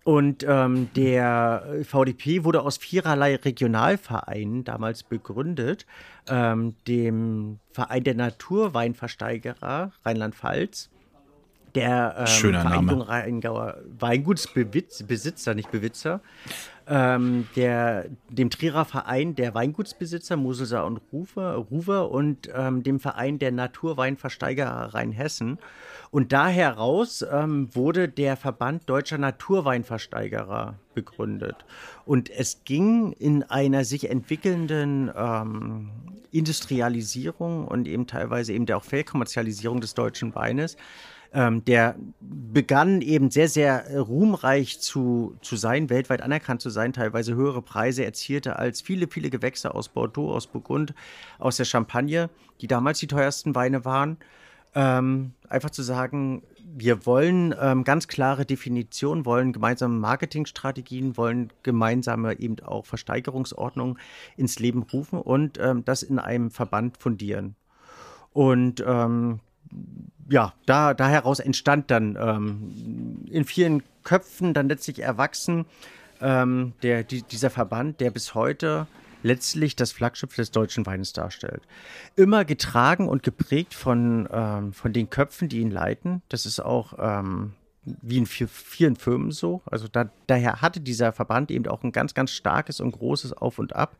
Und 0.05 0.45
ähm, 0.47 0.91
der 0.95 1.83
VDP 1.83 2.45
wurde 2.45 2.61
aus 2.61 2.77
viererlei 2.77 3.37
Regionalvereinen 3.37 4.63
damals 4.63 5.03
begründet. 5.03 5.87
Ähm, 6.29 6.75
dem 6.87 7.59
Verein 7.73 8.05
der 8.05 8.15
Naturweinversteigerer 8.15 9.93
Rheinland-Pfalz, 10.05 10.91
der 11.75 12.15
ähm, 12.19 12.27
Schöner 12.27 12.63
Vereinigung 12.63 12.99
Name. 12.99 13.09
Rheingauer 13.09 13.79
Weingutsbesitzer, 13.99 15.55
nicht 15.55 15.71
Bewitzer, 15.71 16.21
ähm, 16.87 17.49
der, 17.57 18.07
dem 18.29 18.51
Trierer 18.51 18.85
Verein 18.85 19.35
der 19.35 19.55
Weingutsbesitzer 19.55 20.37
Moselser 20.37 20.85
und 20.85 21.01
Rufer, 21.13 21.55
Ruwer 21.55 22.11
und 22.11 22.49
ähm, 22.55 22.83
dem 22.83 23.01
Verein 23.01 23.39
der 23.39 23.53
Naturweinversteigerer 23.53 24.95
Rheinhessen. 24.95 25.59
Und 26.11 26.33
da 26.33 26.49
heraus 26.49 27.25
ähm, 27.31 27.75
wurde 27.75 28.09
der 28.09 28.37
Verband 28.37 28.89
Deutscher 28.89 29.19
Naturweinversteigerer 29.19 30.75
begründet. 30.95 31.65
Und 32.05 32.31
es 32.31 32.63
ging 32.65 33.13
in 33.13 33.43
einer 33.43 33.85
sich 33.85 34.11
entwickelnden 34.11 35.11
ähm, 35.17 35.91
Industrialisierung 36.31 37.67
und 37.67 37.89
eben 37.89 38.07
teilweise 38.07 38.53
eben 38.53 38.67
der 38.67 38.77
auch 38.77 38.85
Fehlkommerzialisierung 38.85 39.81
des 39.81 39.95
deutschen 39.95 40.35
Weines 40.35 40.77
ähm, 41.35 41.65
der 41.65 41.97
begann 42.21 43.03
eben 43.03 43.31
sehr, 43.31 43.49
sehr 43.49 43.87
äh, 43.87 43.99
ruhmreich 43.99 44.81
zu, 44.81 45.37
zu 45.43 45.57
sein, 45.57 45.91
weltweit 45.91 46.23
anerkannt 46.23 46.61
zu 46.61 46.71
sein, 46.71 46.93
teilweise 46.93 47.35
höhere 47.35 47.61
Preise 47.61 48.05
erzielte 48.05 48.57
als 48.57 48.81
viele, 48.81 49.09
viele 49.09 49.31
Gewächse 49.31 49.75
aus 49.75 49.89
Bordeaux, 49.89 50.33
aus 50.33 50.47
Burgund, 50.47 50.95
aus 51.39 51.57
der 51.57 51.65
Champagne, 51.65 52.31
die 52.61 52.69
damals 52.69 53.01
die 53.01 53.09
teuersten 53.09 53.55
Weine 53.57 53.85
waren. 53.85 54.17
Ähm, 54.77 55.33
einfach 55.49 55.71
zu 55.71 55.83
sagen, 55.83 56.43
wir 56.77 57.05
wollen 57.05 57.55
ähm, 57.61 57.83
ganz 57.85 58.09
klare 58.09 58.47
Definitionen, 58.47 59.25
wollen 59.25 59.53
gemeinsame 59.53 59.95
Marketingstrategien, 59.99 61.17
wollen 61.17 61.53
gemeinsame 61.65 62.39
eben 62.39 62.61
auch 62.61 62.87
Versteigerungsordnungen 62.87 63.99
ins 64.37 64.59
Leben 64.61 64.83
rufen 64.83 65.21
und 65.21 65.59
ähm, 65.61 65.85
das 65.85 66.05
in 66.05 66.19
einem 66.19 66.51
Verband 66.51 66.97
fundieren. 66.99 67.57
Und 68.33 68.83
ähm, 68.87 69.41
ja, 70.29 70.55
da, 70.67 70.95
da 70.95 71.09
heraus 71.09 71.41
entstand 71.41 71.91
dann 71.91 72.17
ähm, 72.21 73.25
in 73.31 73.45
vielen 73.45 73.83
Köpfen 74.03 74.55
dann 74.55 74.69
letztlich 74.69 75.01
erwachsen 75.01 75.67
ähm, 76.21 76.73
der, 76.83 77.05
die, 77.05 77.23
dieser 77.23 77.51
Verband, 77.51 78.01
der 78.01 78.11
bis 78.11 78.35
heute 78.35 78.87
letztlich 79.23 79.75
das 79.75 79.91
Flaggschiff 79.91 80.35
des 80.35 80.51
deutschen 80.51 80.85
Weines 80.87 81.13
darstellt. 81.13 81.63
Immer 82.15 82.45
getragen 82.45 83.09
und 83.09 83.23
geprägt 83.23 83.75
von, 83.75 84.29
ähm, 84.31 84.73
von 84.73 84.93
den 84.93 85.09
Köpfen, 85.11 85.49
die 85.49 85.61
ihn 85.61 85.71
leiten. 85.71 86.23
Das 86.29 86.47
ist 86.47 86.61
auch 86.61 86.95
ähm, 86.99 87.55
wie 87.85 88.19
in 88.19 88.27
vielen 88.27 88.97
Firmen 88.97 89.31
so. 89.31 89.63
Also 89.67 89.89
da, 89.89 90.11
daher 90.27 90.63
hatte 90.63 90.81
dieser 90.81 91.13
Verband 91.13 91.51
eben 91.51 91.67
auch 91.67 91.83
ein 91.83 91.93
ganz, 91.93 92.15
ganz 92.15 92.31
starkes 92.31 92.81
und 92.81 92.93
großes 92.93 93.33
Auf 93.33 93.59
und 93.59 93.77
Ab, 93.77 93.97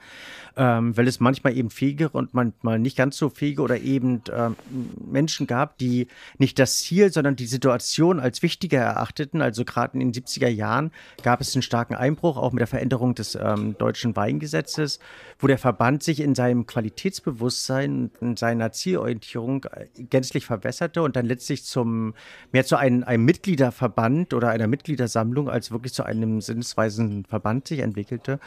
ähm, 0.57 0.97
weil 0.97 1.07
es 1.07 1.21
manchmal 1.21 1.57
eben 1.57 1.71
fähige 1.71 2.09
und 2.09 2.35
manchmal 2.35 2.79
nicht 2.79 2.97
ganz 2.97 3.17
so 3.17 3.29
fähige 3.29 3.63
oder 3.63 3.81
eben 3.81 4.23
ähm, 4.35 4.57
Menschen 5.05 5.47
gab, 5.47 5.79
die 5.79 6.07
nicht 6.39 6.59
das 6.59 6.79
Ziel, 6.79 7.13
sondern 7.13 7.37
die 7.37 7.47
Situation 7.47 8.21
als 8.21 8.43
wichtiger 8.43 8.81
erachteten. 8.81 9.43
Also 9.43 9.65
gerade 9.65 9.99
in 9.99 10.01
den 10.01 10.13
70er 10.13 10.49
Jahren 10.49 10.91
gab 11.23 11.41
es 11.41 11.55
einen 11.55 11.63
starken 11.63 11.95
Einbruch, 11.95 12.37
auch 12.37 12.53
mit 12.53 12.61
der 12.61 12.67
Veränderung 12.67 13.15
des 13.15 13.35
ähm, 13.35 13.77
deutschen 13.79 14.17
Weingesetzes, 14.17 14.99
wo 15.39 15.47
der 15.47 15.59
Verband 15.59 16.03
sich 16.03 16.21
in 16.21 16.35
seinem 16.35 16.67
Qualitätsbewusstsein, 16.67 18.11
in 18.21 18.37
seiner 18.37 18.73
Zielorientierung 18.73 19.65
äh, 19.65 19.87
gänzlich 20.05 20.47
verwässerte 20.47 21.03
und 21.03 21.17
dann 21.17 21.27
letztlich 21.27 21.65
zum 21.65 22.15
mehr 22.53 22.65
zu 22.65 22.77
einem, 22.77 23.05
einem 23.05 23.25
Mitglieder 23.25 23.73
Verband 23.75 24.33
oder 24.33 24.49
einer 24.49 24.67
Mitgliedersammlung 24.67 25.51
als 25.51 25.71
wirklich 25.71 25.93
zu 25.93 26.05
einem 26.05 26.41
sinnesweisen 26.41 27.25
Verband 27.27 27.69
sich 27.69 27.81
entwickelte, 27.81 28.41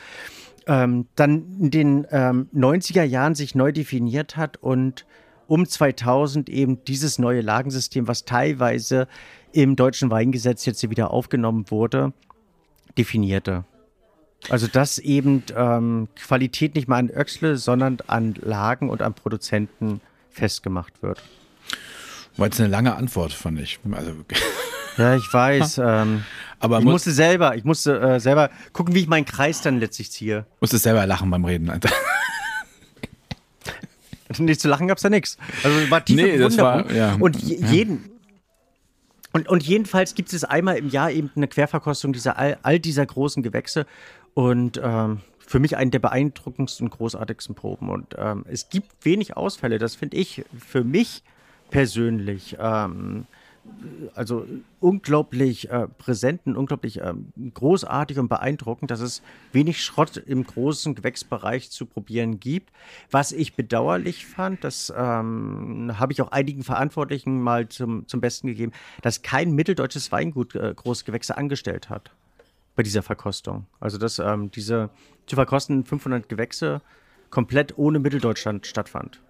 ähm, 0.66 1.08
dann 1.16 1.60
in 1.60 1.72
den 1.72 2.08
ähm, 2.12 2.50
90er 2.56 3.04
Jahren 3.04 3.36
sich 3.36 3.56
neu 3.56 3.72
definiert 3.72 4.38
hat 4.38 4.58
und 4.58 5.06
um 5.48 5.68
2000 5.68 6.50
eben 6.50 6.84
dieses 6.84 7.20
neue 7.20 7.42
Lagensystem, 7.42 8.08
was 8.08 8.26
teilweise 8.26 9.08
im 9.54 9.76
deutschen 9.76 10.12
Weingesetz 10.12 10.66
jetzt 10.66 10.90
wieder 10.90 11.12
aufgenommen 11.12 11.66
wurde, 11.70 12.13
definierte. 12.98 13.63
Also 14.50 14.68
dass 14.68 14.98
eben 15.00 15.44
ähm, 15.56 16.10
Qualität 16.16 16.76
nicht 16.76 16.88
mehr 16.88 16.98
an 16.98 17.10
Öxle, 17.10 17.58
sondern 17.58 17.98
an 18.08 18.36
Lagen 18.40 18.90
und 18.90 19.02
an 19.02 19.13
Produzenten 19.13 20.02
festgemacht 20.30 21.02
wird. 21.02 21.24
War 22.38 22.48
jetzt 22.48 22.60
eine 22.60 22.70
lange 22.70 22.96
Antwort, 22.96 23.34
fand 23.34 23.60
ich. 23.60 23.80
Also 23.92 24.12
Ja, 24.98 25.16
ich 25.16 25.32
weiß. 25.32 25.78
ähm, 25.84 26.24
Aber 26.60 26.80
ich 26.80 26.84
muss, 26.86 26.94
musste 26.94 27.12
selber, 27.12 27.56
ich 27.56 27.64
musste 27.64 28.00
äh, 28.00 28.20
selber 28.20 28.50
gucken, 28.74 28.96
wie 28.96 29.00
ich 29.02 29.08
meinen 29.08 29.26
Kreis 29.26 29.62
dann 29.62 29.80
letztlich 29.80 30.12
ziehe. 30.12 30.46
musste 30.60 30.78
selber 30.78 31.06
lachen 31.06 31.30
beim 31.30 31.46
Reden. 31.46 31.70
Alter. 31.70 31.90
Nicht 34.40 34.60
zu 34.60 34.68
lachen 34.68 34.88
gab 34.88 34.98
es 34.98 35.04
da 35.04 35.10
nichts. 35.10 35.38
Also 35.64 35.90
war 35.90 36.04
tiefe 36.04 36.22
Nee, 36.22 36.38
das 36.38 36.58
war- 36.58 36.92
ja. 36.92 37.16
Und 37.20 37.42
je, 37.42 37.64
jeden. 37.66 38.10
Und, 39.32 39.48
und 39.48 39.64
jedenfalls 39.64 40.16
gibt 40.16 40.34
es 40.34 40.44
einmal 40.44 40.78
im 40.78 40.90
Jahr 40.90 41.12
eben 41.12 41.32
eine 41.36 41.48
Querverkostung 41.48 42.12
dieser 42.12 42.38
all, 42.38 42.58
all 42.62 42.80
dieser 42.80 43.06
großen 43.06 43.42
Gewächse. 43.42 43.86
Und 44.34 44.80
ähm, 44.84 45.22
für 45.40 45.60
mich 45.60 45.78
eine 45.78 45.92
der 45.92 46.00
beeindruckendsten, 46.00 46.90
großartigsten 46.90 47.56
Proben. 47.56 47.90
Und 47.90 48.16
ähm, 48.18 48.44
es 48.50 48.68
gibt 48.70 49.06
wenig 49.06 49.38
Ausfälle. 49.38 49.80
Das 49.80 49.96
finde 49.96 50.18
ich 50.18 50.44
für 50.60 50.84
mich 50.84 51.24
persönlich 51.72 52.58
ähm, 52.60 53.26
also 54.15 54.45
unglaublich 54.80 55.69
äh, 55.69 55.88
präsent 55.88 56.41
und 56.45 56.56
unglaublich 56.58 56.99
ähm, 57.01 57.32
großartig 57.53 58.19
und 58.19 58.27
beeindruckend, 58.27 58.91
dass 58.91 58.99
es 58.99 59.21
wenig 59.51 59.84
Schrott 59.84 60.17
im 60.17 60.43
großen 60.43 60.95
Gewächsbereich 60.95 61.69
zu 61.71 61.86
probieren 61.86 62.39
gibt. 62.39 62.71
Was 63.12 63.32
ich 63.32 63.56
bedauerlich 63.56 64.25
fand, 64.25 64.63
das 64.63 64.91
ähm, 64.95 65.93
habe 65.97 66.13
ich 66.13 66.21
auch 66.21 66.32
einigen 66.32 66.63
Verantwortlichen 66.63 67.41
mal 67.41 67.69
zum, 67.69 68.08
zum 68.08 68.21
Besten 68.21 68.47
gegeben, 68.47 68.71
dass 69.01 69.21
kein 69.21 69.51
mitteldeutsches 69.51 70.12
Weingut 70.12 70.56
äh, 70.56 70.73
Großgewächse 70.75 71.38
angestellt 71.38 71.89
hat 71.89 72.12
bei 72.75 72.84
dieser 72.84 73.03
Verkostung. 73.03 73.65
Also 73.80 73.97
dass 73.97 74.19
ähm, 74.19 74.51
diese 74.51 74.89
zu 75.25 75.36
verkosten 75.36 75.84
500 75.84 76.30
Gewächse 76.30 76.82
komplett 77.30 77.77
ohne 77.77 77.99
Mitteldeutschland 77.99 78.65
stattfand. 78.65 79.21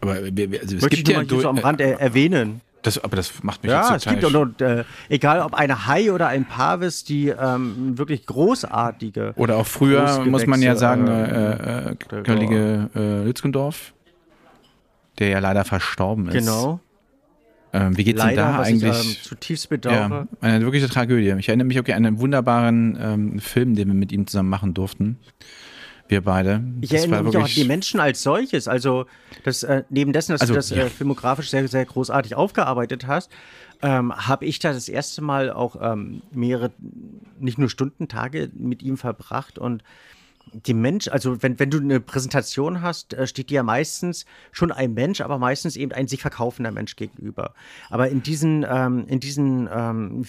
Aber 0.00 0.24
wir, 0.24 0.60
also 0.60 0.76
es 0.76 0.82
Möchte 0.82 0.96
ich 0.96 1.04
gibt 1.04 1.16
nur 1.16 1.24
ja 1.24 1.42
so 1.42 1.48
am 1.48 1.58
Rand 1.58 1.80
er 1.80 2.00
erwähnen. 2.00 2.60
Das, 2.82 3.02
aber 3.02 3.16
das 3.16 3.42
macht 3.42 3.62
mich 3.62 3.72
ja, 3.72 3.92
jetzt 3.92 4.06
es 4.06 4.12
gibt 4.12 4.24
und, 4.24 4.60
äh, 4.60 4.84
egal 5.08 5.40
ob 5.40 5.54
eine 5.54 5.86
Hai 5.86 6.12
oder 6.12 6.28
ein 6.28 6.44
Pavis, 6.44 7.04
die 7.04 7.28
ähm, 7.28 7.98
wirklich 7.98 8.24
großartige. 8.26 9.32
Oder 9.36 9.56
auch 9.56 9.66
früher 9.66 10.24
muss 10.24 10.46
man 10.46 10.62
ja 10.62 10.76
sagen, 10.76 11.08
äh, 11.08 11.90
äh, 11.90 11.92
äh 11.92 12.22
Kollege 12.22 12.90
äh, 12.94 13.24
Lützgendorf, 13.24 13.92
der 15.18 15.28
ja 15.28 15.38
leider 15.40 15.64
verstorben 15.64 16.28
ist. 16.28 16.34
Genau. 16.34 16.80
Ähm, 17.72 17.96
wie 17.96 18.04
geht's 18.04 18.18
Leider, 18.18 18.44
denn 18.44 18.52
da 18.54 18.62
eigentlich? 18.62 19.00
Ich, 19.00 19.18
ähm, 19.18 19.22
zutiefst 19.22 19.68
bedauere. 19.68 19.96
Ja, 20.08 20.26
eine 20.40 20.64
wirkliche 20.64 20.88
Tragödie. 20.88 21.34
Ich 21.38 21.48
erinnere 21.48 21.66
mich 21.66 21.78
okay 21.78 21.92
an 21.92 22.06
einen 22.06 22.18
wunderbaren 22.18 22.98
ähm, 23.00 23.38
Film, 23.40 23.74
den 23.74 23.88
wir 23.88 23.94
mit 23.94 24.10
ihm 24.10 24.26
zusammen 24.26 24.48
machen 24.48 24.72
durften. 24.72 25.18
Wir 26.08 26.22
beide. 26.22 26.64
Ich 26.80 26.88
das 26.88 27.02
erinnere 27.02 27.22
mich 27.22 27.36
auch 27.36 27.44
an 27.44 27.50
die 27.54 27.64
Menschen 27.64 28.00
als 28.00 28.22
solches. 28.22 28.66
Also, 28.66 29.06
das, 29.44 29.62
äh, 29.62 29.84
neben 29.90 30.12
dessen, 30.12 30.32
dass 30.32 30.40
also, 30.40 30.54
du 30.54 30.58
das 30.58 30.70
ja. 30.70 30.84
äh, 30.84 30.90
filmografisch 30.90 31.50
sehr, 31.50 31.68
sehr 31.68 31.84
großartig 31.84 32.34
aufgearbeitet 32.34 33.06
hast, 33.06 33.30
ähm, 33.82 34.14
habe 34.14 34.46
ich 34.46 34.58
da 34.58 34.72
das 34.72 34.88
erste 34.88 35.22
Mal 35.22 35.50
auch 35.50 35.76
ähm, 35.80 36.22
mehrere, 36.32 36.72
nicht 37.38 37.58
nur 37.58 37.68
Stunden, 37.68 38.08
Tage 38.08 38.50
mit 38.54 38.82
ihm 38.82 38.96
verbracht 38.96 39.58
und 39.58 39.82
die 40.52 40.74
Mensch, 40.74 41.08
also 41.08 41.42
wenn, 41.42 41.58
wenn 41.58 41.70
du 41.70 41.78
eine 41.78 42.00
Präsentation 42.00 42.82
hast, 42.82 43.14
äh, 43.14 43.26
steht 43.26 43.50
dir 43.50 43.56
ja 43.56 43.62
meistens 43.62 44.26
schon 44.52 44.72
ein 44.72 44.94
Mensch, 44.94 45.20
aber 45.20 45.38
meistens 45.38 45.76
eben 45.76 45.92
ein 45.92 46.08
sich 46.08 46.20
verkaufender 46.20 46.70
Mensch 46.70 46.96
gegenüber. 46.96 47.54
Aber 47.90 48.08
in 48.08 48.22
diesen, 48.22 48.64
ähm, 48.68 49.06
in 49.08 49.20
diesen 49.20 49.68
ähm, 49.72 50.24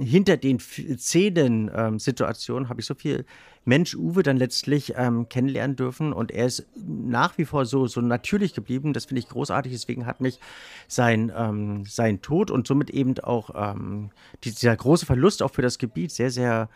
hinter 0.00 0.36
den 0.36 0.58
Szenen 0.60 1.70
ähm, 1.74 1.98
Situationen 1.98 2.68
habe 2.68 2.80
ich 2.80 2.86
so 2.86 2.94
viel 2.94 3.24
Mensch 3.64 3.94
Uwe 3.94 4.22
dann 4.22 4.36
letztlich 4.36 4.94
ähm, 4.96 5.28
kennenlernen 5.28 5.76
dürfen 5.76 6.12
und 6.12 6.30
er 6.30 6.46
ist 6.46 6.66
nach 6.76 7.36
wie 7.36 7.44
vor 7.44 7.66
so, 7.66 7.86
so 7.86 8.00
natürlich 8.00 8.54
geblieben. 8.54 8.92
Das 8.92 9.04
finde 9.06 9.20
ich 9.20 9.28
großartig. 9.28 9.72
Deswegen 9.72 10.06
hat 10.06 10.20
mich 10.20 10.40
sein, 10.88 11.30
ähm, 11.36 11.84
sein 11.86 12.22
Tod 12.22 12.50
und 12.50 12.66
somit 12.66 12.90
eben 12.90 13.18
auch 13.20 13.50
ähm, 13.54 14.10
dieser 14.44 14.74
große 14.74 15.06
Verlust 15.06 15.42
auch 15.42 15.52
für 15.52 15.62
das 15.62 15.78
Gebiet 15.78 16.10
sehr, 16.10 16.30
sehr 16.30 16.68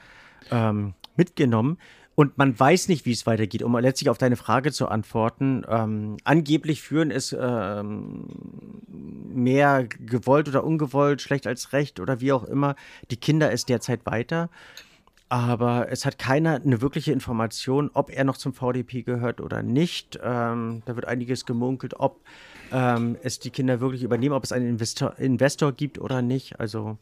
mitgenommen. 1.16 1.78
Und 2.16 2.38
man 2.38 2.58
weiß 2.58 2.88
nicht, 2.88 3.06
wie 3.06 3.12
es 3.12 3.26
weitergeht. 3.26 3.62
Um 3.62 3.76
letztlich 3.76 4.08
auf 4.08 4.18
deine 4.18 4.36
Frage 4.36 4.72
zu 4.72 4.88
antworten, 4.88 5.64
ähm, 5.68 6.16
angeblich 6.24 6.80
führen 6.80 7.10
es 7.10 7.36
ähm, 7.38 8.28
mehr 8.86 9.84
gewollt 9.84 10.48
oder 10.48 10.64
ungewollt, 10.64 11.20
schlecht 11.20 11.46
als 11.46 11.72
recht 11.72 11.98
oder 11.98 12.20
wie 12.20 12.32
auch 12.32 12.44
immer, 12.44 12.76
die 13.10 13.16
Kinder 13.16 13.52
es 13.52 13.64
derzeit 13.64 14.06
weiter. 14.06 14.48
Aber 15.28 15.90
es 15.90 16.06
hat 16.06 16.18
keiner 16.18 16.60
eine 16.64 16.80
wirkliche 16.80 17.10
Information, 17.10 17.90
ob 17.94 18.10
er 18.10 18.22
noch 18.22 18.36
zum 18.36 18.52
VDP 18.52 19.02
gehört 19.02 19.40
oder 19.40 19.62
nicht. 19.62 20.18
Ähm, 20.22 20.82
da 20.84 20.94
wird 20.94 21.08
einiges 21.08 21.46
gemunkelt, 21.46 21.94
ob 21.98 22.20
ähm, 22.70 23.16
es 23.22 23.40
die 23.40 23.50
Kinder 23.50 23.80
wirklich 23.80 24.04
übernehmen, 24.04 24.34
ob 24.34 24.44
es 24.44 24.52
einen 24.52 24.68
Investor, 24.68 25.18
Investor 25.18 25.72
gibt 25.72 25.98
oder 25.98 26.22
nicht. 26.22 26.60
Also 26.60 26.98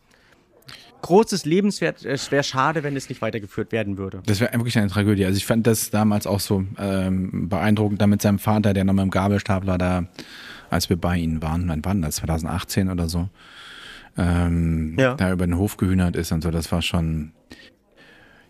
großes 1.03 1.45
Lebenswert. 1.45 2.05
Es 2.05 2.31
wäre 2.31 2.43
schade, 2.43 2.83
wenn 2.83 2.97
es 2.97 3.09
nicht 3.09 3.21
weitergeführt 3.23 3.73
werden 3.73 3.99
würde. 3.99 4.23
Das 4.27 4.41
wäre 4.41 4.53
wirklich 4.55 4.79
eine 4.79 4.89
Tragödie. 4.89 5.25
Also 5.25 5.37
ich 5.37 5.47
fand 5.47 5.67
das 5.67 5.91
damals 5.91 6.27
auch 6.27 6.41
so 6.41 6.65
ähm, 6.79 7.49
beeindruckend, 7.49 8.01
da 8.01 8.07
mit 8.07 8.23
seinem 8.23 8.39
Vater, 8.39 8.73
der 8.73 8.85
noch 8.85 8.95
mit 8.95 9.03
dem 9.03 9.11
Gabelstapler 9.11 9.79
da, 9.79 10.05
als 10.71 10.89
wir 10.89 10.97
bei 10.97 11.19
ihnen 11.19 11.43
waren, 11.43 11.69
wann 11.69 11.85
war 11.85 11.95
das, 12.07 12.17
2018 12.17 12.91
oder 12.91 13.09
so, 13.09 13.29
ähm, 14.17 14.97
ja. 14.99 15.15
da 15.15 15.33
über 15.33 15.47
den 15.47 15.59
Hof 15.59 15.77
gehühnert 15.77 16.17
ist 16.17 16.33
und 16.33 16.43
so, 16.43 16.51
das 16.51 16.73
war 16.73 16.83
schon, 16.83 17.33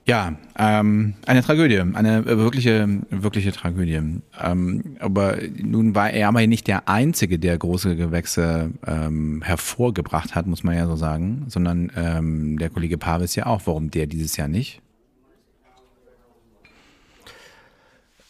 ja, 0.04 0.34
ähm, 0.58 1.14
eine 1.26 1.42
Tragödie, 1.42 1.80
eine 1.80 2.24
wirkliche, 2.26 2.88
wirkliche 3.10 3.52
Tragödie. 3.52 4.20
Ähm, 4.40 4.96
aber 4.98 5.36
nun 5.56 5.94
war 5.94 6.10
er 6.10 6.28
aber 6.28 6.44
nicht 6.46 6.66
der 6.66 6.88
Einzige, 6.88 7.38
der 7.38 7.56
große 7.56 7.94
Gewächse 7.94 8.72
ähm, 8.84 9.42
hervorgebracht 9.42 10.34
hat, 10.34 10.46
muss 10.46 10.64
man 10.64 10.74
ja 10.74 10.86
so 10.86 10.96
sagen, 10.96 11.44
sondern 11.46 11.92
ähm, 11.94 12.58
der 12.58 12.70
Kollege 12.70 12.98
Pavis 12.98 13.36
ja 13.36 13.46
auch. 13.46 13.62
Warum 13.64 13.92
der 13.92 14.06
dieses 14.06 14.36
Jahr 14.36 14.48
nicht? 14.48 14.82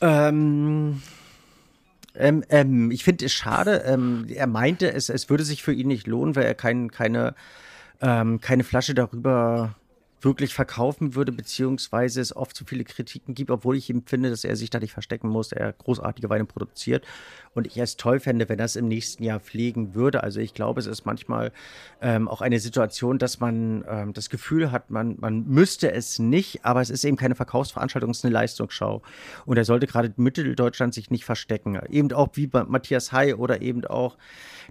Ähm, 0.02 1.00
ähm, 2.14 2.44
ähm, 2.50 2.90
ich 2.90 3.02
finde 3.02 3.24
es 3.24 3.32
schade. 3.32 3.84
Ähm, 3.86 4.26
er 4.28 4.46
meinte, 4.46 4.92
es, 4.92 5.08
es 5.08 5.30
würde 5.30 5.44
sich 5.44 5.62
für 5.62 5.72
ihn 5.72 5.88
nicht 5.88 6.06
lohnen, 6.06 6.36
weil 6.36 6.44
er 6.44 6.54
kein, 6.54 6.90
keine, 6.90 7.34
ähm, 8.02 8.40
keine 8.42 8.64
Flasche 8.64 8.94
darüber 8.94 9.74
wirklich 10.24 10.54
verkaufen 10.54 11.14
würde, 11.14 11.32
beziehungsweise 11.32 12.20
es 12.20 12.34
oft 12.34 12.56
zu 12.56 12.64
viele 12.64 12.84
Kritiken 12.84 13.34
gibt, 13.34 13.50
obwohl 13.50 13.76
ich 13.76 13.90
ihm 13.90 14.04
finde, 14.06 14.30
dass 14.30 14.44
er 14.44 14.56
sich 14.56 14.70
da 14.70 14.78
nicht 14.78 14.92
verstecken 14.92 15.28
muss, 15.28 15.52
er 15.52 15.72
großartige 15.72 16.30
Weine 16.30 16.44
produziert 16.44 17.04
und 17.54 17.66
ich 17.66 17.76
es 17.78 17.96
toll 17.96 18.20
fände, 18.20 18.48
wenn 18.48 18.58
es 18.58 18.76
im 18.76 18.88
nächsten 18.88 19.22
Jahr 19.24 19.40
pflegen 19.40 19.94
würde. 19.94 20.22
Also 20.22 20.40
ich 20.40 20.54
glaube, 20.54 20.80
es 20.80 20.86
ist 20.86 21.04
manchmal 21.04 21.52
ähm, 22.00 22.28
auch 22.28 22.40
eine 22.40 22.58
Situation, 22.58 23.18
dass 23.18 23.40
man 23.40 23.84
ähm, 23.88 24.12
das 24.12 24.30
Gefühl 24.30 24.72
hat, 24.72 24.90
man, 24.90 25.16
man 25.20 25.46
müsste 25.46 25.92
es 25.92 26.18
nicht, 26.18 26.64
aber 26.64 26.80
es 26.80 26.90
ist 26.90 27.04
eben 27.04 27.16
keine 27.16 27.34
Verkaufsveranstaltung, 27.34 28.10
es 28.10 28.18
ist 28.18 28.24
eine 28.24 28.32
Leistungsschau. 28.34 29.02
Und 29.44 29.56
er 29.56 29.64
sollte 29.64 29.86
gerade 29.86 30.12
Mitteldeutschland 30.16 30.94
sich 30.94 31.10
nicht 31.10 31.24
verstecken. 31.24 31.78
Eben 31.90 32.12
auch 32.12 32.30
wie 32.34 32.46
bei 32.46 32.64
Matthias 32.64 33.12
Hay 33.12 33.34
oder 33.34 33.60
eben 33.60 33.84
auch, 33.84 34.16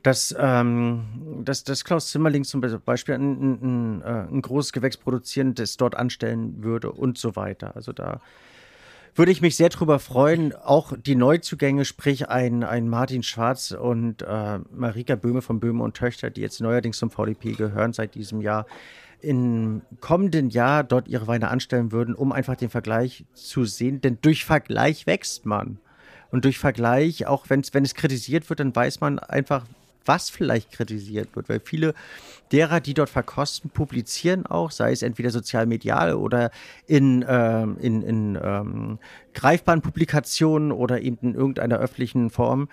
dass, 0.03 0.35
ähm, 0.37 1.03
dass, 1.43 1.63
dass 1.63 1.83
Klaus 1.83 2.09
Zimmerling 2.09 2.43
zum 2.43 2.61
Beispiel 2.61 3.15
ein, 3.15 3.31
ein, 3.31 3.61
ein, 3.61 4.01
äh, 4.01 4.33
ein 4.33 4.41
großes 4.41 4.73
Gewächs 4.73 4.97
produzieren, 4.97 5.53
das 5.53 5.77
dort 5.77 5.95
anstellen 5.95 6.63
würde 6.63 6.91
und 6.91 7.17
so 7.17 7.35
weiter. 7.35 7.75
Also 7.75 7.93
da 7.93 8.21
würde 9.15 9.31
ich 9.31 9.41
mich 9.41 9.55
sehr 9.55 9.69
drüber 9.69 9.99
freuen. 9.99 10.53
Auch 10.53 10.93
die 10.97 11.15
Neuzugänge, 11.15 11.85
sprich 11.85 12.29
ein, 12.29 12.63
ein 12.63 12.87
Martin 12.87 13.23
Schwarz 13.23 13.71
und 13.71 14.21
äh, 14.21 14.59
Marika 14.73 15.15
Böhme 15.15 15.41
von 15.41 15.59
Böhme 15.59 15.83
und 15.83 15.95
Töchter, 15.95 16.29
die 16.29 16.41
jetzt 16.41 16.61
neuerdings 16.61 16.97
zum 16.97 17.11
VDP 17.11 17.53
gehören 17.53 17.93
seit 17.93 18.15
diesem 18.15 18.41
Jahr, 18.41 18.65
im 19.19 19.81
kommenden 19.99 20.49
Jahr 20.49 20.83
dort 20.83 21.07
ihre 21.07 21.27
Weine 21.27 21.49
anstellen 21.49 21.91
würden, 21.91 22.15
um 22.15 22.31
einfach 22.31 22.55
den 22.55 22.69
Vergleich 22.69 23.25
zu 23.33 23.65
sehen. 23.65 24.01
Denn 24.01 24.17
durch 24.21 24.45
Vergleich 24.45 25.05
wächst 25.05 25.45
man. 25.45 25.79
Und 26.31 26.45
durch 26.45 26.57
Vergleich, 26.57 27.27
auch 27.27 27.49
wenn 27.49 27.59
es 27.61 27.93
kritisiert 27.93 28.49
wird, 28.49 28.61
dann 28.61 28.75
weiß 28.75 29.01
man 29.01 29.19
einfach, 29.19 29.65
was 30.05 30.29
vielleicht 30.29 30.71
kritisiert 30.71 31.35
wird, 31.35 31.49
weil 31.49 31.59
viele 31.59 31.93
derer, 32.51 32.79
die 32.79 32.93
dort 32.93 33.09
verkosten, 33.09 33.69
publizieren 33.69 34.45
auch, 34.45 34.71
sei 34.71 34.91
es 34.91 35.01
entweder 35.01 35.29
sozial-medial 35.29 36.15
oder 36.15 36.51
in, 36.87 37.25
ähm, 37.27 37.77
in, 37.79 38.01
in 38.01 38.39
ähm, 38.41 38.99
greifbaren 39.33 39.81
Publikationen 39.81 40.71
oder 40.71 41.01
eben 41.01 41.17
in 41.21 41.35
irgendeiner 41.35 41.77
öffentlichen 41.77 42.29
Form 42.29 42.67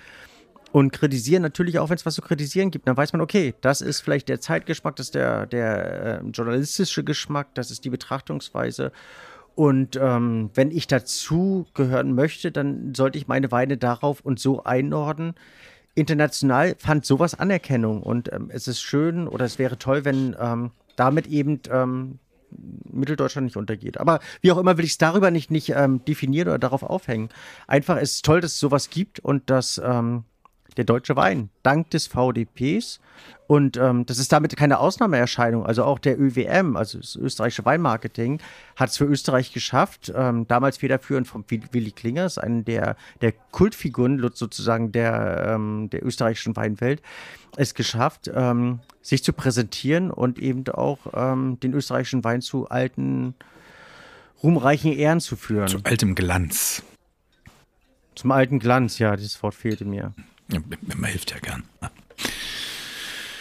und 0.73 0.93
kritisieren 0.93 1.43
natürlich 1.43 1.79
auch, 1.79 1.89
wenn 1.89 1.97
es 1.97 2.07
was 2.07 2.15
zu 2.15 2.23
kritisieren 2.23 2.71
gibt. 2.71 2.87
Dann 2.89 2.97
weiß 2.97 3.13
man, 3.13 3.23
okay, 3.23 3.55
das 3.61 3.81
ist 3.81 4.01
vielleicht 4.01 4.29
der 4.29 4.41
Zeitgeschmack, 4.41 4.97
das 4.97 5.07
ist 5.07 5.15
der, 5.15 5.47
der 5.47 6.21
äh, 6.23 6.27
journalistische 6.29 7.05
Geschmack, 7.05 7.55
das 7.55 7.71
ist 7.71 7.85
die 7.85 7.91
Betrachtungsweise. 7.91 8.93
Und 9.55 9.97
ähm, 9.97 10.51
wenn 10.55 10.71
ich 10.71 10.87
dazu 10.87 11.67
gehören 11.75 12.15
möchte, 12.15 12.53
dann 12.53 12.95
sollte 12.95 13.19
ich 13.19 13.27
meine 13.27 13.51
Weine 13.51 13.77
darauf 13.77 14.21
und 14.21 14.39
so 14.39 14.63
einordnen, 14.63 15.35
international 15.99 16.77
fand 16.79 17.05
sowas 17.05 17.35
Anerkennung 17.35 18.03
und 18.03 18.33
ähm, 18.33 18.51
es 18.53 18.69
ist 18.69 18.81
schön 18.81 19.29
oder 19.29 19.45
es 19.45 19.59
wäre 19.59 19.79
toll, 19.79 20.05
wenn 20.05 20.37
ähm, 20.39 20.71
damit 20.97 21.27
eben 21.27 21.61
ähm, 21.71 22.19
Mitteldeutschland 22.91 23.47
nicht 23.47 23.57
untergeht. 23.57 23.99
Aber 23.99 24.21
wie 24.41 24.53
auch 24.53 24.59
immer 24.59 24.79
will 24.79 24.85
ich 24.85 24.93
es 24.93 24.99
darüber 24.99 25.31
nicht, 25.31 25.51
nicht 25.51 25.71
ähm, 25.71 26.05
definieren 26.05 26.49
oder 26.49 26.59
darauf 26.59 26.83
aufhängen. 26.83 27.29
Einfach 27.67 27.97
es 27.97 28.15
ist 28.17 28.25
toll, 28.25 28.41
dass 28.41 28.53
es 28.53 28.61
sowas 28.61 28.91
gibt 28.91 29.21
und 29.21 29.51
dass 29.51 29.81
ähm, 29.85 30.25
der 30.79 30.85
deutsche 30.85 31.17
Wein 31.17 31.51
dank 31.63 31.91
des 31.91 32.07
VDPs 32.07 33.01
und 33.49 33.77
ähm, 33.77 34.05
das 34.07 34.19
ist 34.19 34.31
damit 34.31 34.57
keine 34.57 34.79
Ausnahmeerscheinung. 34.79 35.67
Also 35.67 35.83
auch 35.83 35.99
der 35.99 36.21
ÖWM, 36.21 36.77
also 36.77 36.99
das 36.99 37.17
österreichische 37.17 37.65
Weinmarketing, 37.65 38.41
hat 38.77 38.91
es 38.91 38.99
für 38.99 39.07
Österreich 39.07 39.53
geschafft, 39.53 40.13
ähm, 40.15 40.47
damals 40.47 40.77
federführend 40.77 41.27
von 41.27 41.45
Willi 41.49 41.91
Klingers, 41.91 42.39
einen 42.39 42.65
der, 42.65 42.97
der 43.23 43.33
Kultfiguren 43.51 44.21
sozusagen 44.35 44.93
der, 44.93 45.55
ähm, 45.55 45.89
der 45.91 46.05
österreichischen 46.05 46.57
Weinwelt, 46.57 47.03
es 47.57 47.75
geschafft, 47.75 48.31
ähm, 48.33 48.81
sich 49.01 49.25
zu 49.25 49.33
präsentieren 49.33 50.11
und 50.11 50.39
eben 50.39 50.69
auch 50.69 50.99
ähm, 51.15 51.59
den 51.61 51.73
österreichischen 51.73 52.23
Wein 52.25 52.43
zu 52.43 52.69
alten, 52.69 53.35
ruhmreichen 54.43 54.93
Ehren 54.93 55.21
zu 55.21 55.37
führen. 55.37 55.69
Zu 55.69 55.81
altem 55.85 56.15
Glanz. 56.15 56.83
Zum 58.15 58.31
alten 58.31 58.59
Glanz, 58.59 58.99
ja, 58.99 59.17
dieses 59.17 59.43
Wort 59.43 59.55
fehlte 59.55 59.85
mir. 59.85 60.13
Man 60.49 61.05
hilft 61.05 61.31
ja 61.31 61.39
gern. 61.39 61.65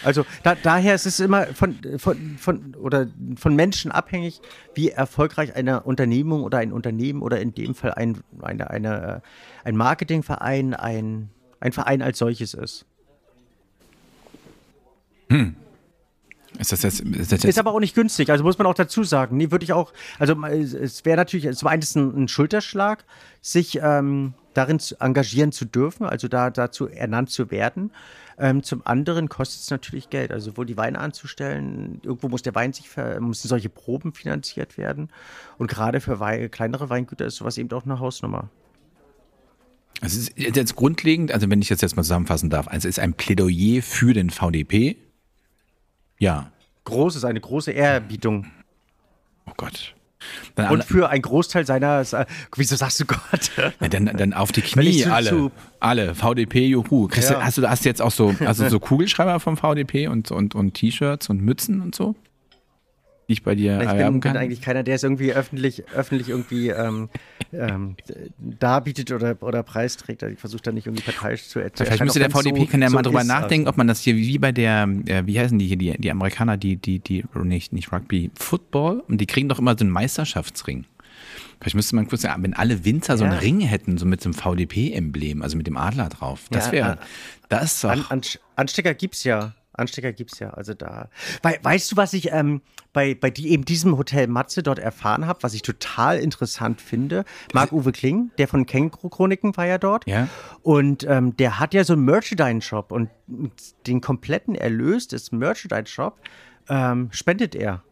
Also 0.04 0.24
da, 0.42 0.54
daher 0.54 0.94
ist 0.94 1.06
es 1.06 1.18
immer 1.20 1.46
von, 1.48 1.78
von, 1.98 2.38
von, 2.38 2.74
oder 2.76 3.08
von 3.36 3.56
Menschen 3.56 3.90
abhängig, 3.90 4.40
wie 4.74 4.90
erfolgreich 4.90 5.56
eine 5.56 5.82
Unternehmung 5.82 6.44
oder 6.44 6.58
ein 6.58 6.72
Unternehmen 6.72 7.22
oder 7.22 7.40
in 7.40 7.54
dem 7.54 7.74
Fall 7.74 7.94
ein, 7.94 8.18
eine, 8.40 8.70
eine, 8.70 9.22
ein 9.64 9.76
Marketingverein, 9.76 10.74
ein, 10.74 11.30
ein 11.60 11.72
Verein 11.72 12.02
als 12.02 12.18
solches 12.18 12.54
ist. 12.54 12.86
Hm. 15.30 15.56
Ist 16.58 16.72
das 16.72 16.82
jetzt, 16.82 17.00
ist, 17.00 17.32
das 17.32 17.42
jetzt 17.42 17.44
ist 17.44 17.58
aber 17.58 17.72
auch 17.72 17.80
nicht 17.80 17.94
günstig, 17.94 18.30
also 18.30 18.42
muss 18.42 18.58
man 18.58 18.66
auch 18.66 18.74
dazu 18.74 19.04
sagen. 19.04 19.36
Nee, 19.36 19.50
würde 19.50 19.64
ich 19.64 19.72
auch, 19.72 19.92
also 20.18 20.34
es 20.44 21.04
wäre 21.04 21.16
natürlich, 21.16 21.44
es 21.44 21.62
war 21.62 21.72
eines 21.72 21.94
ein, 21.94 22.24
ein 22.24 22.28
Schulterschlag, 22.28 23.04
sich 23.42 23.78
ähm, 23.82 24.34
darin 24.58 24.80
zu 24.80 24.96
engagieren 25.00 25.52
zu 25.52 25.64
dürfen, 25.64 26.04
also 26.04 26.26
da 26.26 26.50
dazu 26.50 26.88
ernannt 26.88 27.30
zu 27.30 27.50
werden. 27.50 27.92
Ähm, 28.38 28.62
zum 28.62 28.84
anderen 28.84 29.28
kostet 29.28 29.62
es 29.62 29.70
natürlich 29.70 30.10
Geld, 30.10 30.32
also 30.32 30.50
sowohl 30.50 30.66
die 30.66 30.76
Weine 30.76 30.98
anzustellen, 30.98 32.00
irgendwo 32.02 32.28
muss 32.28 32.42
der 32.42 32.54
Wein 32.54 32.72
sich, 32.72 32.88
müssen 33.20 33.48
solche 33.48 33.68
Proben 33.68 34.12
finanziert 34.12 34.76
werden. 34.76 35.10
Und 35.58 35.68
gerade 35.68 36.00
für 36.00 36.20
Wein, 36.20 36.50
kleinere 36.50 36.90
Weingüter 36.90 37.26
ist 37.26 37.36
sowas 37.36 37.56
eben 37.56 37.70
auch 37.70 37.84
eine 37.84 38.00
Hausnummer. 38.00 38.50
Es 40.00 40.16
ist 40.16 40.32
jetzt 40.36 40.76
grundlegend, 40.76 41.32
also 41.32 41.50
wenn 41.50 41.60
ich 41.60 41.68
das 41.68 41.80
jetzt 41.80 41.96
mal 41.96 42.02
zusammenfassen 42.02 42.50
darf, 42.50 42.68
also 42.68 42.88
es 42.88 42.96
ist 42.96 43.00
ein 43.00 43.14
Plädoyer 43.14 43.82
für 43.82 44.12
den 44.12 44.30
VDP. 44.30 44.96
Ja. 46.18 46.52
Groß 46.84 47.16
ist 47.16 47.24
eine 47.24 47.40
große 47.40 47.72
Ehrerbietung. 47.72 48.46
Oh 49.46 49.52
Gott. 49.56 49.94
Dann 50.54 50.70
und 50.72 50.84
für 50.84 51.08
einen 51.08 51.22
Großteil 51.22 51.66
seiner, 51.66 52.04
wieso 52.56 52.76
sagst 52.76 53.00
du 53.00 53.06
Gott? 53.06 53.50
Ja, 53.80 53.88
dann, 53.88 54.06
dann 54.06 54.32
auf 54.32 54.52
die 54.52 54.62
Knie, 54.62 55.02
zu, 55.02 55.12
alle, 55.12 55.28
zu, 55.28 55.52
alle, 55.80 56.14
VDP, 56.14 56.66
juhu. 56.66 57.08
Christi, 57.08 57.32
ja. 57.32 57.42
hast, 57.42 57.58
du, 57.58 57.68
hast 57.68 57.84
jetzt 57.84 58.02
auch 58.02 58.10
so, 58.10 58.34
also 58.40 58.68
so 58.68 58.80
Kugelschreiber 58.80 59.40
vom 59.40 59.56
VDP 59.56 60.08
und, 60.08 60.30
und, 60.30 60.54
und 60.54 60.74
T-Shirts 60.74 61.28
und 61.28 61.40
Mützen 61.42 61.80
und 61.80 61.94
so? 61.94 62.14
Die 63.28 63.34
ich 63.34 63.42
bei 63.42 63.54
dir 63.54 63.78
ich 63.80 63.86
erwerben 63.86 64.20
bin, 64.20 64.32
bin 64.32 64.40
eigentlich 64.40 64.62
keiner, 64.62 64.82
der 64.82 64.94
es 64.94 65.02
irgendwie 65.02 65.34
öffentlich, 65.34 65.84
öffentlich 65.94 66.30
irgendwie 66.30 66.70
ähm, 66.70 67.10
ähm, 67.52 67.96
darbietet 68.38 69.12
oder, 69.12 69.36
oder 69.42 69.62
preisträgt. 69.62 70.22
Also 70.22 70.32
ich 70.32 70.40
versuche 70.40 70.62
da 70.62 70.72
nicht 70.72 70.86
irgendwie 70.86 71.02
parteiisch 71.02 71.46
zu 71.48 71.58
erzählen. 71.58 71.88
Vielleicht 71.88 72.04
müsste 72.04 72.20
der 72.20 72.30
VDP 72.30 72.60
so, 72.60 72.66
kann 72.66 72.80
ja 72.80 72.88
so 72.88 72.94
mal 72.94 73.02
drüber 73.02 73.24
nachdenken, 73.24 73.66
also. 73.66 73.74
ob 73.74 73.76
man 73.76 73.86
das 73.86 74.00
hier 74.00 74.16
wie 74.16 74.38
bei 74.38 74.50
der, 74.50 74.88
äh, 75.06 75.26
wie 75.26 75.38
heißen 75.38 75.58
die 75.58 75.66
hier, 75.66 75.76
die, 75.76 75.92
die 75.98 76.10
Amerikaner, 76.10 76.56
die, 76.56 76.76
die, 76.76 77.00
die, 77.00 77.24
nicht, 77.34 77.74
nicht 77.74 77.92
Rugby, 77.92 78.30
Football, 78.34 79.00
und 79.06 79.20
die 79.20 79.26
kriegen 79.26 79.50
doch 79.50 79.58
immer 79.58 79.76
so 79.78 79.84
einen 79.84 79.92
Meisterschaftsring. 79.92 80.86
Vielleicht 81.60 81.74
müsste 81.74 81.96
man 81.96 82.08
kurz 82.08 82.22
sagen, 82.22 82.42
wenn 82.44 82.54
alle 82.54 82.84
Winzer 82.84 83.18
so 83.18 83.24
einen 83.24 83.38
Ring 83.38 83.60
hätten, 83.60 83.98
so 83.98 84.06
mit 84.06 84.22
so 84.22 84.28
einem 84.28 84.34
VDP-Emblem, 84.34 85.42
also 85.42 85.56
mit 85.56 85.66
dem 85.66 85.76
Adler 85.76 86.08
drauf, 86.08 86.46
das 86.50 86.72
wäre, 86.72 86.88
ja, 86.88 86.98
das 87.48 87.74
ist 87.74 87.84
doch. 87.84 88.10
An, 88.10 88.22
Anstecker 88.56 88.94
gibt's 88.94 89.24
ja. 89.24 89.54
Anstecker 89.78 90.12
gibt 90.12 90.32
es 90.32 90.38
ja. 90.38 90.50
Also 90.50 90.74
da. 90.74 91.08
We 91.42 91.58
weißt 91.62 91.92
du, 91.92 91.96
was 91.96 92.12
ich 92.12 92.32
ähm, 92.32 92.60
bei, 92.92 93.14
bei 93.14 93.30
die, 93.30 93.48
eben 93.48 93.64
diesem 93.64 93.96
Hotel 93.96 94.26
Matze 94.26 94.62
dort 94.62 94.78
erfahren 94.78 95.26
habe, 95.26 95.42
was 95.42 95.54
ich 95.54 95.62
total 95.62 96.18
interessant 96.18 96.80
finde? 96.80 97.24
Marc-Uwe 97.52 97.92
Kling, 97.92 98.30
der 98.38 98.48
von 98.48 98.66
Känguru-Chroniken 98.66 99.56
war 99.56 99.66
ja 99.66 99.78
dort. 99.78 100.06
Ja. 100.06 100.28
Und 100.62 101.04
ähm, 101.08 101.36
der 101.36 101.58
hat 101.58 101.74
ja 101.74 101.84
so 101.84 101.92
einen 101.94 102.04
Merchandise-Shop 102.04 102.92
und 102.92 103.10
den 103.86 104.00
kompletten 104.00 104.54
Erlös 104.54 105.08
des 105.08 105.32
Merchandise-Shop 105.32 106.18
ähm, 106.68 107.08
spendet 107.12 107.54
er. 107.54 107.82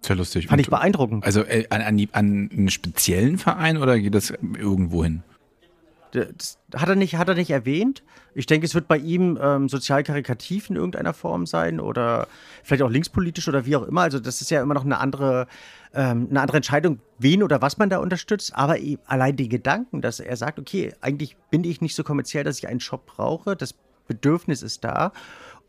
Sehr 0.00 0.16
lustig. 0.16 0.48
Fand 0.48 0.58
und, 0.58 0.60
ich 0.60 0.70
beeindruckend. 0.70 1.24
Also 1.24 1.42
äh, 1.42 1.66
an, 1.70 1.80
an, 1.80 2.06
an 2.12 2.50
einen 2.52 2.70
speziellen 2.70 3.38
Verein 3.38 3.78
oder 3.78 3.98
geht 3.98 4.14
das 4.14 4.30
irgendwo 4.30 5.02
hin? 5.02 5.22
Das 6.14 6.58
hat 6.74 6.88
er 6.88 6.94
nicht, 6.94 7.16
hat 7.16 7.28
er 7.28 7.34
nicht 7.34 7.50
erwähnt. 7.50 8.02
Ich 8.34 8.46
denke, 8.46 8.66
es 8.66 8.74
wird 8.74 8.86
bei 8.86 8.98
ihm 8.98 9.38
ähm, 9.40 9.68
sozial 9.68 10.02
karikativ 10.04 10.70
in 10.70 10.76
irgendeiner 10.76 11.12
Form 11.12 11.46
sein 11.46 11.80
oder 11.80 12.28
vielleicht 12.62 12.82
auch 12.82 12.90
linkspolitisch 12.90 13.48
oder 13.48 13.66
wie 13.66 13.74
auch 13.76 13.82
immer. 13.82 14.02
Also 14.02 14.20
das 14.20 14.40
ist 14.40 14.50
ja 14.50 14.62
immer 14.62 14.74
noch 14.74 14.84
eine 14.84 14.98
andere, 14.98 15.48
ähm, 15.92 16.28
eine 16.30 16.40
andere 16.40 16.58
Entscheidung, 16.58 17.00
wen 17.18 17.42
oder 17.42 17.62
was 17.62 17.78
man 17.78 17.90
da 17.90 17.98
unterstützt. 17.98 18.54
Aber 18.54 18.76
allein 19.06 19.36
den 19.36 19.48
Gedanken, 19.48 20.02
dass 20.02 20.20
er 20.20 20.36
sagt, 20.36 20.58
okay, 20.58 20.92
eigentlich 21.00 21.36
bin 21.50 21.64
ich 21.64 21.80
nicht 21.80 21.96
so 21.96 22.04
kommerziell, 22.04 22.44
dass 22.44 22.58
ich 22.58 22.68
einen 22.68 22.80
Shop 22.80 23.06
brauche. 23.06 23.56
Das 23.56 23.74
Bedürfnis 24.06 24.62
ist 24.62 24.84
da. 24.84 25.12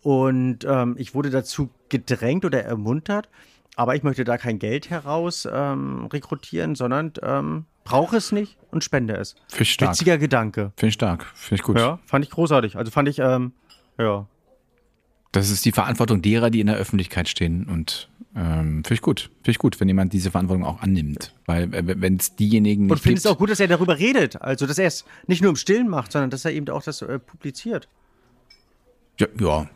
Und 0.02 0.66
ähm, 0.66 0.96
ich 1.00 1.16
wurde 1.16 1.32
dazu 1.32 1.70
gedrängt 1.90 2.46
oder 2.46 2.64
ermuntert. 2.64 3.28
Aber 3.76 3.96
ich 3.96 4.04
möchte 4.04 4.24
da 4.24 4.38
kein 4.38 4.60
Geld 4.60 4.90
heraus 4.90 5.48
ähm, 5.52 6.06
rekrutieren, 6.06 6.76
sondern 6.76 7.14
ähm, 7.22 7.66
brauche 7.84 8.18
es 8.18 8.32
nicht 8.32 8.58
und 8.72 8.84
spende 8.84 9.16
es. 9.16 9.36
Finde 9.50 9.64
ich 9.64 9.74
stark. 9.74 9.92
Witziger 9.92 10.18
Gedanke. 10.18 10.72
Finde 10.78 10.90
ich 10.90 10.94
stark. 10.94 11.26
Finde 11.36 11.56
ich 11.56 11.64
gut. 11.64 11.78
Ja, 11.78 12.00
fand 12.06 12.26
ich 12.26 12.32
großartig. 12.32 12.78
Also 12.78 12.92
fand 12.92 13.10
ich, 13.10 13.20
ähm, 13.20 13.54
ja. 13.98 14.28
Das 15.32 15.50
ist 15.50 15.66
die 15.66 15.74
Verantwortung 15.74 16.22
derer, 16.22 16.50
die 16.50 16.62
in 16.62 16.68
der 16.68 16.78
Öffentlichkeit 16.78 17.28
stehen 17.28 17.66
und 17.66 18.10
ähm, 18.36 18.84
finde 18.84 18.94
ich 18.94 19.02
gut. 19.02 19.30
Finde 19.38 19.52
ich 19.52 19.58
gut, 19.58 19.80
wenn 19.80 19.88
jemand 19.88 20.12
diese 20.12 20.32
Verantwortung 20.32 20.66
auch 20.66 20.82
annimmt. 20.82 21.34
Weil 21.46 21.74
äh, 21.74 22.02
wenn 22.02 22.18
es 22.18 22.36
diejenigen 22.36 22.90
Und 22.90 23.00
finde 23.00 23.20
es 23.20 23.26
auch 23.26 23.38
gut, 23.38 23.50
dass 23.50 23.60
er 23.62 23.68
darüber 23.68 23.98
redet. 23.98 24.42
Also, 24.42 24.68
dass 24.68 24.78
er 24.78 24.88
es 24.88 25.06
nicht 25.28 25.42
nur 25.42 25.52
im 25.52 25.56
Stillen 25.56 25.88
macht, 25.88 26.12
sondern 26.12 26.30
dass 26.30 26.44
er 26.44 26.52
eben 26.52 26.68
auch 26.70 26.84
das 26.84 27.02
äh, 27.02 27.20
publiziert. 27.20 27.88
Ja, 29.20 29.28
ja, 29.40 29.70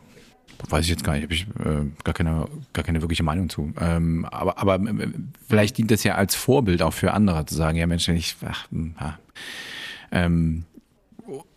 weiß 0.68 0.84
ich 0.84 0.90
jetzt 0.90 1.04
gar 1.04 1.14
nicht, 1.14 1.22
habe 1.22 1.34
ich 1.34 1.46
äh, 1.64 1.86
gar, 2.04 2.14
keine, 2.14 2.46
gar 2.72 2.84
keine 2.84 3.02
wirkliche 3.02 3.22
Meinung 3.22 3.48
zu. 3.48 3.72
Ähm, 3.80 4.24
aber, 4.26 4.58
aber 4.58 4.74
äh, 4.76 5.08
vielleicht 5.48 5.78
dient 5.78 5.90
das 5.90 6.04
ja 6.04 6.14
als 6.14 6.34
Vorbild 6.34 6.82
auch 6.82 6.92
für 6.92 7.12
andere 7.12 7.46
zu 7.46 7.54
sagen, 7.54 7.76
ja 7.76 7.86
Mensch, 7.86 8.08
ich, 8.08 8.36
ach, 8.46 8.68
ja, 8.70 9.18
ähm, 10.12 10.64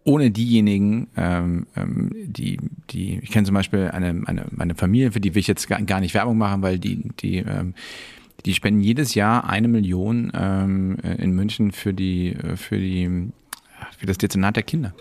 ohne 0.04 0.32
diejenigen, 0.32 1.08
ähm, 1.16 1.66
ähm, 1.76 2.12
die, 2.26 2.58
die, 2.90 3.20
ich 3.22 3.32
kenne 3.32 3.46
zum 3.46 3.56
Beispiel 3.56 3.90
eine, 3.92 4.22
eine, 4.26 4.46
eine 4.58 4.76
Familie, 4.76 5.12
für 5.12 5.22
die 5.22 5.34
will 5.34 5.40
ich 5.40 5.48
jetzt 5.48 5.68
gar, 5.68 5.82
gar 5.82 6.00
nicht 6.00 6.14
Werbung 6.14 6.38
machen, 6.38 6.62
weil 6.62 6.78
die, 6.78 7.10
die, 7.20 7.38
ähm, 7.38 7.74
die 8.46 8.54
spenden 8.54 8.82
jedes 8.82 9.16
Jahr 9.16 9.50
eine 9.50 9.70
Million 9.70 10.32
ähm, 10.36 10.98
in 11.18 11.32
München 11.32 11.72
für 11.72 11.94
die, 11.94 12.36
für 12.56 12.78
die, 12.78 13.32
für 13.98 14.06
das 14.06 14.18
Dezernat 14.18 14.58
der 14.58 14.64
Kinder. 14.64 14.94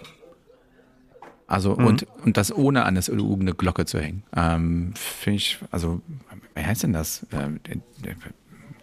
Also 1.53 1.76
mhm. 1.76 1.86
und, 1.86 2.07
und 2.24 2.38
das 2.38 2.50
ohne 2.50 2.84
an 2.84 2.94
das 2.94 3.09
LU 3.09 3.38
eine 3.38 3.53
Glocke 3.53 3.84
zu 3.84 4.00
hängen. 4.00 4.22
Ähm, 4.34 4.94
Finde 4.96 5.36
ich, 5.36 5.59
also, 5.70 6.00
wie 6.55 6.64
heißt 6.64 6.82
denn 6.84 6.94
das? 6.94 7.26
Ähm, 7.30 7.61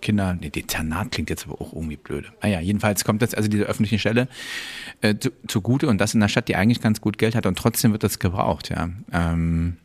Kinder, 0.01 0.37
nee, 0.39 0.51
Dezernat 0.51 1.11
klingt 1.11 1.31
jetzt 1.31 1.47
aber 1.47 1.59
auch 1.59 1.73
irgendwie 1.73 1.97
blöde. 1.97 2.27
Naja, 2.43 2.59
jedenfalls 2.59 3.03
kommt 3.03 3.23
das 3.23 3.33
also 3.33 3.49
diese 3.49 3.63
öffentliche 3.63 3.97
Stelle 3.97 4.27
äh, 5.01 5.15
zu, 5.15 5.31
zugute 5.47 5.87
und 5.87 5.99
das 5.99 6.13
in 6.13 6.21
einer 6.21 6.29
Stadt, 6.29 6.47
die 6.47 6.55
eigentlich 6.55 6.79
ganz 6.79 7.01
gut 7.01 7.17
Geld 7.17 7.33
hat 7.33 7.47
und 7.47 7.57
trotzdem 7.57 7.91
wird 7.91 8.03
das 8.03 8.19
gebraucht, 8.19 8.69
ja. 8.69 8.89
Ähm, 9.11 9.77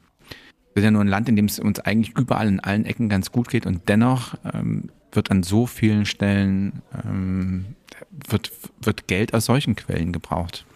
wir 0.74 0.82
sind 0.82 0.88
ja 0.88 0.90
nur 0.90 1.04
ein 1.04 1.08
Land, 1.08 1.30
in 1.30 1.36
dem 1.36 1.46
es 1.46 1.58
uns 1.58 1.80
eigentlich 1.80 2.14
überall 2.18 2.48
in 2.48 2.60
allen 2.60 2.84
Ecken 2.84 3.08
ganz 3.08 3.32
gut 3.32 3.48
geht 3.48 3.64
und 3.64 3.88
dennoch 3.88 4.34
ähm, 4.52 4.90
wird 5.10 5.30
an 5.30 5.42
so 5.42 5.66
vielen 5.66 6.04
Stellen 6.04 6.82
ähm, 7.02 7.76
wird, 8.28 8.52
wird 8.82 9.08
Geld 9.08 9.32
aus 9.32 9.46
solchen 9.46 9.74
Quellen 9.74 10.12
gebraucht. 10.12 10.66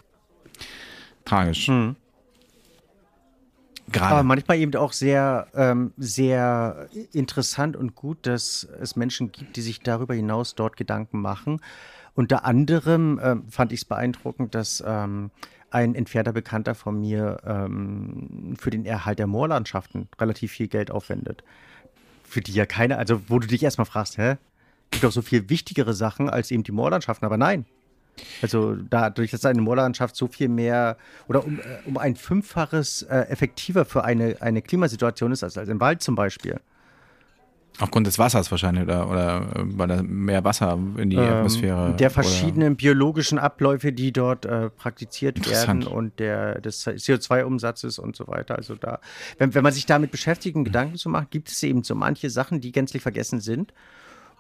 Tragisch. 1.29 1.69
Mhm. 1.69 1.97
Gerade. 3.91 4.15
Aber 4.17 4.23
manchmal 4.23 4.59
eben 4.59 4.75
auch 4.77 4.93
sehr, 4.93 5.47
ähm, 5.55 5.93
sehr 5.97 6.89
interessant 7.13 7.75
und 7.75 7.95
gut, 7.95 8.27
dass 8.27 8.69
es 8.81 8.97
Menschen 8.97 9.33
gibt, 9.33 9.57
die 9.57 9.63
sich 9.63 9.81
darüber 9.81 10.15
hinaus 10.15 10.55
dort 10.55 10.77
Gedanken 10.77 11.21
machen. 11.21 11.61
Unter 12.15 12.45
anderem 12.45 13.19
ähm, 13.23 13.45
fand 13.49 13.73
ich 13.73 13.81
es 13.81 13.85
beeindruckend, 13.87 14.55
dass 14.55 14.83
ähm, 14.87 15.31
ein 15.71 15.95
entfernter 15.95 16.33
Bekannter 16.33 16.75
von 16.75 17.01
mir 17.01 17.39
ähm, 17.47 18.57
für 18.59 18.71
den 18.71 18.85
Erhalt 18.85 19.19
der 19.19 19.27
Moorlandschaften 19.27 20.09
relativ 20.21 20.53
viel 20.53 20.69
Geld 20.69 20.91
aufwendet. 20.91 21.43
Für 22.25 22.41
die 22.41 22.53
ja 22.53 22.67
keine, 22.67 22.99
also 22.99 23.23
wo 23.29 23.39
du 23.39 23.47
dich 23.47 23.63
erstmal 23.63 23.87
fragst, 23.87 24.19
hä? 24.19 24.37
Gibt 24.91 25.05
doch 25.05 25.13
so 25.13 25.23
viel 25.23 25.49
wichtigere 25.51 25.93
Sachen 25.93 26.29
als 26.31 26.51
eben 26.51 26.63
die 26.63 26.73
Moorlandschaften, 26.73 27.25
aber 27.25 27.37
nein, 27.37 27.67
also 28.43 28.75
dadurch, 28.75 29.31
dass 29.31 29.45
eine 29.45 29.61
Moorlandschaft 29.61 30.17
so 30.17 30.29
viel 30.29 30.49
mehr 30.49 30.97
oder 31.29 31.45
um, 31.45 31.59
äh, 31.59 31.63
um 31.87 31.99
ein 31.99 32.17
Fünffaches 32.17 33.03
äh, 33.03 33.21
effektiver 33.29 33.85
für 33.85 34.05
eine, 34.05 34.37
eine 34.41 34.63
Klimasituation 34.63 35.33
ist 35.33 35.43
als, 35.43 35.59
als 35.59 35.69
im 35.69 35.81
Wald 35.81 36.03
zum 36.03 36.15
Beispiel. 36.15 36.61
Aufgrund 37.81 38.09
des 38.09 38.19
Wassers 38.19 38.51
wahrscheinlich 38.51 38.83
oder, 38.83 39.09
oder 39.09 39.43
äh, 39.55 39.63
weil 39.79 39.87
da 39.87 40.03
mehr 40.03 40.43
Wasser 40.43 40.77
in 40.97 41.11
die 41.11 41.17
ähm, 41.17 41.23
Atmosphäre. 41.23 41.95
Der 41.97 42.11
verschiedenen 42.11 42.73
oder? 42.73 42.77
biologischen 42.77 43.39
Abläufe, 43.39 43.93
die 43.93 44.13
dort 44.13 44.47
äh, 44.47 44.69
praktiziert 44.71 45.49
werden 45.49 45.87
und 45.87 46.19
der, 46.19 46.61
des 46.61 46.85
CO2-Umsatzes 46.85 48.01
und 48.01 48.17
so 48.17 48.27
weiter. 48.27 48.57
Also 48.57 48.75
da, 48.75 48.99
wenn, 49.39 49.55
wenn 49.55 49.63
man 49.63 49.73
sich 49.73 49.87
damit 49.87 50.11
beschäftigt 50.11 50.57
Gedanken 50.57 50.97
zu 50.97 51.09
machen, 51.09 51.29
gibt 51.31 51.51
es 51.51 51.63
eben 51.63 51.85
so 51.85 51.95
manche 51.95 52.31
Sachen, 52.31 52.61
die 52.61 52.73
gänzlich 52.73 53.03
vergessen 53.03 53.41
sind. 53.41 53.73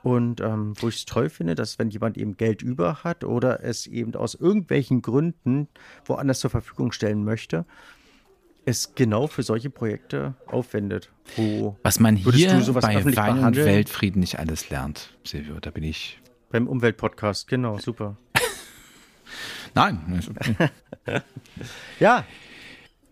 Und 0.02 0.40
ähm, 0.40 0.74
wo 0.76 0.88
ich 0.88 0.96
es 0.96 1.04
toll 1.06 1.28
finde, 1.28 1.54
dass 1.54 1.78
wenn 1.78 1.90
jemand 1.90 2.16
eben 2.16 2.36
Geld 2.36 2.62
über 2.62 3.02
hat 3.02 3.24
oder 3.24 3.64
es 3.64 3.86
eben 3.86 4.14
aus 4.14 4.34
irgendwelchen 4.34 5.02
Gründen 5.02 5.68
woanders 6.04 6.40
zur 6.40 6.50
Verfügung 6.50 6.92
stellen 6.92 7.24
möchte, 7.24 7.66
es 8.64 8.94
genau 8.94 9.26
für 9.26 9.42
solche 9.42 9.70
Projekte 9.70 10.34
aufwendet. 10.46 11.10
Wo 11.36 11.76
Was 11.82 12.00
man 12.00 12.16
hier 12.16 12.50
bei 12.74 13.16
Wein 13.16 13.44
und 13.44 13.56
Weltfrieden 13.56 14.20
nicht 14.20 14.38
alles 14.38 14.70
lernt, 14.70 15.16
Silvio, 15.24 15.58
da 15.58 15.70
bin 15.70 15.84
ich. 15.84 16.20
Beim 16.50 16.68
Umweltpodcast, 16.68 17.48
genau, 17.48 17.78
super. 17.78 18.16
Nein. 19.74 20.20
Ja. 21.98 22.24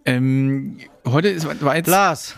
Ähm, 0.05 0.77
heute 1.07 1.29
ist, 1.29 1.47
war 1.63 1.77
jetzt. 1.77 1.87
Lars. 1.89 2.37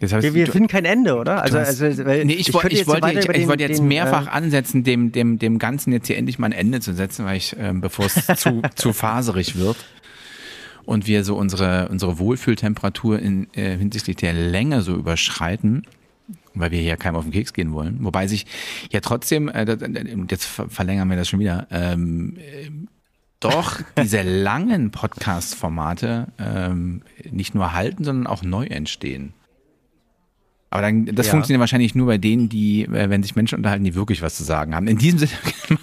Das 0.00 0.12
heißt, 0.12 0.24
wir, 0.24 0.34
wir 0.34 0.46
finden 0.48 0.68
kein 0.68 0.84
Ende, 0.84 1.16
oder? 1.16 1.42
Also, 1.42 1.58
also 1.58 1.84
weil 2.04 2.24
nee, 2.24 2.32
ich, 2.32 2.40
ich, 2.40 2.48
ich, 2.48 2.54
wollte, 2.54 2.74
ich, 2.74 3.28
ich 3.28 3.46
wollte 3.46 3.62
jetzt 3.62 3.78
den, 3.78 3.88
mehrfach 3.88 4.26
äh, 4.26 4.30
ansetzen, 4.30 4.82
dem, 4.82 5.12
dem, 5.12 5.38
dem 5.38 5.58
Ganzen 5.58 5.92
jetzt 5.92 6.08
hier 6.08 6.16
endlich 6.16 6.38
mal 6.38 6.46
ein 6.46 6.52
Ende 6.52 6.80
zu 6.80 6.94
setzen, 6.94 7.24
weil 7.24 7.36
ich, 7.36 7.54
ähm, 7.58 7.80
bevor 7.80 8.06
es 8.06 8.26
zu, 8.36 8.62
zu 8.74 8.92
faserig 8.92 9.56
wird 9.56 9.76
und 10.84 11.06
wir 11.06 11.24
so 11.24 11.36
unsere, 11.36 11.88
unsere 11.88 12.18
Wohlfühltemperatur 12.18 13.18
in, 13.20 13.48
äh, 13.54 13.76
hinsichtlich 13.76 14.16
der 14.16 14.32
Länge 14.32 14.82
so 14.82 14.94
überschreiten, 14.94 15.82
weil 16.54 16.70
wir 16.70 16.80
hier 16.80 16.96
keinem 16.96 17.16
auf 17.16 17.24
den 17.24 17.32
Keks 17.32 17.52
gehen 17.52 17.72
wollen. 17.72 17.98
Wobei 18.00 18.26
sich 18.26 18.46
ja 18.90 19.00
trotzdem, 19.00 19.48
äh, 19.48 19.64
jetzt 20.28 20.44
verlängern 20.44 21.08
wir 21.08 21.16
das 21.16 21.28
schon 21.28 21.40
wieder, 21.40 21.66
ähm, 21.70 22.36
äh, 22.38 22.70
doch 23.40 23.80
diese 24.02 24.22
langen 24.22 24.90
Podcast-Formate 24.90 26.28
ähm, 26.38 27.02
nicht 27.30 27.54
nur 27.54 27.72
halten, 27.74 28.04
sondern 28.04 28.26
auch 28.26 28.42
neu 28.42 28.66
entstehen. 28.66 29.34
Aber 30.74 30.82
dann, 30.82 31.06
das 31.06 31.26
ja. 31.26 31.30
funktioniert 31.30 31.60
wahrscheinlich 31.60 31.94
nur 31.94 32.08
bei 32.08 32.18
denen, 32.18 32.48
die, 32.48 32.82
äh, 32.82 33.08
wenn 33.08 33.22
sich 33.22 33.36
Menschen 33.36 33.58
unterhalten, 33.58 33.84
die 33.84 33.94
wirklich 33.94 34.22
was 34.22 34.34
zu 34.34 34.42
sagen 34.42 34.74
haben. 34.74 34.88
In 34.88 34.98
diesem 34.98 35.18
Sinne 35.20 35.30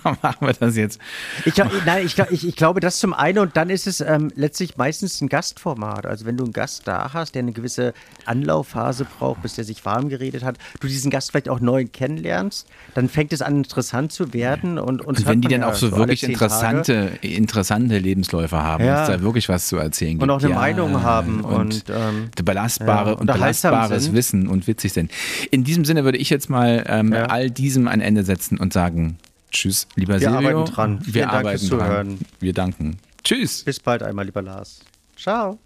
machen 0.04 0.46
wir 0.46 0.52
das 0.52 0.76
jetzt. 0.76 1.00
Ich, 1.46 1.56
nein, 1.86 2.06
ich, 2.06 2.20
ich, 2.30 2.46
ich 2.46 2.56
glaube, 2.58 2.82
das 2.82 3.00
zum 3.00 3.14
einen 3.14 3.40
und 3.40 3.56
dann 3.56 3.70
ist 3.70 3.88
es 3.88 4.02
ähm, 4.02 4.34
letztlich 4.36 4.76
meistens 4.76 5.22
ein 5.22 5.30
Gastformat. 5.30 6.06
Also 6.06 6.26
wenn 6.26 6.36
du 6.36 6.44
einen 6.44 6.52
Gast 6.52 6.90
da 6.90 7.14
hast, 7.14 7.36
der 7.36 7.44
eine 7.44 7.54
gewisse 7.54 7.94
Anlaufphase 8.26 9.06
braucht, 9.06 9.42
bis 9.44 9.56
der 9.56 9.64
sich 9.64 9.86
warm 9.86 10.10
geredet 10.10 10.44
hat, 10.44 10.58
du 10.82 10.90
diesen 10.90 11.10
Gast 11.10 11.32
vielleicht 11.32 11.48
auch 11.48 11.62
neu 11.62 11.86
kennenlernst, 11.86 12.68
dann 12.94 13.08
fängt 13.08 13.32
es 13.32 13.42
an 13.42 13.56
interessant 13.56 14.12
zu 14.12 14.34
werden 14.34 14.78
und, 14.78 15.00
und, 15.00 15.20
und 15.20 15.26
wenn 15.26 15.40
die 15.40 15.48
dann 15.48 15.64
auch 15.64 15.74
so, 15.74 15.88
so 15.88 15.96
wirklich 15.96 16.24
interessante, 16.24 17.12
interessante 17.22 17.98
Lebensläufe 17.98 18.62
haben, 18.62 18.84
ja. 18.84 19.08
da 19.08 19.22
wirklich 19.22 19.48
was 19.48 19.70
zu 19.70 19.78
erzählen 19.78 20.20
gibt. 20.20 20.24
Und 20.24 20.32
auch 20.32 20.42
eine 20.42 20.50
ja, 20.50 20.56
Meinung 20.56 21.02
haben 21.02 21.46
und, 21.46 21.56
und 21.56 21.84
ähm, 21.90 22.30
belastbare 22.44 23.12
ja, 23.12 23.16
und 23.16 23.28
belastbares 23.28 24.12
Wissen 24.12 24.50
und 24.50 24.68
Witz 24.68 24.81
witzig 24.82 24.94
sind. 24.94 25.12
In 25.52 25.64
diesem 25.64 25.86
Sinne 25.86 26.04
würde 26.04 26.18
ich 26.18 26.30
jetzt 26.30 26.50
mal 26.50 26.84
ähm, 26.88 27.14
ja. 27.14 27.26
all 27.26 27.50
diesem 27.50 27.88
ein 27.88 28.02
Ende 28.02 28.24
setzen 28.24 28.58
und 28.58 28.74
sagen, 28.74 29.18
tschüss, 29.52 29.88
lieber 29.96 30.20
Wir 30.20 30.32
Silvio. 30.32 30.38
Arbeiten 30.38 30.74
dran. 30.74 31.00
Wir 31.04 31.14
Vielen 31.14 31.30
arbeiten 31.30 31.70
Dank 31.70 31.82
dran. 31.82 32.20
Wir 32.40 32.54
danken. 32.54 32.98
Tschüss. 33.24 33.64
Bis 33.64 33.80
bald 33.80 34.04
einmal, 34.04 34.26
lieber 34.26 34.42
Lars. 34.42 34.80
Ciao. 35.16 35.60